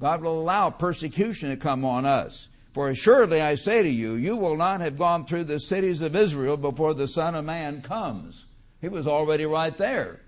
God 0.00 0.22
will 0.22 0.40
allow 0.40 0.70
persecution 0.70 1.50
to 1.50 1.56
come 1.56 1.84
on 1.84 2.06
us. 2.06 2.48
For 2.72 2.88
assuredly 2.88 3.40
I 3.40 3.56
say 3.56 3.82
to 3.82 3.88
you, 3.88 4.14
you 4.14 4.36
will 4.36 4.56
not 4.56 4.80
have 4.80 4.96
gone 4.96 5.26
through 5.26 5.44
the 5.44 5.58
cities 5.58 6.02
of 6.02 6.14
Israel 6.14 6.56
before 6.56 6.94
the 6.94 7.08
Son 7.08 7.34
of 7.34 7.44
Man 7.44 7.82
comes. 7.82 8.44
He 8.80 8.88
was 8.88 9.06
already 9.06 9.44
right 9.44 9.76
there 9.76 10.20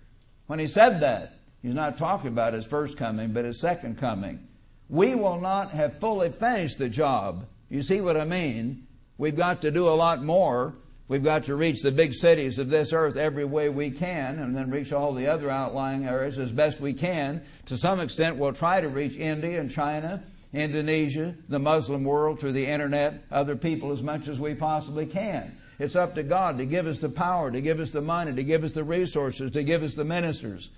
when 0.47 0.59
he 0.59 0.66
said 0.66 1.01
that. 1.01 1.38
He's 1.62 1.74
not 1.74 1.99
talking 1.99 2.28
about 2.28 2.55
his 2.55 2.66
first 2.66 2.97
coming, 2.97 3.32
but 3.32 3.45
his 3.45 3.61
second 3.61 3.99
coming. 3.99 4.40
We 4.88 5.14
will 5.14 5.40
not 5.40 5.70
have 5.70 6.01
fully 6.01 6.30
finished 6.30 6.78
the 6.78 6.88
job. 6.88 7.47
You 7.70 7.82
see 7.82 8.01
what 8.01 8.16
I 8.16 8.24
mean? 8.24 8.86
We've 9.16 9.36
got 9.36 9.62
to 9.62 9.70
do 9.70 9.88
a 9.88 9.90
lot 9.90 10.22
more. 10.22 10.74
We've 11.07 11.22
got 11.22 11.45
to 11.45 11.55
reach 11.55 11.82
the 11.82 11.93
big 11.93 12.12
cities 12.12 12.59
of 12.59 12.70
this 12.70 12.93
earth 12.93 13.16
every 13.16 13.45
way 13.45 13.68
we 13.68 13.90
can, 13.90 14.38
and 14.38 14.57
then 14.57 14.70
reach 14.70 14.93
all 14.93 15.12
the 15.12 15.28
other 15.28 15.49
outlying 15.49 16.07
areas 16.07 16.38
as 16.38 16.51
best 16.51 16.80
we 16.80 16.95
can. 16.95 17.43
To 17.66 17.76
some 17.76 18.01
extent, 18.01 18.36
we'll 18.36 18.53
try 18.53 18.80
to 18.80 18.88
reach 18.88 19.16
India 19.16 19.61
and 19.61 19.70
China, 19.70 20.22
Indonesia, 20.53 21.34
the 21.48 21.59
Muslim 21.59 22.05
world 22.05 22.38
through 22.38 22.53
the 22.53 22.66
internet, 22.66 23.24
other 23.30 23.57
people 23.57 23.92
as 23.92 24.03
much 24.03 24.28
as 24.28 24.38
we 24.38 24.55
possibly 24.55 25.07
can. 25.07 25.50
It's 25.78 25.96
up 25.96 26.14
to 26.14 26.22
God 26.22 26.59
to 26.59 26.66
give 26.66 26.86
us 26.86 26.98
the 26.98 27.09
power, 27.09 27.50
to 27.50 27.61
give 27.61 27.80
us 27.80 27.90
the 27.90 28.03
money, 28.03 28.34
to 28.34 28.44
give 28.44 28.62
us 28.62 28.72
the 28.72 28.84
resources, 28.84 29.50
to 29.53 29.62
give 29.62 29.82
us 29.82 29.94
the 29.94 30.05
ministers. 30.05 30.70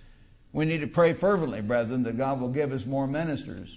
We 0.52 0.64
need 0.64 0.82
to 0.82 0.86
pray 0.86 1.12
fervently, 1.12 1.60
brethren, 1.60 2.04
that 2.04 2.16
God 2.16 2.40
will 2.40 2.50
give 2.50 2.72
us 2.72 2.86
more 2.86 3.06
ministers. 3.06 3.76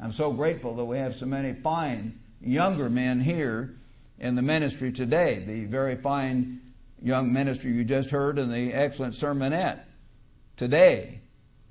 I'm 0.00 0.12
so 0.12 0.32
grateful 0.32 0.74
that 0.76 0.84
we 0.84 0.98
have 0.98 1.14
so 1.14 1.26
many 1.26 1.52
fine 1.52 2.18
younger 2.40 2.90
men 2.90 3.20
here 3.20 3.76
in 4.18 4.34
the 4.34 4.42
ministry 4.42 4.92
today. 4.92 5.42
The 5.46 5.64
very 5.66 5.94
fine 5.94 6.60
young 7.00 7.32
minister 7.32 7.68
you 7.68 7.84
just 7.84 8.10
heard 8.10 8.38
in 8.38 8.50
the 8.50 8.72
excellent 8.72 9.14
sermonette 9.14 9.80
today. 10.56 11.20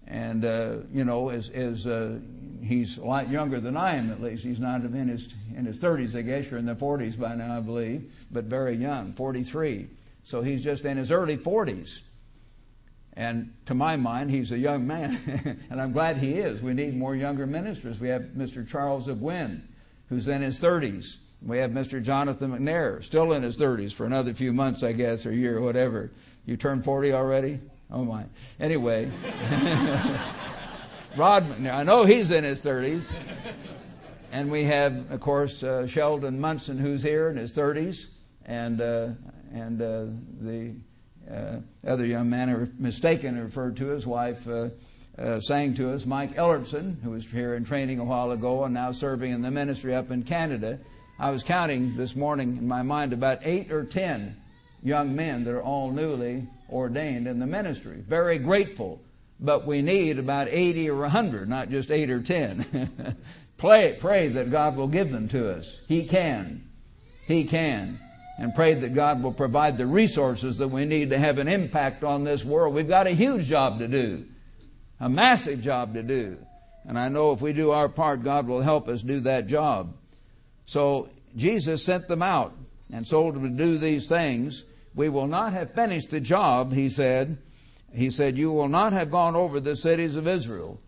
And, 0.08 0.46
uh, 0.46 0.78
you 0.94 1.04
know, 1.04 1.30
is, 1.30 1.50
is 1.50 1.86
uh, 1.86 2.20
he's 2.62 2.98
a 2.98 3.06
lot 3.06 3.30
younger 3.30 3.60
than 3.60 3.78
I 3.78 3.96
am, 3.96 4.12
at 4.12 4.22
least. 4.22 4.44
He's 4.44 4.60
not 4.60 4.82
in 4.82 5.08
his, 5.08 5.34
in 5.56 5.66
his 5.66 5.82
30s, 5.82 6.16
I 6.16 6.22
guess. 6.22 6.50
You're 6.50 6.60
in 6.60 6.66
the 6.66 6.76
40s 6.76 7.20
by 7.20 7.36
now, 7.36 7.58
I 7.58 7.60
believe, 7.60 8.12
but 8.32 8.46
very 8.46 8.76
young, 8.76 9.14
43. 9.14 9.88
So 10.24 10.42
he's 10.42 10.64
just 10.64 10.86
in 10.86 10.98
his 10.98 11.12
early 11.12 11.38
40s. 11.38 12.00
And 13.14 13.54
to 13.66 13.74
my 13.74 13.96
mind, 13.96 14.30
he's 14.30 14.52
a 14.52 14.58
young 14.58 14.86
man, 14.86 15.58
and 15.72 15.82
I'm 15.82 15.92
glad 15.92 16.18
he 16.18 16.34
is. 16.34 16.62
We 16.62 16.74
need 16.74 16.96
more 16.96 17.16
younger 17.16 17.48
ministers. 17.48 18.00
We 18.00 18.10
have 18.10 18.22
Mr. 18.38 18.68
Charles 18.68 19.08
of 19.08 19.22
who's 20.10 20.28
in 20.28 20.42
his 20.42 20.60
30s. 20.60 21.16
We 21.42 21.58
have 21.58 21.72
Mr. 21.72 22.02
Jonathan 22.02 22.52
McNair, 22.52 23.04
still 23.04 23.34
in 23.34 23.42
his 23.44 23.58
30s 23.58 23.94
for 23.94 24.06
another 24.06 24.34
few 24.34 24.54
months, 24.54 24.84
I 24.84 24.92
guess, 24.92 25.26
or 25.26 25.32
year, 25.32 25.58
or 25.58 25.62
whatever. 25.62 26.12
You 26.46 26.58
turned 26.58 26.84
40 26.84 27.14
already? 27.14 27.60
Oh 27.90 28.04
my. 28.04 28.26
Anyway, 28.60 29.10
Rod 31.18 31.46
McNair, 31.46 31.74
I 31.74 31.82
know 31.82 32.06
he's 32.06 32.30
in 32.30 32.44
his 32.44 32.62
30s. 32.62 33.04
And 34.32 34.52
we 34.52 34.66
have, 34.66 35.12
of 35.12 35.20
course, 35.20 35.64
uh, 35.64 35.88
Sheldon 35.88 36.40
Monson, 36.40 36.78
who's 36.78 37.02
here 37.02 37.30
in 37.30 37.38
his 37.38 37.56
30s, 37.56 38.06
and 38.46 38.80
uh, 38.80 39.10
and 39.52 39.82
uh, 39.82 40.06
the 40.42 40.76
uh, 41.32 41.56
other 41.88 42.06
young 42.06 42.30
man 42.30 42.52
are 42.52 42.70
mistaken 42.78 43.42
referred 43.42 43.78
to 43.78 43.88
his 43.88 44.06
wife 44.06 44.48
uh, 44.48 44.70
uh, 45.18 45.40
sang 45.40 45.74
to 45.76 45.92
us, 45.92 46.06
Mike 46.06 46.36
Ellertson, 46.36 47.02
who 47.02 47.12
was 47.12 47.26
here 47.26 47.56
in 47.56 47.66
training 47.66 47.98
a 47.98 48.04
while 48.04 48.32
ago 48.32 48.66
and 48.66 48.74
now 48.76 48.92
serving 48.92 49.32
in 49.32 49.42
the 49.42 49.50
ministry 49.50 49.96
up 49.96 50.12
in 50.12 50.22
Canada. 50.22 50.78
I 51.18 51.32
was 51.32 51.42
counting 51.42 51.98
this 51.98 52.16
morning 52.16 52.58
in 52.58 52.68
my 52.68 52.84
mind 52.84 53.14
about 53.14 53.40
eight 53.44 53.72
or 53.72 53.86
ten 53.86 54.36
young 54.84 55.16
men 55.16 55.46
that 55.46 55.56
are 55.56 55.64
all 55.64 55.90
newly 55.90 56.46
ordained 56.70 57.28
in 57.28 57.40
the 57.40 57.48
ministry. 57.48 58.04
Very 58.08 58.38
grateful, 58.38 59.02
but 59.40 59.66
we 59.66 59.82
need 59.82 60.20
about 60.20 60.48
80 60.50 60.90
or 60.90 61.02
100, 61.02 61.48
not 61.48 61.70
just 61.70 61.92
8 61.92 62.10
or 62.10 62.22
10. 62.22 63.18
pray, 63.58 63.98
pray 64.00 64.28
that 64.30 64.52
God 64.52 64.76
will 64.76 64.88
give 64.88 65.12
them 65.12 65.28
to 65.30 65.52
us. 65.56 65.80
He 65.88 66.06
can. 66.08 66.70
He 67.28 67.46
can 67.46 68.00
and 68.38 68.54
pray 68.54 68.76
that 68.76 68.94
God 68.94 69.24
will 69.24 69.34
provide 69.34 69.78
the 69.78 69.88
resources 69.88 70.60
that 70.60 70.68
we 70.68 70.86
need 70.86 71.10
to 71.10 71.18
have 71.18 71.40
an 71.40 71.48
impact 71.48 72.04
on 72.04 72.24
this 72.24 72.46
world. 72.46 72.74
We've 72.74 72.88
got 72.88 73.08
a 73.08 73.12
huge 73.12 73.48
job 73.48 73.80
to 73.80 73.88
do, 73.88 74.26
a 75.00 75.10
massive 75.10 75.62
job 75.62 75.96
to 75.96 76.04
do. 76.04 76.38
And 76.86 76.98
I 76.98 77.10
know 77.10 77.34
if 77.34 77.42
we 77.42 77.52
do 77.52 77.72
our 77.72 77.90
part, 77.90 78.24
God 78.24 78.48
will 78.48 78.62
help 78.62 78.88
us 78.88 79.02
do 79.02 79.22
that 79.22 79.48
job. 79.48 79.94
So 80.66 81.10
Jesus 81.36 81.84
sent 81.84 82.08
them 82.08 82.22
out 82.22 82.54
and 82.94 83.08
told 83.10 83.36
them 83.36 83.44
to 83.44 83.64
do 83.64 83.78
these 83.78 84.08
things. 84.08 84.64
We 84.94 85.10
will 85.10 85.28
not 85.28 85.54
have 85.54 85.74
finished 85.74 86.12
the 86.12 86.20
job, 86.20 86.72
he 86.72 86.90
said. 86.90 87.40
He 87.94 88.10
said, 88.10 88.38
You 88.38 88.52
will 88.52 88.68
not 88.68 88.94
have 88.94 89.12
gone 89.12 89.36
over 89.36 89.60
the 89.60 89.76
cities 89.76 90.16
of 90.16 90.28
Israel. 90.28 90.80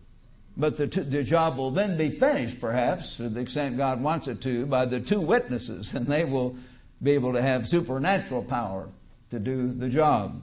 But 0.56 0.76
the, 0.76 0.86
t- 0.86 1.00
the 1.00 1.22
job 1.22 1.56
will 1.56 1.70
then 1.70 1.96
be 1.96 2.10
finished, 2.10 2.60
perhaps, 2.60 3.16
to 3.16 3.28
the 3.28 3.40
extent 3.40 3.76
God 3.76 4.02
wants 4.02 4.28
it 4.28 4.42
to, 4.42 4.66
by 4.66 4.84
the 4.84 5.00
two 5.00 5.20
witnesses, 5.20 5.94
and 5.94 6.06
they 6.06 6.24
will 6.24 6.56
be 7.02 7.12
able 7.12 7.32
to 7.32 7.42
have 7.42 7.68
supernatural 7.68 8.42
power 8.42 8.88
to 9.30 9.38
do 9.38 9.72
the 9.72 9.88
job. 9.88 10.42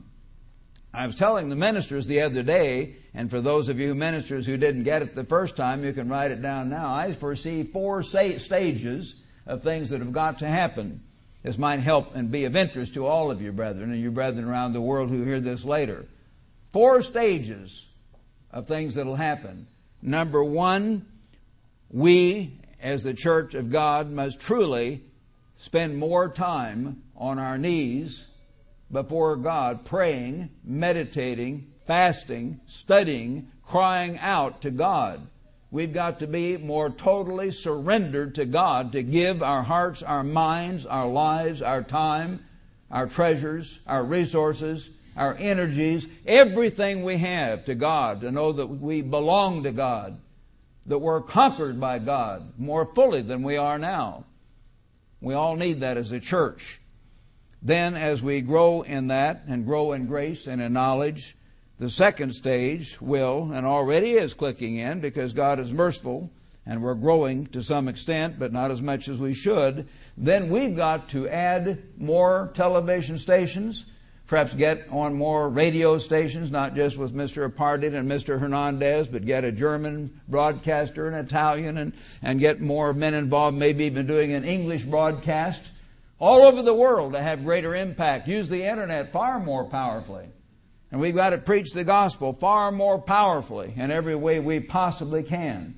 I 0.93 1.05
was 1.05 1.15
telling 1.15 1.49
the 1.49 1.55
ministers 1.55 2.07
the 2.07 2.21
other 2.21 2.41
day, 2.41 2.95
and 3.13 3.29
for 3.29 3.41
those 3.41 3.69
of 3.69 3.79
you 3.79 3.93
ministers 3.93 4.45
who 4.45 4.57
didn't 4.57 4.83
get 4.83 5.03
it 5.03 5.13
the 5.13 5.23
first 5.23 5.55
time, 5.55 5.83
you 5.83 5.93
can 5.93 6.09
write 6.09 6.31
it 6.31 6.41
down 6.41 6.69
now. 6.69 6.93
I 6.93 7.13
foresee 7.13 7.63
four 7.63 8.01
stages 8.01 9.23
of 9.45 9.61
things 9.61 9.91
that 9.91 9.99
have 9.99 10.13
got 10.13 10.39
to 10.39 10.47
happen. 10.47 11.01
This 11.43 11.57
might 11.57 11.81
help 11.81 12.15
and 12.15 12.31
be 12.31 12.45
of 12.45 12.55
interest 12.55 12.95
to 12.95 13.05
all 13.05 13.29
of 13.29 13.41
you 13.41 13.51
brethren 13.51 13.91
and 13.91 14.01
you 14.01 14.09
brethren 14.09 14.45
around 14.45 14.73
the 14.73 14.81
world 14.81 15.09
who 15.09 15.23
hear 15.23 15.39
this 15.39 15.63
later. 15.63 16.05
Four 16.71 17.01
stages 17.01 17.85
of 18.51 18.67
things 18.67 18.95
that'll 18.95 19.15
happen. 19.15 19.67
Number 20.01 20.43
one, 20.43 21.05
we 21.89 22.59
as 22.81 23.03
the 23.03 23.13
church 23.13 23.53
of 23.53 23.71
God 23.71 24.11
must 24.11 24.39
truly 24.39 25.01
spend 25.55 25.97
more 25.97 26.29
time 26.29 27.01
on 27.15 27.39
our 27.39 27.57
knees 27.57 28.25
before 28.91 29.35
God, 29.35 29.85
praying, 29.85 30.49
meditating, 30.63 31.71
fasting, 31.85 32.59
studying, 32.65 33.47
crying 33.63 34.17
out 34.19 34.61
to 34.61 34.71
God. 34.71 35.21
We've 35.71 35.93
got 35.93 36.19
to 36.19 36.27
be 36.27 36.57
more 36.57 36.89
totally 36.89 37.51
surrendered 37.51 38.35
to 38.35 38.45
God 38.45 38.93
to 38.93 39.03
give 39.03 39.43
our 39.43 39.63
hearts, 39.63 40.01
our 40.03 40.23
minds, 40.23 40.85
our 40.85 41.07
lives, 41.07 41.61
our 41.61 41.83
time, 41.83 42.45
our 42.89 43.07
treasures, 43.07 43.79
our 43.85 44.03
resources, 44.03 44.89
our 45.17 45.35
energies, 45.35 46.07
everything 46.25 47.03
we 47.03 47.17
have 47.17 47.65
to 47.65 47.75
God, 47.75 48.21
to 48.21 48.31
know 48.31 48.51
that 48.53 48.67
we 48.67 49.01
belong 49.01 49.63
to 49.63 49.71
God, 49.71 50.19
that 50.85 50.99
we're 50.99 51.21
conquered 51.21 51.79
by 51.79 51.99
God 51.99 52.53
more 52.57 52.85
fully 52.85 53.21
than 53.21 53.43
we 53.43 53.57
are 53.57 53.79
now. 53.79 54.25
We 55.19 55.33
all 55.33 55.55
need 55.55 55.81
that 55.81 55.97
as 55.97 56.11
a 56.11 56.19
church. 56.19 56.79
Then, 57.61 57.95
as 57.95 58.21
we 58.21 58.41
grow 58.41 58.81
in 58.81 59.07
that 59.07 59.41
and 59.47 59.65
grow 59.65 59.91
in 59.91 60.05
grace 60.05 60.45
and 60.45 60.61
in 60.61 60.73
knowledge, 60.73 61.35
the 61.79 61.89
second 61.89 62.33
stage 62.33 63.01
will 63.01 63.51
and 63.51 63.65
already 63.65 64.11
is 64.11 64.33
clicking 64.33 64.77
in 64.77 64.99
because 64.99 65.33
God 65.33 65.59
is 65.59 65.73
merciful 65.73 66.31
and 66.65 66.83
we're 66.83 66.95
growing 66.95 67.47
to 67.47 67.63
some 67.63 67.87
extent, 67.87 68.37
but 68.37 68.51
not 68.51 68.71
as 68.71 68.81
much 68.81 69.07
as 69.07 69.19
we 69.19 69.33
should. 69.33 69.87
Then 70.17 70.49
we've 70.49 70.75
got 70.75 71.09
to 71.09 71.27
add 71.29 71.81
more 71.97 72.51
television 72.53 73.17
stations, 73.17 73.85
perhaps 74.27 74.53
get 74.53 74.85
on 74.91 75.13
more 75.13 75.49
radio 75.49 75.97
stations, 75.97 76.51
not 76.51 76.75
just 76.75 76.97
with 76.97 77.15
Mr. 77.15 77.49
Apartian 77.49 77.95
and 77.95 78.11
Mr. 78.11 78.39
Hernandez, 78.39 79.07
but 79.07 79.25
get 79.25 79.45
a 79.45 79.51
German 79.51 80.19
broadcaster, 80.27 81.07
an 81.07 81.13
Italian, 81.13 81.77
and, 81.77 81.93
and 82.21 82.39
get 82.39 82.59
more 82.59 82.93
men 82.93 83.13
involved, 83.13 83.57
maybe 83.57 83.85
even 83.85 84.05
doing 84.05 84.33
an 84.33 84.43
English 84.43 84.83
broadcast 84.83 85.63
all 86.19 86.41
over 86.41 86.61
the 86.61 86.73
world 86.73 87.13
to 87.13 87.21
have 87.21 87.45
greater 87.45 87.73
impact. 87.73 88.27
Use 88.27 88.49
the 88.49 88.63
internet 88.63 89.11
far 89.13 89.39
more 89.39 89.63
powerfully. 89.63 90.27
And 90.91 90.99
we've 90.99 91.15
got 91.15 91.29
to 91.31 91.37
preach 91.37 91.71
the 91.73 91.83
gospel 91.83 92.33
far 92.33 92.71
more 92.71 92.99
powerfully 92.99 93.73
in 93.75 93.91
every 93.91 94.15
way 94.15 94.39
we 94.39 94.59
possibly 94.59 95.23
can. 95.23 95.76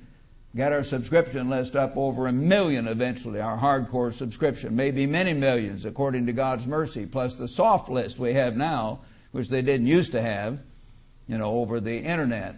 Get 0.56 0.72
our 0.72 0.82
subscription 0.82 1.48
list 1.48 1.76
up 1.76 1.96
over 1.96 2.26
a 2.26 2.32
million 2.32 2.88
eventually, 2.88 3.40
our 3.40 3.56
hardcore 3.56 4.12
subscription, 4.12 4.74
maybe 4.74 5.06
many 5.06 5.32
millions 5.32 5.84
according 5.84 6.26
to 6.26 6.32
God's 6.32 6.66
mercy, 6.66 7.06
plus 7.06 7.36
the 7.36 7.46
soft 7.46 7.88
list 7.88 8.18
we 8.18 8.34
have 8.34 8.56
now, 8.56 9.00
which 9.30 9.48
they 9.48 9.62
didn't 9.62 9.86
used 9.86 10.10
to 10.12 10.20
have, 10.20 10.58
you 11.28 11.38
know, 11.38 11.52
over 11.52 11.78
the 11.78 11.98
internet. 11.98 12.56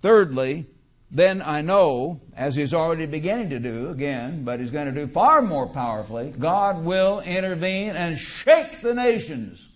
Thirdly, 0.00 0.66
then 1.12 1.42
I 1.42 1.62
know, 1.62 2.20
as 2.36 2.56
he's 2.56 2.74
already 2.74 3.06
beginning 3.06 3.50
to 3.50 3.60
do 3.60 3.90
again, 3.90 4.44
but 4.44 4.58
he's 4.58 4.72
going 4.72 4.92
to 4.92 5.00
do 5.00 5.06
far 5.06 5.42
more 5.42 5.68
powerfully, 5.68 6.34
God 6.36 6.84
will 6.84 7.20
intervene 7.20 7.94
and 7.94 8.18
shake 8.18 8.80
the 8.80 8.94
nations. 8.94 9.68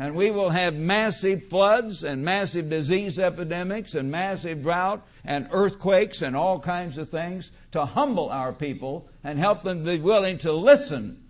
And 0.00 0.16
we 0.16 0.32
will 0.32 0.50
have 0.50 0.74
massive 0.74 1.44
floods 1.44 2.02
and 2.02 2.24
massive 2.24 2.70
disease 2.70 3.18
epidemics 3.20 3.94
and 3.94 4.10
massive 4.10 4.62
drought 4.62 5.06
and 5.24 5.48
earthquakes 5.52 6.22
and 6.22 6.36
all 6.36 6.60
kinds 6.60 6.98
of 6.98 7.10
things 7.10 7.52
to 7.72 7.84
humble 7.84 8.30
our 8.30 8.52
people 8.52 9.08
and 9.22 9.38
help 9.38 9.62
them 9.62 9.84
be 9.84 9.98
willing 9.98 10.38
to 10.38 10.52
listen, 10.52 11.24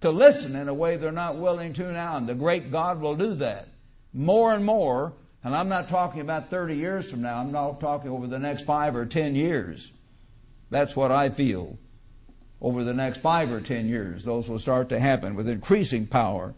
to 0.00 0.10
listen 0.10 0.54
in 0.60 0.68
a 0.68 0.74
way 0.74 0.96
they're 0.96 1.12
not 1.12 1.36
willing 1.36 1.72
to 1.74 1.92
now. 1.92 2.16
And 2.16 2.26
the 2.26 2.34
great 2.34 2.70
God 2.70 3.00
will 3.00 3.16
do 3.16 3.34
that 3.34 3.68
more 4.12 4.52
and 4.52 4.64
more 4.64 5.14
and 5.44 5.56
I'm 5.56 5.68
not 5.68 5.88
talking 5.88 6.20
about 6.20 6.48
30 6.48 6.76
years 6.76 7.10
from 7.10 7.22
now, 7.22 7.40
I'm 7.40 7.50
not 7.50 7.80
talking 7.80 8.10
over 8.10 8.26
the 8.26 8.38
next 8.38 8.64
five 8.64 8.94
or 8.94 9.06
10 9.06 9.34
years. 9.34 9.90
That's 10.70 10.94
what 10.94 11.10
I 11.10 11.30
feel. 11.30 11.78
Over 12.60 12.84
the 12.84 12.94
next 12.94 13.18
five 13.18 13.52
or 13.52 13.60
10 13.60 13.88
years, 13.88 14.24
those 14.24 14.48
will 14.48 14.60
start 14.60 14.88
to 14.90 15.00
happen 15.00 15.34
with 15.34 15.48
increasing 15.48 16.06
power. 16.06 16.54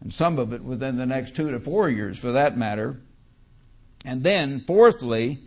And 0.00 0.12
some 0.12 0.38
of 0.38 0.52
it 0.52 0.62
within 0.62 0.96
the 0.96 1.06
next 1.06 1.34
two 1.34 1.50
to 1.50 1.58
four 1.58 1.88
years, 1.88 2.18
for 2.18 2.32
that 2.32 2.56
matter. 2.56 3.00
And 4.04 4.22
then, 4.22 4.60
fourthly, 4.60 5.40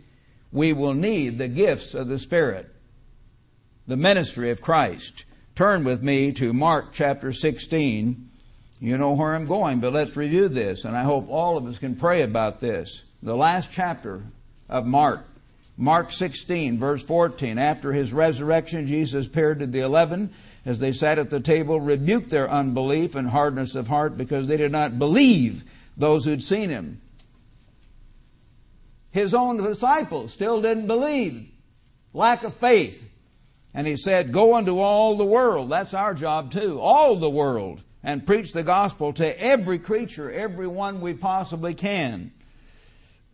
we 0.52 0.72
will 0.72 0.94
need 0.94 1.38
the 1.38 1.48
gifts 1.48 1.94
of 1.94 2.08
the 2.08 2.18
Spirit, 2.18 2.68
the 3.86 3.96
ministry 3.96 4.50
of 4.50 4.60
Christ. 4.60 5.24
Turn 5.54 5.84
with 5.84 6.02
me 6.02 6.32
to 6.32 6.52
Mark 6.52 6.92
chapter 6.92 7.32
16 7.32 8.28
you 8.80 8.96
know 8.96 9.14
where 9.14 9.34
I'm 9.34 9.46
going, 9.46 9.80
but 9.80 9.92
let's 9.92 10.16
review 10.16 10.48
this, 10.48 10.84
and 10.84 10.96
I 10.96 11.02
hope 11.02 11.28
all 11.28 11.56
of 11.56 11.66
us 11.66 11.78
can 11.78 11.96
pray 11.96 12.22
about 12.22 12.60
this. 12.60 13.02
The 13.22 13.36
last 13.36 13.70
chapter 13.72 14.22
of 14.68 14.86
Mark, 14.86 15.26
Mark 15.76 16.12
16, 16.12 16.78
verse 16.78 17.02
14. 17.02 17.58
After 17.58 17.92
his 17.92 18.12
resurrection, 18.12 18.86
Jesus 18.86 19.26
appeared 19.26 19.58
to 19.58 19.66
the 19.66 19.80
eleven 19.80 20.32
as 20.64 20.78
they 20.78 20.92
sat 20.92 21.18
at 21.18 21.30
the 21.30 21.40
table, 21.40 21.80
rebuked 21.80 22.30
their 22.30 22.48
unbelief 22.48 23.16
and 23.16 23.28
hardness 23.28 23.74
of 23.74 23.88
heart 23.88 24.16
because 24.16 24.46
they 24.46 24.56
did 24.56 24.70
not 24.70 24.98
believe 24.98 25.64
those 25.96 26.24
who'd 26.24 26.42
seen 26.42 26.70
him. 26.70 27.00
His 29.18 29.34
own 29.34 29.56
disciples 29.56 30.32
still 30.32 30.62
didn't 30.62 30.86
believe. 30.86 31.50
Lack 32.14 32.44
of 32.44 32.54
faith. 32.54 33.02
And 33.74 33.84
he 33.84 33.96
said, 33.96 34.32
Go 34.32 34.54
unto 34.54 34.78
all 34.78 35.16
the 35.16 35.24
world. 35.24 35.70
That's 35.70 35.92
our 35.92 36.14
job 36.14 36.52
too. 36.52 36.80
All 36.80 37.16
the 37.16 37.28
world 37.28 37.82
and 38.04 38.24
preach 38.24 38.52
the 38.52 38.62
gospel 38.62 39.12
to 39.14 39.42
every 39.42 39.80
creature, 39.80 40.30
every 40.30 40.68
one 40.68 41.00
we 41.00 41.14
possibly 41.14 41.74
can. 41.74 42.32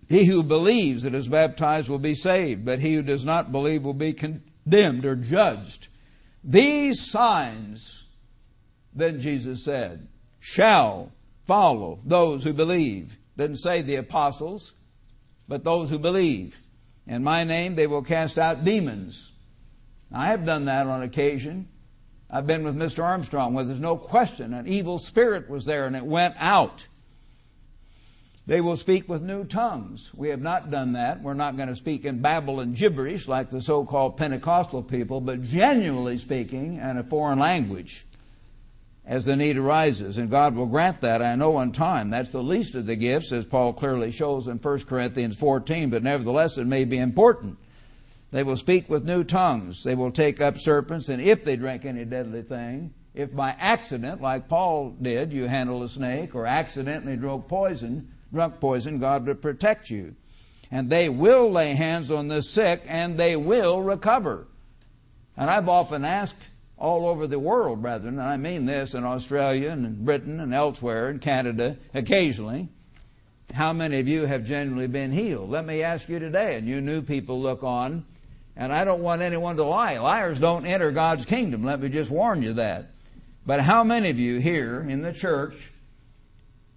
He 0.09 0.24
who 0.24 0.43
believes 0.43 1.03
that 1.03 1.14
is 1.14 1.28
baptized 1.28 1.91
will 1.91 1.99
be 1.99 2.14
saved, 2.14 2.64
but 2.64 2.78
he 2.78 2.95
who 2.95 3.03
does 3.03 3.26
not 3.26 3.53
believe 3.53 3.85
will 3.85 3.93
be 3.93 4.14
condemned 4.14 5.05
or 5.05 5.16
judged. 5.16 5.89
These 6.43 7.11
signs, 7.11 8.05
then 8.95 9.20
Jesus 9.20 9.64
said, 9.64 10.09
shall 10.41 11.12
follow 11.47 12.01
those 12.07 12.43
who 12.43 12.55
believe. 12.55 13.18
Didn't 13.37 13.59
say 13.59 13.82
the 13.82 13.97
apostles, 13.97 14.72
but 15.49 15.65
those 15.65 15.91
who 15.91 15.99
believe. 15.99 16.61
In 17.07 17.23
my 17.23 17.45
name 17.45 17.75
they 17.75 17.87
will 17.87 18.03
cast 18.03 18.39
out 18.39 18.65
demons. 18.65 19.31
I 20.13 20.27
have 20.27 20.47
done 20.47 20.67
that 20.67 20.87
on 20.87 21.03
occasion. 21.03 21.69
I've 22.31 22.47
been 22.47 22.65
with 22.65 22.77
Mr. 22.77 23.03
Armstrong 23.05 23.55
where 23.55 23.65
there's 23.65 23.81
no 23.81 23.97
question 23.97 24.55
an 24.55 24.67
evil 24.67 24.99
spirit 24.99 25.49
was 25.49 25.65
there 25.65 25.87
and 25.87 25.97
it 25.97 26.05
went 26.05 26.35
out. 26.39 26.87
They 28.47 28.61
will 28.61 28.77
speak 28.77 29.09
with 29.09 29.23
new 29.23 29.45
tongues. 29.45 30.11
We 30.15 30.29
have 30.29 30.43
not 30.43 30.71
done 30.71 30.93
that. 30.93 31.23
We're 31.23 31.33
not 31.33 31.57
going 31.57 31.71
to 31.71 31.77
speak 31.77 32.05
in 32.05 32.21
babble 32.21 32.61
and 32.61 32.77
gibberish 32.77 33.27
like 33.27 33.49
the 33.49 33.63
so-called 33.63 34.19
Pentecostal 34.19 34.83
people, 34.83 35.23
but 35.23 35.43
genuinely 35.45 36.19
speaking 36.19 36.77
in 36.77 36.99
a 36.99 37.03
foreign 37.03 37.39
language 37.39 38.05
as 39.07 39.25
the 39.27 39.37
need 39.37 39.57
arises. 39.57 40.19
And 40.19 40.31
God 40.31 40.57
will 40.57 40.67
grant 40.67 41.01
that, 41.03 41.23
I 41.23 41.35
know, 41.35 41.61
in 41.61 41.73
time. 41.73 42.11
That's 42.11 42.31
the 42.31 42.43
least 42.43 42.75
of 42.75 42.87
the 42.87 42.97
gifts, 42.97 43.33
as 43.33 43.45
Paul 43.45 43.73
clearly 43.73 44.11
shows 44.11 44.49
in 44.49 44.59
1 44.59 44.85
Corinthians 44.85 45.37
14, 45.37 45.91
but 45.91 46.03
nevertheless 46.03 46.59
it 46.59 46.67
may 46.67 46.85
be 46.85 46.99
important. 46.99 47.59
They 48.31 48.43
will 48.43 48.57
speak 48.57 48.89
with 48.89 49.05
new 49.05 49.23
tongues. 49.23 49.85
They 49.85 49.95
will 49.95 50.11
take 50.11 50.41
up 50.41 50.59
serpents, 50.59 51.09
and 51.09 51.23
if 51.23 51.45
they 51.45 51.57
drink 51.57 51.85
any 51.85 52.05
deadly 52.05 52.43
thing, 52.43 52.93
if 53.15 53.35
by 53.35 53.55
accident, 53.61 54.21
like 54.21 54.49
Paul 54.49 54.97
did, 55.01 55.33
you 55.33 55.47
handle 55.47 55.85
a 55.85 55.89
snake 55.89 56.35
or 56.35 56.47
accidentally 56.47 57.17
drunk 57.17 57.47
poison, 57.47 58.11
drunk 58.33 58.59
poison, 58.59 58.99
God 58.99 59.27
will 59.27 59.37
protect 59.37 59.89
you. 59.89 60.17
And 60.71 60.91
they 60.91 61.09
will 61.09 61.49
lay 61.53 61.75
hands 61.75 62.11
on 62.11 62.27
the 62.27 62.43
sick 62.43 62.83
and 62.89 63.17
they 63.17 63.37
will 63.37 63.81
recover. 63.83 64.49
And 65.37 65.49
I've 65.49 65.69
often 65.69 66.05
asked 66.05 66.43
all 66.77 67.07
over 67.07 67.27
the 67.27 67.39
world, 67.39 67.83
brethren, 67.83 68.18
and 68.18 68.29
I 68.29 68.37
mean 68.37 68.66
this 68.66 68.95
in 68.95 69.05
Australia 69.05 69.70
and 69.70 70.05
Britain 70.05 70.41
and 70.41 70.53
elsewhere, 70.53 71.11
in 71.11 71.18
Canada, 71.18 71.77
occasionally, 71.95 72.68
how 73.53 73.72
many 73.72 74.01
of 74.01 74.09
you 74.09 74.27
have 74.27 74.45
genuinely 74.45 74.89
been 74.89 75.12
healed? 75.12 75.51
Let 75.51 75.64
me 75.64 75.83
ask 75.83 76.09
you 76.09 76.18
today, 76.18 76.57
and 76.57 76.66
you 76.66 76.81
new 76.81 77.03
people 77.03 77.41
look 77.41 77.62
on 77.62 78.05
And 78.57 78.72
I 78.72 78.85
don't 78.85 79.03
want 79.03 79.22
anyone 79.22 79.57
to 79.57 79.64
lie. 79.64 79.99
Liars 79.99 80.39
don't 80.39 80.66
enter 80.66 80.93
God's 80.93 81.25
kingdom. 81.25 81.64
Let 81.64 81.81
me 81.81 81.89
just 81.89 82.11
warn 82.11 82.43
you 82.43 82.55
that. 82.55 82.87
But 83.47 83.61
how 83.61 83.85
many 83.85 84.11
of 84.11 84.18
you 84.18 84.39
here 84.39 84.81
in 84.89 85.03
the 85.03 85.12
church 85.12 85.70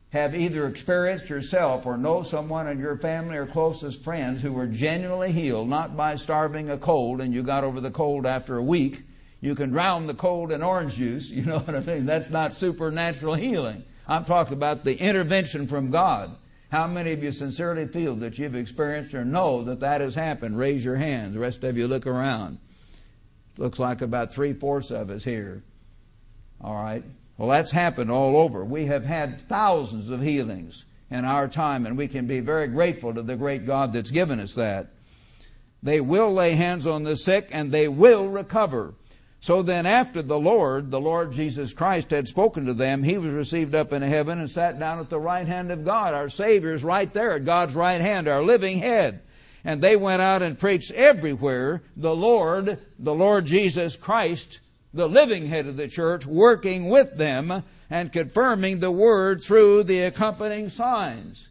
have 0.09 0.33
either 0.33 0.67
experienced 0.67 1.29
yourself 1.29 1.85
or 1.85 1.97
know 1.97 2.23
someone 2.23 2.67
in 2.67 2.79
your 2.79 2.97
family 2.97 3.37
or 3.37 3.45
closest 3.45 4.01
friends 4.03 4.41
who 4.41 4.53
were 4.53 4.65
genuinely 4.65 5.31
healed, 5.31 5.69
not 5.69 5.95
by 5.95 6.15
starving 6.15 6.69
a 6.69 6.77
cold 6.77 7.21
and 7.21 7.33
you 7.33 7.43
got 7.43 7.63
over 7.63 7.79
the 7.79 7.91
cold 7.91 8.25
after 8.25 8.57
a 8.57 8.63
week. 8.63 9.03
You 9.47 9.55
can 9.55 9.69
drown 9.69 10.07
the 10.07 10.13
cold 10.13 10.51
in 10.51 10.61
orange 10.61 10.95
juice. 10.95 11.29
You 11.37 11.43
know 11.43 11.59
what 11.59 11.73
I 11.73 11.79
mean? 11.79 12.05
That's 12.05 12.29
not 12.29 12.53
supernatural 12.53 13.35
healing. 13.35 13.85
I'm 14.05 14.25
talking 14.25 14.51
about 14.51 14.83
the 14.83 14.99
intervention 14.99 15.67
from 15.67 15.89
God. 15.89 16.35
How 16.69 16.85
many 16.85 17.13
of 17.13 17.23
you 17.23 17.31
sincerely 17.31 17.87
feel 17.87 18.15
that 18.17 18.37
you've 18.37 18.55
experienced 18.55 19.13
or 19.13 19.23
know 19.23 19.63
that 19.63 19.79
that 19.79 20.01
has 20.01 20.15
happened? 20.15 20.57
Raise 20.57 20.83
your 20.83 20.97
hands. 20.97 21.33
The 21.33 21.39
rest 21.39 21.63
of 21.63 21.77
you 21.77 21.87
look 21.87 22.05
around. 22.05 22.57
Looks 23.55 23.79
like 23.79 24.01
about 24.01 24.33
three 24.33 24.51
fourths 24.51 24.91
of 24.91 25.09
us 25.09 25.23
here. 25.23 25.63
All 26.59 26.75
right. 26.75 27.05
Well, 27.37 27.47
that's 27.47 27.71
happened 27.71 28.11
all 28.11 28.35
over. 28.35 28.65
We 28.65 28.87
have 28.87 29.05
had 29.05 29.39
thousands 29.47 30.09
of 30.09 30.21
healings 30.21 30.83
in 31.09 31.23
our 31.23 31.47
time, 31.47 31.85
and 31.85 31.97
we 31.97 32.09
can 32.09 32.27
be 32.27 32.41
very 32.41 32.67
grateful 32.67 33.13
to 33.13 33.21
the 33.21 33.37
great 33.37 33.65
God 33.65 33.93
that's 33.93 34.11
given 34.11 34.41
us 34.41 34.55
that. 34.55 34.87
They 35.81 36.01
will 36.01 36.33
lay 36.33 36.51
hands 36.51 36.85
on 36.85 37.05
the 37.05 37.15
sick 37.15 37.47
and 37.53 37.71
they 37.71 37.87
will 37.87 38.27
recover. 38.27 38.93
So 39.39 39.61
then 39.61 39.85
after 39.85 40.21
the 40.21 40.39
Lord, 40.39 40.91
the 40.91 40.99
Lord 40.99 41.31
Jesus 41.31 41.71
Christ 41.71 42.11
had 42.11 42.27
spoken 42.27 42.65
to 42.65 42.73
them, 42.73 43.03
He 43.03 43.17
was 43.17 43.33
received 43.33 43.75
up 43.75 43.93
into 43.93 44.07
heaven 44.07 44.39
and 44.39 44.49
sat 44.49 44.79
down 44.79 44.99
at 44.99 45.09
the 45.09 45.19
right 45.19 45.47
hand 45.47 45.71
of 45.71 45.85
God. 45.85 46.13
Our 46.13 46.29
Savior 46.29 46.73
is 46.73 46.83
right 46.83 47.11
there 47.13 47.33
at 47.33 47.45
God's 47.45 47.75
right 47.75 48.01
hand, 48.01 48.27
our 48.27 48.43
living 48.43 48.79
head. 48.79 49.21
And 49.63 49.81
they 49.81 49.95
went 49.95 50.21
out 50.21 50.41
and 50.41 50.59
preached 50.59 50.91
everywhere 50.91 51.81
the 51.95 52.15
Lord, 52.15 52.79
the 52.97 53.13
Lord 53.13 53.45
Jesus 53.45 53.95
Christ, 53.95 54.59
the 54.93 55.09
living 55.09 55.45
head 55.47 55.67
of 55.67 55.77
the 55.77 55.87
church, 55.87 56.25
working 56.25 56.89
with 56.89 57.17
them 57.17 57.63
and 57.89 58.11
confirming 58.11 58.79
the 58.79 58.91
word 58.91 59.41
through 59.41 59.83
the 59.83 60.01
accompanying 60.01 60.69
signs. 60.69 61.47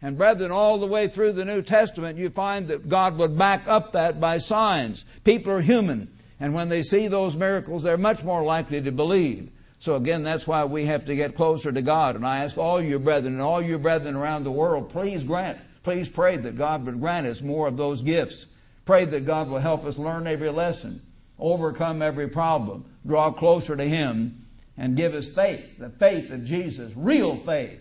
And 0.00 0.18
brethren, 0.18 0.50
all 0.50 0.78
the 0.78 0.86
way 0.86 1.06
through 1.06 1.32
the 1.32 1.44
New 1.44 1.62
Testament, 1.62 2.18
you 2.18 2.30
find 2.30 2.68
that 2.68 2.88
God 2.88 3.18
would 3.18 3.38
back 3.38 3.62
up 3.68 3.92
that 3.92 4.20
by 4.20 4.38
signs. 4.38 5.04
People 5.22 5.52
are 5.52 5.60
human. 5.60 6.08
And 6.40 6.54
when 6.54 6.68
they 6.68 6.82
see 6.82 7.08
those 7.08 7.36
miracles, 7.36 7.82
they're 7.82 7.96
much 7.96 8.24
more 8.24 8.42
likely 8.42 8.80
to 8.82 8.92
believe. 8.92 9.50
So 9.78 9.96
again, 9.96 10.22
that's 10.22 10.46
why 10.46 10.64
we 10.64 10.84
have 10.86 11.06
to 11.06 11.16
get 11.16 11.34
closer 11.34 11.72
to 11.72 11.82
God. 11.82 12.14
And 12.16 12.26
I 12.26 12.44
ask 12.44 12.56
all 12.56 12.80
your 12.80 12.98
brethren 12.98 13.34
and 13.34 13.42
all 13.42 13.60
your 13.60 13.78
brethren 13.78 14.14
around 14.14 14.44
the 14.44 14.52
world, 14.52 14.90
please 14.90 15.24
grant, 15.24 15.58
please 15.82 16.08
pray 16.08 16.36
that 16.36 16.56
God 16.56 16.86
would 16.86 17.00
grant 17.00 17.26
us 17.26 17.40
more 17.40 17.66
of 17.66 17.76
those 17.76 18.00
gifts. 18.00 18.46
Pray 18.84 19.04
that 19.04 19.26
God 19.26 19.48
will 19.48 19.58
help 19.58 19.84
us 19.84 19.98
learn 19.98 20.26
every 20.26 20.50
lesson, 20.50 21.00
overcome 21.38 22.02
every 22.02 22.28
problem, 22.28 22.84
draw 23.06 23.30
closer 23.30 23.76
to 23.76 23.84
Him, 23.84 24.46
and 24.76 24.96
give 24.96 25.14
us 25.14 25.28
faith, 25.28 25.78
the 25.78 25.90
faith 25.90 26.30
of 26.30 26.44
Jesus, 26.44 26.92
real 26.96 27.36
faith, 27.36 27.80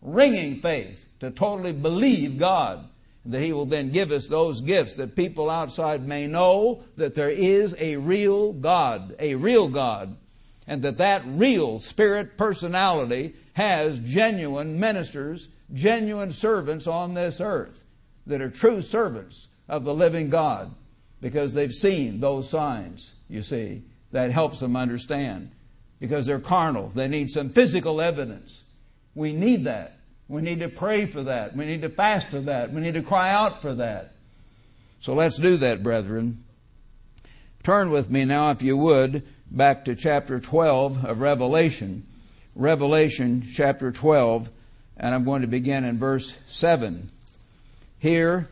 ringing 0.00 0.56
faith, 0.56 1.12
to 1.20 1.30
totally 1.30 1.72
believe 1.72 2.38
God 2.38 2.88
that 3.26 3.42
He 3.42 3.52
will 3.52 3.66
then 3.66 3.90
give 3.90 4.10
us 4.10 4.28
those 4.28 4.60
gifts 4.60 4.94
that 4.94 5.16
people 5.16 5.48
outside 5.48 6.06
may 6.06 6.26
know 6.26 6.82
that 6.96 7.14
there 7.14 7.30
is 7.30 7.74
a 7.78 7.96
real 7.96 8.52
God, 8.52 9.14
a 9.18 9.34
real 9.36 9.68
God, 9.68 10.16
and 10.66 10.82
that 10.82 10.98
that 10.98 11.22
real 11.26 11.78
spirit 11.78 12.36
personality 12.36 13.34
has 13.54 13.98
genuine 14.00 14.80
ministers, 14.80 15.48
genuine 15.72 16.32
servants 16.32 16.86
on 16.86 17.14
this 17.14 17.40
earth 17.40 17.84
that 18.26 18.40
are 18.40 18.50
true 18.50 18.82
servants 18.82 19.48
of 19.68 19.84
the 19.84 19.94
living 19.94 20.30
God 20.30 20.70
because 21.20 21.54
they've 21.54 21.74
seen 21.74 22.20
those 22.20 22.50
signs, 22.50 23.12
you 23.28 23.42
see, 23.42 23.82
that 24.10 24.30
helps 24.30 24.60
them 24.60 24.76
understand. 24.76 25.50
Because 26.00 26.26
they're 26.26 26.40
carnal. 26.40 26.90
They 26.94 27.06
need 27.06 27.30
some 27.30 27.50
physical 27.50 28.00
evidence. 28.00 28.64
We 29.14 29.32
need 29.32 29.64
that. 29.64 29.98
We 30.32 30.40
need 30.40 30.60
to 30.60 30.70
pray 30.70 31.04
for 31.04 31.24
that. 31.24 31.54
We 31.54 31.66
need 31.66 31.82
to 31.82 31.90
fast 31.90 32.28
for 32.28 32.40
that. 32.40 32.72
We 32.72 32.80
need 32.80 32.94
to 32.94 33.02
cry 33.02 33.30
out 33.30 33.60
for 33.60 33.74
that. 33.74 34.12
So 35.02 35.12
let's 35.12 35.36
do 35.36 35.58
that, 35.58 35.82
brethren. 35.82 36.42
Turn 37.62 37.90
with 37.90 38.08
me 38.08 38.24
now, 38.24 38.50
if 38.50 38.62
you 38.62 38.78
would, 38.78 39.24
back 39.50 39.84
to 39.84 39.94
chapter 39.94 40.40
12 40.40 41.04
of 41.04 41.20
Revelation. 41.20 42.06
Revelation 42.54 43.46
chapter 43.52 43.92
12, 43.92 44.48
and 44.96 45.14
I'm 45.14 45.24
going 45.24 45.42
to 45.42 45.48
begin 45.48 45.84
in 45.84 45.98
verse 45.98 46.34
7. 46.48 47.08
Here 47.98 48.48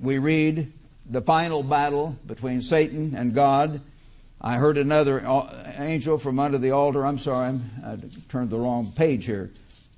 we 0.00 0.16
read 0.16 0.72
the 1.04 1.20
final 1.20 1.62
battle 1.62 2.16
between 2.26 2.62
Satan 2.62 3.14
and 3.14 3.34
God. 3.34 3.82
I 4.40 4.56
heard 4.56 4.78
another 4.78 5.22
uh, 5.26 5.74
angel 5.76 6.16
from 6.16 6.38
under 6.38 6.56
the 6.56 6.70
altar. 6.70 7.04
I'm 7.04 7.18
sorry, 7.18 7.60
I 7.84 7.98
turned 8.30 8.48
the 8.48 8.58
wrong 8.58 8.92
page 8.96 9.26
here. 9.26 9.50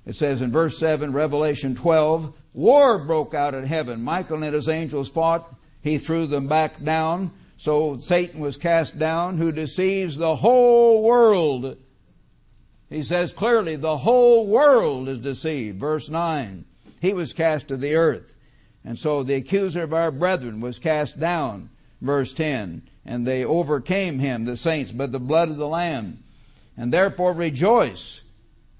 It 0.05 0.15
says 0.15 0.41
in 0.41 0.51
verse 0.51 0.77
7, 0.77 1.13
Revelation 1.13 1.75
12, 1.75 2.33
war 2.53 2.97
broke 2.97 3.33
out 3.33 3.53
in 3.53 3.65
heaven. 3.65 4.03
Michael 4.03 4.43
and 4.43 4.53
his 4.53 4.67
angels 4.67 5.09
fought. 5.09 5.53
He 5.81 5.97
threw 5.97 6.27
them 6.27 6.47
back 6.47 6.83
down. 6.83 7.31
So 7.57 7.99
Satan 7.99 8.39
was 8.39 8.57
cast 8.57 8.97
down 8.97 9.37
who 9.37 9.51
deceives 9.51 10.17
the 10.17 10.35
whole 10.35 11.03
world. 11.03 11.77
He 12.89 13.03
says 13.03 13.31
clearly 13.31 13.75
the 13.75 13.97
whole 13.97 14.47
world 14.47 15.07
is 15.07 15.19
deceived. 15.19 15.79
Verse 15.79 16.09
9. 16.09 16.65
He 16.99 17.13
was 17.13 17.33
cast 17.33 17.67
to 17.67 17.77
the 17.77 17.95
earth. 17.95 18.35
And 18.83 18.97
so 18.97 19.21
the 19.21 19.35
accuser 19.35 19.83
of 19.83 19.93
our 19.93 20.11
brethren 20.11 20.59
was 20.59 20.79
cast 20.79 21.19
down. 21.19 21.69
Verse 22.01 22.33
10. 22.33 22.81
And 23.05 23.25
they 23.25 23.45
overcame 23.45 24.19
him, 24.19 24.45
the 24.45 24.57
saints, 24.57 24.91
by 24.91 25.05
the 25.05 25.19
blood 25.19 25.49
of 25.49 25.57
the 25.57 25.67
Lamb. 25.67 26.23
And 26.75 26.91
therefore 26.91 27.33
rejoice 27.33 28.21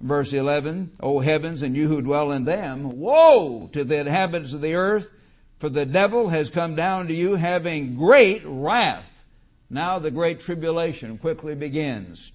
Verse 0.02 0.34
11, 0.34 0.94
O 1.00 1.20
heavens 1.20 1.62
and 1.62 1.76
you 1.76 1.88
who 1.88 2.02
dwell 2.02 2.32
in 2.32 2.44
them, 2.44 3.00
woe 3.00 3.70
to 3.72 3.84
the 3.84 4.00
inhabitants 4.00 4.54
of 4.54 4.62
the 4.62 4.74
earth, 4.74 5.12
for 5.60 5.70
the 5.70 5.86
devil 5.86 6.30
has 6.30 6.50
come 6.50 6.74
down 6.76 7.08
to 7.08 7.14
you 7.14 7.36
having 7.36 7.96
great 7.96 8.42
wrath. 8.44 9.24
Now 9.70 10.00
the 10.00 10.10
great 10.10 10.40
tribulation 10.40 11.20
quickly 11.20 11.54
begins, 11.54 12.32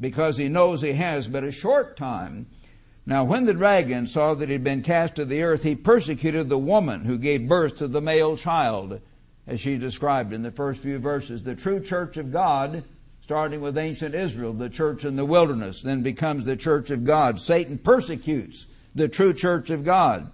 because 0.00 0.38
he 0.38 0.48
knows 0.48 0.80
he 0.80 0.92
has 0.94 1.28
but 1.28 1.44
a 1.44 1.52
short 1.52 1.96
time. 1.96 2.46
Now 3.04 3.24
when 3.24 3.44
the 3.44 3.54
dragon 3.54 4.06
saw 4.06 4.32
that 4.34 4.48
he 4.48 4.54
had 4.54 4.64
been 4.64 4.82
cast 4.82 5.16
to 5.16 5.26
the 5.26 5.42
earth, 5.42 5.64
he 5.64 5.76
persecuted 5.76 6.48
the 6.48 6.58
woman 6.58 7.04
who 7.04 7.18
gave 7.18 7.48
birth 7.48 7.76
to 7.76 7.88
the 7.88 8.00
male 8.00 8.36
child, 8.36 9.00
as 9.46 9.60
she 9.60 9.76
described 9.76 10.32
in 10.32 10.42
the 10.42 10.50
first 10.50 10.80
few 10.80 10.98
verses. 10.98 11.42
The 11.42 11.54
true 11.54 11.80
church 11.80 12.16
of 12.16 12.32
God 12.32 12.82
starting 13.28 13.60
with 13.60 13.76
ancient 13.76 14.14
Israel, 14.14 14.54
the 14.54 14.70
church 14.70 15.04
in 15.04 15.14
the 15.14 15.24
wilderness, 15.26 15.82
then 15.82 16.00
becomes 16.00 16.46
the 16.46 16.56
church 16.56 16.88
of 16.88 17.04
God. 17.04 17.38
Satan 17.38 17.76
persecutes 17.76 18.64
the 18.94 19.06
true 19.06 19.34
church 19.34 19.68
of 19.68 19.84
God. 19.84 20.32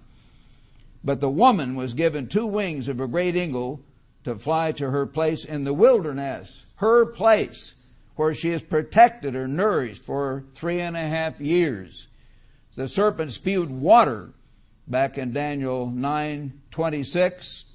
But 1.03 1.19
the 1.19 1.29
woman 1.29 1.75
was 1.75 1.93
given 1.93 2.27
two 2.27 2.45
wings 2.45 2.87
of 2.87 3.01
a 3.01 3.07
great 3.09 3.35
eagle 3.35 3.81
to 4.23 4.37
fly 4.37 4.71
to 4.71 4.91
her 4.91 5.05
place 5.05 5.43
in 5.43 5.65
the 5.65 5.73
wilderness, 5.73 6.63
her 6.77 7.05
place, 7.05 7.73
where 8.15 8.33
she 8.33 8.51
is 8.51 8.61
protected 8.61 9.35
or 9.35 9.45
nourished 9.45 10.01
for 10.01 10.45
three 10.53 10.79
and 10.79 10.95
a 10.95 11.05
half 11.05 11.41
years. 11.41 12.07
The 12.75 12.87
serpent 12.87 13.33
spewed 13.33 13.71
water 13.71 14.29
back 14.87 15.17
in 15.17 15.33
Daniel 15.33 15.91
9:26 15.93 17.65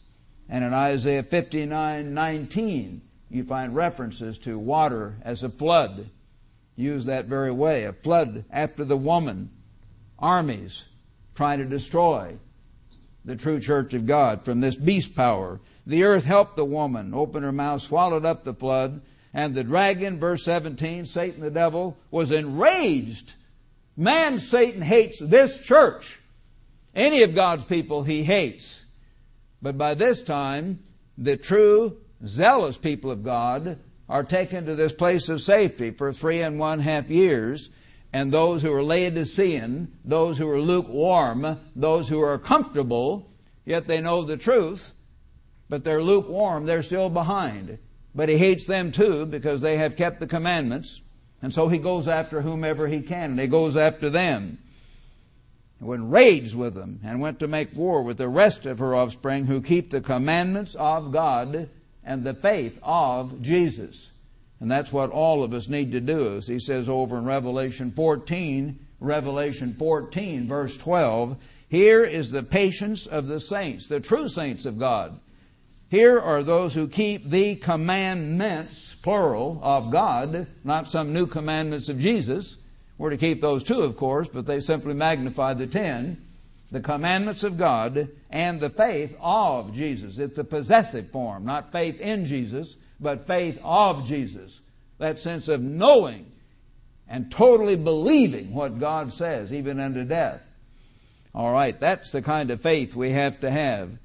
and 0.49 0.65
in 0.65 0.73
Isaiah 0.73 1.23
59:19 1.23 3.03
you 3.31 3.45
find 3.45 3.75
references 3.75 4.39
to 4.39 4.59
water 4.59 5.17
as 5.23 5.43
a 5.43 5.49
flood, 5.49 6.11
used 6.77 7.07
that 7.07 7.27
very 7.27 7.53
way. 7.53 7.85
A 7.85 7.93
flood 7.93 8.45
after 8.51 8.85
the 8.85 8.97
woman, 8.97 9.51
armies 10.19 10.85
trying 11.35 11.59
to 11.59 11.65
destroy 11.65 12.37
the 13.25 13.37
true 13.37 13.61
church 13.61 13.95
of 13.95 14.07
God 14.07 14.45
from 14.45 14.61
this 14.61 14.77
beast 14.77 15.15
power. 15.15 15.61
The 15.87 16.05
earth 16.05 16.25
helped 16.25 16.57
the 16.57 16.65
woman, 16.65 17.15
opened 17.15 17.45
her 17.45 17.53
mouth, 17.53 17.83
swallowed 17.83 18.25
up 18.25 18.45
the 18.45 18.55
flood, 18.55 19.01
and 19.33 19.55
the 19.55 19.65
dragon, 19.65 20.19
verse 20.19 20.45
17, 20.45 21.07
Satan 21.07 21.41
the 21.41 21.51
devil, 21.51 21.97
was 22.11 22.33
enraged. 22.33 23.33
Man, 23.97 24.39
Satan 24.39 24.83
hates 24.83 25.21
this 25.21 25.63
church. 25.63 26.19
Any 26.95 27.23
of 27.23 27.35
God's 27.35 27.65
people 27.65 28.03
he 28.03 28.25
hates. 28.25 28.83
But 29.63 29.79
by 29.79 29.95
this 29.95 30.23
time, 30.23 30.81
the 31.17 31.37
true 31.37 31.99
zealous 32.25 32.77
people 32.79 33.11
of 33.11 33.23
God 33.23 33.79
are 34.09 34.25
taken 34.25 34.67
to 34.67 34.75
this 34.75 34.93
place 34.93 35.29
of 35.29 35.41
safety 35.41 35.91
for 35.91 36.13
three 36.13 36.43
and 36.43 36.59
one 36.59 36.81
half 36.81 37.11
years, 37.11 37.71
and 38.13 38.33
those 38.33 38.63
who 38.63 38.73
are 38.73 38.83
Laodicean, 38.83 39.97
those 40.05 40.37
who 40.37 40.49
are 40.49 40.61
lukewarm, 40.61 41.59
those 41.77 42.09
who 42.09 42.21
are 42.21 42.39
comfortable, 42.39 43.31
yet 43.65 43.87
they 43.87 44.01
know 44.01 44.23
the 44.23 44.37
truth, 44.37 44.93
but 45.69 45.85
they're 45.85 46.03
lukewarm, 46.03 46.67
they're 46.67 46.83
still 46.83 47.09
behind. 47.09 47.79
But 48.13 48.29
he 48.29 48.37
hates 48.37 48.67
them 48.67 48.91
too 48.91 49.27
because 49.27 49.61
they 49.61 49.77
have 49.77 49.97
kept 49.97 50.19
the 50.19 50.27
commandments, 50.27 51.01
and 51.41 51.55
so 51.55 51.69
he 51.69 51.79
goes 51.79 52.09
after 52.09 52.43
whomever 52.43 52.89
he 52.89 53.03
can, 53.03 53.31
and 53.31 53.41
he 53.41 53.47
goes 53.47 53.77
after 53.77 54.11
them. 54.11 54.59
He 55.79 55.85
went 55.85 56.11
raged 56.11 56.57
with 56.57 56.75
them 56.75 57.01
and 57.05 57.21
went 57.21 57.39
to 57.39 57.49
make 57.49 57.75
war 57.75 58.03
with 58.03 58.19
the 58.19 58.29
rest 58.29 58.67
of 58.67 58.81
her 58.81 58.95
offspring 58.95 59.47
who 59.47 59.63
keep 59.63 59.91
the 59.91 60.01
commandments 60.01 60.75
of 60.75 61.13
God 61.13 61.71
and 62.11 62.25
the 62.25 62.35
faith 62.35 62.77
of 62.83 63.41
Jesus. 63.41 64.11
And 64.59 64.69
that's 64.69 64.93
what 64.93 65.13
all 65.13 65.45
of 65.45 65.55
us 65.55 65.69
need 65.69 65.93
to 65.93 66.01
do. 66.01 66.37
As 66.39 66.49
he 66.49 66.59
says 66.59 66.89
over 66.89 67.17
in 67.17 67.25
Revelation 67.25 67.93
14, 67.93 68.77
Revelation 68.99 69.75
14, 69.75 70.49
verse 70.49 70.77
12, 70.77 71.37
here 71.69 72.03
is 72.03 72.33
the 72.33 72.43
patience 72.43 73.07
of 73.07 73.29
the 73.29 73.39
saints, 73.39 73.87
the 73.87 74.01
true 74.01 74.29
saints 74.29 74.67
of 74.67 74.77
God. 74.77 75.21
Here 75.89 76.19
are 76.19 76.43
those 76.43 76.75
who 76.75 76.89
keep 76.89 77.31
the 77.31 77.55
commandments, 77.55 78.97
plural, 78.97 79.61
of 79.63 79.93
God, 79.93 80.49
not 80.65 80.91
some 80.91 81.13
new 81.13 81.29
commandments 81.29 81.89
of 81.89 82.01
Jesus. 82.01 82.57
We're 82.99 83.11
to 83.11 83.19
keep 83.19 83.41
those 83.41 83.63
too, 83.63 83.83
of 83.83 83.97
course, 83.97 84.27
but 84.27 84.47
they 84.47 84.59
simply 84.59 84.95
magnify 84.95 85.55
the 85.55 85.69
ten. 85.69 86.21
The 86.71 86.81
commandments 86.81 87.43
of 87.43 87.59
God 87.59 88.09
and 88.31 88.61
the 88.61 88.71
faith 88.71 89.17
of 89.21 89.75
Jesus. 89.75 90.19
It's 90.19 90.37
the 90.37 90.45
possessive 90.45 91.11
form, 91.11 91.45
not 91.45 91.73
faith 91.73 92.01
in 92.01 92.27
Jesus, 92.27 92.77
but 93.01 93.27
faith 93.27 93.61
of 93.65 94.07
Jesus. 94.07 94.61
That 94.99 95.19
sense 95.19 95.49
of 95.49 95.61
knowing 95.61 96.31
and 97.09 97.31
totally 97.31 97.77
believing 97.77 98.55
what 98.55 98.79
God 98.79 99.13
says, 99.13 99.53
even 99.53 99.81
unto 99.81 100.05
death. 100.05 100.41
All 101.35 101.53
right, 101.53 101.79
that's 101.79 102.13
the 102.13 102.23
kind 102.23 102.51
of 102.51 102.61
faith 102.61 102.95
we 102.95 103.11
have 103.11 103.41
to 103.41 103.51
have. 103.51 103.99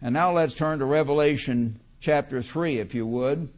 And 0.00 0.12
now 0.12 0.32
let's 0.32 0.54
turn 0.54 0.78
to 0.78 0.84
Revelation 0.84 1.80
chapter 2.00 2.42
3, 2.42 2.78
if 2.78 2.94
you 2.94 3.06
would. 3.06 3.48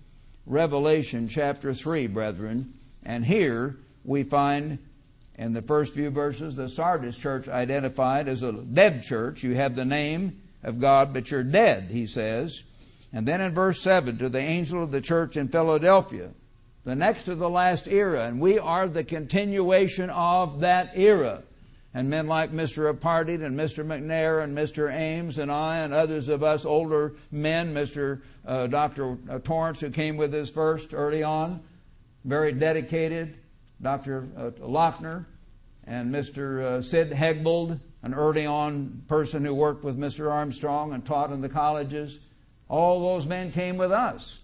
Revelation 0.47 1.29
chapter 1.29 1.75
3, 1.75 2.07
brethren. 2.07 2.73
And 3.05 3.25
here 3.25 3.77
we 4.05 4.23
find 4.23 4.79
in 5.37 5.53
the 5.53 5.63
first 5.63 5.95
few 5.95 6.11
verses 6.11 6.57
the 6.57 6.69
Sardis 6.69 7.17
church 7.17 7.49
identified 7.49 8.29
as 8.29 8.43
a 8.43 8.53
dead 8.53 9.03
church. 9.03 9.43
You 9.43 9.55
have 9.55 9.77
the 9.77 9.85
name 9.85 10.41
of 10.63 10.81
God, 10.81 11.13
but 11.13 11.31
you're 11.31 11.43
dead, 11.43 11.85
he 11.91 12.07
says. 12.07 12.63
And 13.13 13.27
then 13.27 13.41
in 13.41 13.55
verse 13.55 13.81
7, 13.83 14.19
to 14.19 14.29
the 14.29 14.39
angel 14.39 14.83
of 14.83 14.91
the 14.91 15.01
church 15.01 15.37
in 15.37 15.49
Philadelphia, 15.49 16.31
the 16.85 16.95
next 16.95 17.25
to 17.25 17.35
the 17.35 17.51
last 17.51 17.87
era, 17.87 18.25
and 18.27 18.41
we 18.41 18.59
are 18.59 18.89
the 18.89 19.05
continuation 19.05 20.11
of 20.11 20.61
that 20.61 20.93
era. 20.95 21.43
And 21.93 22.11
men 22.11 22.27
like 22.27 22.51
Mr. 22.53 22.93
Apartian 22.93 23.43
and 23.43 23.59
Mr. 23.59 23.85
McNair 23.85 24.45
and 24.45 24.57
Mr. 24.57 24.93
Ames 24.93 25.39
and 25.39 25.51
I 25.51 25.79
and 25.79 25.95
others 25.95 26.29
of 26.29 26.43
us 26.43 26.67
older 26.67 27.15
men, 27.33 27.73
Mr. 27.73 28.21
Uh, 28.45 28.67
Dr. 28.67 29.17
Uh, 29.31 29.39
Torrance, 29.39 29.81
who 29.81 29.91
came 29.91 30.19
with 30.19 30.35
us 30.35 30.51
first 30.51 30.93
early 30.93 31.23
on, 31.23 31.61
very 32.25 32.53
dedicated, 32.53 33.35
Dr. 33.81 34.29
Uh, 34.37 34.51
Lochner, 34.61 35.27
and 35.87 36.13
Mr. 36.13 36.63
Uh, 36.63 36.83
Sid 36.83 37.11
Hegvold, 37.11 37.79
an 38.03 38.15
early 38.15 38.47
on 38.47 39.03
person 39.09 39.45
who 39.45 39.55
worked 39.55 39.85
with 39.85 39.99
Mr. 39.99 40.31
Armstrong 40.31 40.93
and 40.93 41.05
taught 41.05 41.31
in 41.31 41.41
the 41.41 41.49
colleges. 41.49 42.19
All 42.69 43.01
those 43.01 43.27
men 43.27 43.53
came 43.53 43.77
with 43.77 43.93
us. 43.93 44.39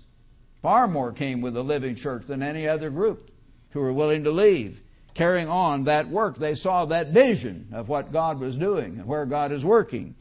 Far 0.62 0.86
more 0.86 1.12
came 1.12 1.40
with 1.40 1.54
the 1.54 1.64
Living 1.64 1.96
Church 1.96 2.26
than 2.26 2.42
any 2.42 2.68
other 2.68 2.90
group 2.90 3.30
who 3.70 3.80
were 3.80 3.92
willing 3.92 4.24
to 4.24 4.30
leave, 4.30 4.80
carrying 5.14 5.48
on 5.48 5.84
that 5.84 6.06
work. 6.06 6.38
They 6.38 6.54
saw 6.54 6.84
that 6.86 7.08
vision 7.08 7.68
of 7.72 7.88
what 7.88 8.12
God 8.12 8.38
was 8.38 8.56
doing 8.56 8.98
and 8.98 9.06
where 9.06 9.26
God 9.26 9.50
is 9.50 9.64
working. 9.64 10.14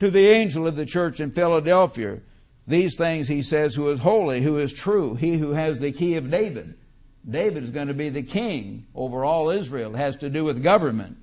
To 0.00 0.10
the 0.10 0.28
angel 0.28 0.66
of 0.66 0.76
the 0.76 0.86
church 0.86 1.20
in 1.20 1.32
Philadelphia, 1.32 2.20
these 2.66 2.96
things 2.96 3.28
he 3.28 3.42
says, 3.42 3.74
who 3.74 3.88
is 3.90 4.00
holy, 4.00 4.40
who 4.42 4.58
is 4.58 4.72
true, 4.72 5.14
he 5.14 5.36
who 5.36 5.52
has 5.52 5.80
the 5.80 5.92
key 5.92 6.16
of 6.16 6.30
David. 6.30 6.74
David 7.28 7.64
is 7.64 7.70
going 7.70 7.88
to 7.88 7.94
be 7.94 8.08
the 8.08 8.22
king 8.22 8.86
over 8.94 9.24
all 9.24 9.50
Israel. 9.50 9.94
It 9.94 9.98
has 9.98 10.16
to 10.16 10.30
do 10.30 10.44
with 10.44 10.62
government. 10.62 11.16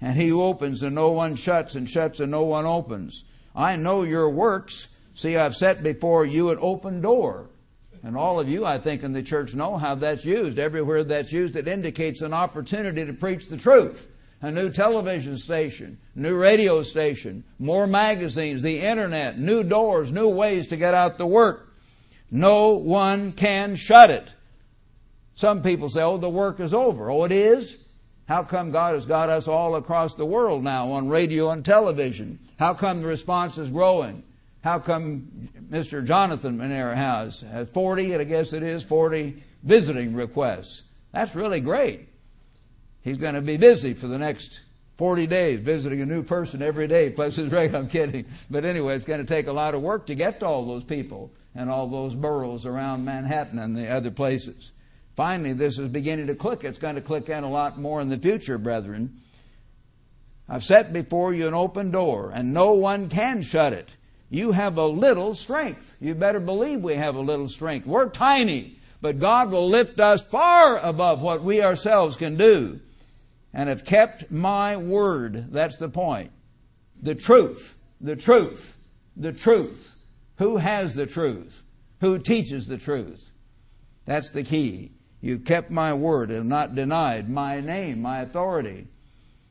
And 0.00 0.16
he 0.16 0.32
opens 0.32 0.82
and 0.82 0.94
no 0.94 1.10
one 1.12 1.36
shuts, 1.36 1.76
and 1.76 1.88
shuts 1.88 2.20
and 2.20 2.30
no 2.30 2.42
one 2.42 2.66
opens. 2.66 3.24
I 3.54 3.76
know 3.76 4.02
your 4.02 4.28
works. 4.28 4.88
See, 5.14 5.36
I've 5.36 5.54
set 5.54 5.82
before 5.82 6.26
you 6.26 6.50
an 6.50 6.58
open 6.60 7.00
door. 7.00 7.46
And 8.02 8.16
all 8.16 8.38
of 8.38 8.48
you, 8.48 8.66
I 8.66 8.78
think, 8.78 9.02
in 9.02 9.14
the 9.14 9.22
church 9.22 9.54
know 9.54 9.78
how 9.78 9.94
that's 9.94 10.24
used. 10.24 10.58
Everywhere 10.58 11.04
that's 11.04 11.32
used, 11.32 11.56
it 11.56 11.68
indicates 11.68 12.20
an 12.20 12.34
opportunity 12.34 13.06
to 13.06 13.14
preach 13.14 13.46
the 13.46 13.56
truth. 13.56 14.14
A 14.42 14.50
new 14.50 14.70
television 14.70 15.38
station, 15.38 15.96
new 16.14 16.36
radio 16.36 16.82
station, 16.82 17.44
more 17.58 17.86
magazines, 17.86 18.62
the 18.62 18.80
internet, 18.80 19.38
new 19.38 19.62
doors, 19.62 20.12
new 20.12 20.28
ways 20.28 20.66
to 20.66 20.76
get 20.76 20.92
out 20.92 21.16
the 21.16 21.26
work. 21.26 21.72
No 22.30 22.72
one 22.72 23.32
can 23.32 23.76
shut 23.76 24.10
it. 24.10 24.28
Some 25.34 25.62
people 25.62 25.88
say, 25.88 26.02
oh, 26.02 26.16
the 26.16 26.30
work 26.30 26.60
is 26.60 26.72
over. 26.72 27.10
Oh, 27.10 27.24
it 27.24 27.32
is? 27.32 27.86
How 28.26 28.42
come 28.42 28.70
God 28.70 28.94
has 28.94 29.04
got 29.04 29.28
us 29.28 29.48
all 29.48 29.76
across 29.76 30.14
the 30.14 30.24
world 30.24 30.64
now 30.64 30.92
on 30.92 31.08
radio 31.08 31.50
and 31.50 31.64
television? 31.64 32.38
How 32.58 32.72
come 32.72 33.02
the 33.02 33.06
response 33.06 33.58
is 33.58 33.70
growing? 33.70 34.22
How 34.62 34.78
come 34.78 35.50
Mr. 35.70 36.04
Jonathan 36.04 36.58
McNair 36.58 36.94
has, 36.94 37.40
has 37.42 37.68
40, 37.68 38.16
I 38.16 38.24
guess 38.24 38.54
it 38.54 38.62
is, 38.62 38.82
40 38.82 39.42
visiting 39.62 40.14
requests? 40.14 40.82
That's 41.12 41.34
really 41.34 41.60
great. 41.60 42.08
He's 43.02 43.18
going 43.18 43.34
to 43.34 43.42
be 43.42 43.58
busy 43.58 43.92
for 43.92 44.06
the 44.06 44.18
next 44.18 44.62
40 44.96 45.26
days 45.26 45.60
visiting 45.60 46.00
a 46.00 46.06
new 46.06 46.22
person 46.22 46.62
every 46.62 46.86
day. 46.86 47.10
Plus 47.10 47.36
his 47.36 47.50
rate, 47.50 47.74
I'm 47.74 47.88
kidding. 47.88 48.24
But 48.50 48.64
anyway, 48.64 48.94
it's 48.94 49.04
going 49.04 49.20
to 49.20 49.26
take 49.26 49.48
a 49.48 49.52
lot 49.52 49.74
of 49.74 49.82
work 49.82 50.06
to 50.06 50.14
get 50.14 50.40
to 50.40 50.46
all 50.46 50.64
those 50.64 50.84
people 50.84 51.30
and 51.54 51.68
all 51.68 51.86
those 51.86 52.14
boroughs 52.14 52.64
around 52.64 53.04
Manhattan 53.04 53.58
and 53.58 53.76
the 53.76 53.88
other 53.90 54.10
places. 54.10 54.70
Finally, 55.16 55.52
this 55.52 55.78
is 55.78 55.88
beginning 55.88 56.26
to 56.26 56.34
click. 56.34 56.64
It's 56.64 56.78
going 56.78 56.96
to 56.96 57.00
click 57.00 57.28
in 57.28 57.44
a 57.44 57.50
lot 57.50 57.78
more 57.78 58.00
in 58.00 58.08
the 58.08 58.18
future, 58.18 58.58
brethren. 58.58 59.20
I've 60.48 60.64
set 60.64 60.92
before 60.92 61.32
you 61.32 61.46
an 61.46 61.54
open 61.54 61.90
door, 61.90 62.32
and 62.34 62.52
no 62.52 62.72
one 62.72 63.08
can 63.08 63.42
shut 63.42 63.72
it. 63.72 63.88
You 64.28 64.52
have 64.52 64.76
a 64.76 64.86
little 64.86 65.34
strength. 65.34 65.96
You 66.00 66.14
better 66.14 66.40
believe 66.40 66.80
we 66.80 66.94
have 66.94 67.14
a 67.14 67.20
little 67.20 67.48
strength. 67.48 67.86
We're 67.86 68.10
tiny, 68.10 68.76
but 69.00 69.20
God 69.20 69.52
will 69.52 69.68
lift 69.68 70.00
us 70.00 70.22
far 70.22 70.78
above 70.78 71.22
what 71.22 71.44
we 71.44 71.62
ourselves 71.62 72.16
can 72.16 72.36
do. 72.36 72.80
And 73.52 73.68
have 73.68 73.84
kept 73.84 74.32
my 74.32 74.76
word. 74.76 75.52
That's 75.52 75.78
the 75.78 75.88
point. 75.88 76.32
The 77.00 77.14
truth. 77.14 77.78
The 78.00 78.16
truth. 78.16 78.88
The 79.16 79.32
truth. 79.32 80.04
Who 80.38 80.56
has 80.56 80.94
the 80.94 81.06
truth? 81.06 81.62
Who 82.00 82.18
teaches 82.18 82.66
the 82.66 82.78
truth? 82.78 83.30
That's 84.04 84.32
the 84.32 84.42
key. 84.42 84.93
You've 85.24 85.46
kept 85.46 85.70
my 85.70 85.94
word 85.94 86.28
and 86.28 86.36
have 86.36 86.44
not 86.44 86.74
denied 86.74 87.30
my 87.30 87.58
name, 87.58 88.02
my 88.02 88.20
authority. 88.20 88.88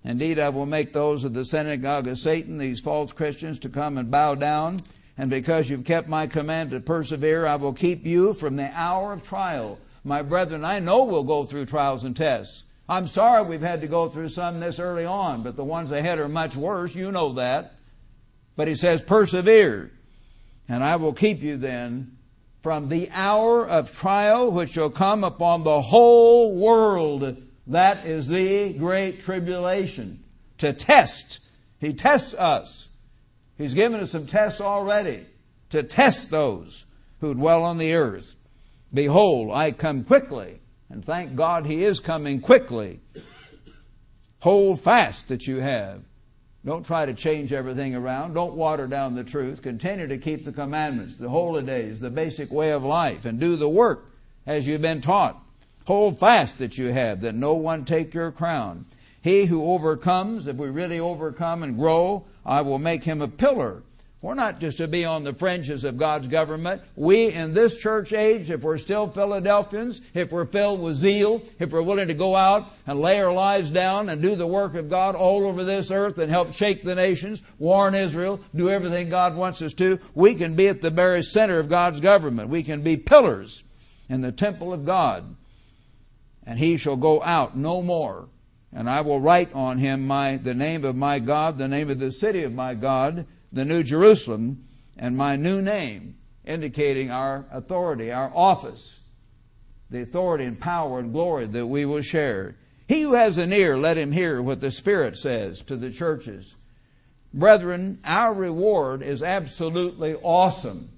Indeed, 0.03 0.37
I 0.37 0.49
will 0.49 0.67
make 0.67 0.93
those 0.93 1.23
of 1.23 1.33
the 1.33 1.45
synagogue 1.45 2.07
of 2.07 2.19
Satan, 2.19 2.59
these 2.59 2.79
false 2.79 3.11
Christians, 3.11 3.57
to 3.57 3.69
come 3.69 3.97
and 3.97 4.11
bow 4.11 4.35
down. 4.35 4.81
And 5.17 5.31
because 5.31 5.71
you've 5.71 5.83
kept 5.83 6.07
my 6.07 6.27
command 6.27 6.69
to 6.69 6.79
persevere, 6.79 7.47
I 7.47 7.55
will 7.55 7.73
keep 7.73 8.05
you 8.05 8.35
from 8.35 8.55
the 8.55 8.69
hour 8.71 9.13
of 9.13 9.23
trial. 9.23 9.79
My 10.03 10.21
brethren, 10.21 10.63
I 10.63 10.77
know 10.77 11.05
we'll 11.05 11.23
go 11.23 11.43
through 11.43 11.65
trials 11.65 12.03
and 12.03 12.15
tests. 12.15 12.65
I'm 12.87 13.07
sorry 13.07 13.41
we've 13.41 13.59
had 13.59 13.81
to 13.81 13.87
go 13.87 14.09
through 14.09 14.29
some 14.29 14.59
this 14.59 14.77
early 14.77 15.05
on, 15.05 15.41
but 15.41 15.55
the 15.55 15.63
ones 15.63 15.89
ahead 15.89 16.19
are 16.19 16.29
much 16.29 16.55
worse. 16.55 16.93
You 16.93 17.11
know 17.11 17.33
that. 17.33 17.73
But 18.55 18.67
he 18.67 18.75
says, 18.75 19.01
persevere. 19.01 19.89
And 20.69 20.83
I 20.83 20.97
will 20.97 21.13
keep 21.13 21.41
you 21.41 21.57
then 21.57 22.15
from 22.63 22.87
the 22.87 23.09
hour 23.11 23.67
of 23.67 23.91
trial 23.91 24.49
which 24.49 24.71
shall 24.71 24.89
come 24.89 25.25
upon 25.25 25.63
the 25.63 25.81
whole 25.81 26.55
world. 26.55 27.37
That 27.67 28.05
is 28.05 28.29
the 28.29 28.73
great 28.73 29.23
tribulation. 29.23 30.23
To 30.59 30.71
test. 30.71 31.45
He 31.79 31.93
tests 31.93 32.33
us. 32.33 32.87
He's 33.57 33.73
given 33.73 33.99
us 33.99 34.11
some 34.11 34.25
tests 34.25 34.61
already 34.61 35.25
to 35.71 35.83
test 35.83 36.31
those 36.31 36.85
who 37.19 37.33
dwell 37.33 37.63
on 37.63 37.77
the 37.77 37.95
earth. 37.95 38.33
Behold, 38.93 39.51
I 39.51 39.71
come 39.71 40.05
quickly. 40.05 40.61
And 40.89 41.03
thank 41.03 41.35
God 41.35 41.65
He 41.65 41.83
is 41.83 41.99
coming 41.99 42.39
quickly. 42.39 43.01
Hold 44.39 44.79
fast 44.79 45.27
that 45.27 45.47
you 45.47 45.59
have 45.59 46.01
don't 46.65 46.85
try 46.85 47.05
to 47.05 47.13
change 47.13 47.51
everything 47.51 47.93
around. 47.93 48.33
Don't 48.33 48.55
water 48.55 48.87
down 48.87 49.15
the 49.15 49.23
truth. 49.23 49.61
Continue 49.61 50.07
to 50.07 50.17
keep 50.17 50.45
the 50.45 50.51
commandments, 50.53 51.17
the 51.17 51.27
holy 51.27 51.61
days, 51.61 51.99
the 51.99 52.09
basic 52.09 52.51
way 52.51 52.71
of 52.71 52.83
life, 52.83 53.25
and 53.25 53.39
do 53.39 53.57
the 53.57 53.67
work 53.67 54.05
as 54.45 54.65
you've 54.65 54.81
been 54.81 55.01
taught. 55.01 55.41
Hold 55.85 56.19
fast 56.19 56.59
that 56.59 56.77
you 56.77 56.93
have, 56.93 57.21
that 57.21 57.35
no 57.35 57.53
one 57.53 57.83
take 57.83 58.13
your 58.13 58.31
crown. 58.31 58.85
He 59.21 59.45
who 59.45 59.71
overcomes, 59.71 60.47
if 60.47 60.55
we 60.55 60.69
really 60.69 60.99
overcome 60.99 61.63
and 61.63 61.77
grow, 61.77 62.25
I 62.45 62.61
will 62.61 62.79
make 62.79 63.03
him 63.03 63.21
a 63.21 63.27
pillar 63.27 63.83
we're 64.23 64.35
not 64.35 64.61
just 64.61 64.77
to 64.77 64.87
be 64.87 65.03
on 65.03 65.25
the 65.25 65.33
fringes 65.33 65.83
of 65.83 65.97
God's 65.97 66.27
government. 66.27 66.81
We 66.95 67.25
in 67.25 67.53
this 67.53 67.75
church 67.75 68.13
age, 68.13 68.49
if 68.49 68.61
we're 68.61 68.77
still 68.77 69.09
Philadelphians, 69.09 69.99
if 70.13 70.31
we're 70.31 70.45
filled 70.45 70.81
with 70.81 70.95
zeal, 70.95 71.43
if 71.59 71.71
we're 71.71 71.81
willing 71.81 72.07
to 72.07 72.13
go 72.13 72.33
out 72.33 72.71
and 72.87 73.01
lay 73.01 73.19
our 73.19 73.33
lives 73.33 73.69
down 73.69 74.07
and 74.07 74.21
do 74.21 74.35
the 74.35 74.47
work 74.47 74.75
of 74.75 74.89
God 74.89 75.15
all 75.15 75.45
over 75.45 75.65
this 75.65 75.91
earth 75.91 76.19
and 76.19 76.31
help 76.31 76.53
shake 76.53 76.83
the 76.83 76.95
nations, 76.95 77.41
warn 77.59 77.95
Israel, 77.95 78.39
do 78.55 78.69
everything 78.69 79.09
God 79.09 79.35
wants 79.35 79.61
us 79.61 79.73
to, 79.73 79.99
we 80.15 80.35
can 80.35 80.55
be 80.55 80.69
at 80.69 80.81
the 80.81 80.89
very 80.89 81.21
center 81.21 81.59
of 81.59 81.67
God's 81.67 81.99
government. 81.99 82.47
We 82.47 82.63
can 82.63 82.81
be 82.81 82.95
pillars 82.95 83.61
in 84.07 84.21
the 84.21 84.31
temple 84.31 84.71
of 84.71 84.85
God. 84.85 85.35
And 86.45 86.57
he 86.57 86.77
shall 86.77 86.95
go 86.95 87.21
out 87.21 87.57
no 87.57 87.81
more. 87.81 88.29
And 88.71 88.89
I 88.89 89.01
will 89.01 89.19
write 89.19 89.53
on 89.53 89.79
him 89.79 90.07
my, 90.07 90.37
the 90.37 90.53
name 90.53 90.85
of 90.85 90.95
my 90.95 91.19
God, 91.19 91.57
the 91.57 91.67
name 91.67 91.89
of 91.89 91.99
the 91.99 92.13
city 92.13 92.43
of 92.43 92.53
my 92.53 92.73
God, 92.73 93.25
the 93.53 93.63
New 93.63 93.83
Jerusalem, 93.83 94.65
and 94.97 95.15
my 95.15 95.37
new 95.37 95.61
name. 95.61 96.17
indicating 96.45 97.09
our 97.09 97.45
authority, 97.51 98.11
our 98.11 98.29
office, 98.35 98.99
the 99.89 100.01
authority 100.01 100.43
and 100.43 100.59
power 100.59 100.99
and 100.99 101.13
glory 101.13 101.45
that 101.45 101.65
we 101.65 101.85
will 101.85 102.01
share. 102.01 102.55
He 102.87 103.03
who 103.03 103.13
has 103.13 103.37
an 103.37 103.53
ear, 103.53 103.77
let 103.77 103.97
him 103.97 104.11
hear 104.11 104.41
what 104.41 104.59
the 104.59 104.71
Spirit 104.71 105.17
says 105.17 105.61
to 105.63 105.77
the 105.77 105.89
churches. 105.89 106.55
Brethren, 107.33 107.99
our 108.03 108.33
reward 108.33 109.01
is 109.01 109.23
absolutely 109.23 110.15
awesome 110.15 110.89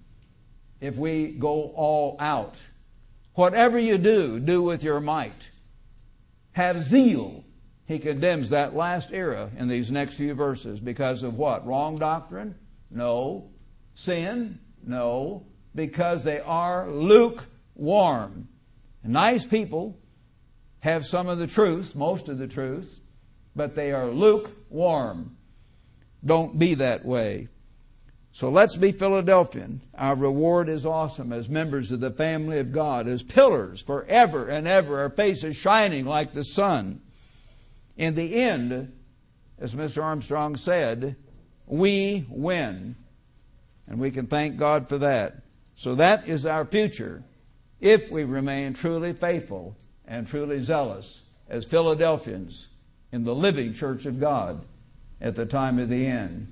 if 0.81 0.97
we 0.97 1.27
go 1.27 1.71
all 1.75 2.17
out. 2.19 2.57
Whatever 3.35 3.77
you 3.77 3.97
do, 3.97 4.39
do 4.39 4.63
with 4.63 4.83
your 4.83 4.99
might. 4.99 5.49
Have 6.53 6.83
zeal. 6.83 7.44
He 7.85 7.99
condemns 7.99 8.49
that 8.49 8.75
last 8.75 9.11
era 9.13 9.51
in 9.57 9.67
these 9.67 9.91
next 9.91 10.15
few 10.15 10.33
verses 10.33 10.79
because 10.79 11.21
of 11.21 11.35
what? 11.35 11.65
Wrong 11.65 11.97
doctrine? 11.97 12.55
No. 12.89 13.51
Sin? 13.93 14.59
No. 14.83 15.45
Because 15.75 16.23
they 16.23 16.39
are 16.39 16.89
lukewarm. 16.89 18.47
Nice 19.03 19.45
people 19.45 19.99
have 20.79 21.05
some 21.05 21.27
of 21.27 21.37
the 21.37 21.47
truth, 21.47 21.95
most 21.95 22.27
of 22.27 22.39
the 22.39 22.47
truth, 22.47 23.05
but 23.55 23.75
they 23.75 23.91
are 23.91 24.07
lukewarm. 24.07 25.37
Don't 26.25 26.57
be 26.57 26.73
that 26.75 27.05
way. 27.05 27.49
So 28.31 28.49
let's 28.49 28.75
be 28.75 28.91
Philadelphian. 28.91 29.81
Our 29.93 30.15
reward 30.15 30.69
is 30.69 30.85
awesome 30.85 31.31
as 31.31 31.47
members 31.47 31.91
of 31.91 31.99
the 32.01 32.11
family 32.11 32.59
of 32.59 32.71
God, 32.71 33.07
as 33.07 33.23
pillars 33.23 33.81
forever 33.81 34.47
and 34.47 34.67
ever, 34.67 34.99
our 34.99 35.09
faces 35.09 35.55
shining 35.55 36.05
like 36.05 36.33
the 36.33 36.43
sun. 36.43 37.01
In 37.97 38.15
the 38.15 38.35
end, 38.35 38.91
as 39.59 39.73
Mr. 39.73 40.03
Armstrong 40.03 40.55
said, 40.55 41.15
we 41.65 42.25
win. 42.29 42.95
And 43.87 43.99
we 43.99 44.11
can 44.11 44.27
thank 44.27 44.57
God 44.57 44.89
for 44.89 44.97
that. 44.99 45.43
So 45.75 45.95
that 45.95 46.27
is 46.27 46.45
our 46.45 46.65
future 46.65 47.23
if 47.79 48.09
we 48.09 48.23
remain 48.23 48.73
truly 48.73 49.13
faithful 49.13 49.75
and 50.07 50.27
truly 50.27 50.61
zealous 50.61 51.21
as 51.49 51.65
Philadelphians 51.65 52.67
in 53.11 53.23
the 53.23 53.35
living 53.35 53.73
church 53.73 54.05
of 54.05 54.19
God 54.19 54.61
at 55.21 55.35
the 55.35 55.45
time 55.45 55.79
of 55.79 55.89
the 55.89 56.07
end. 56.07 56.51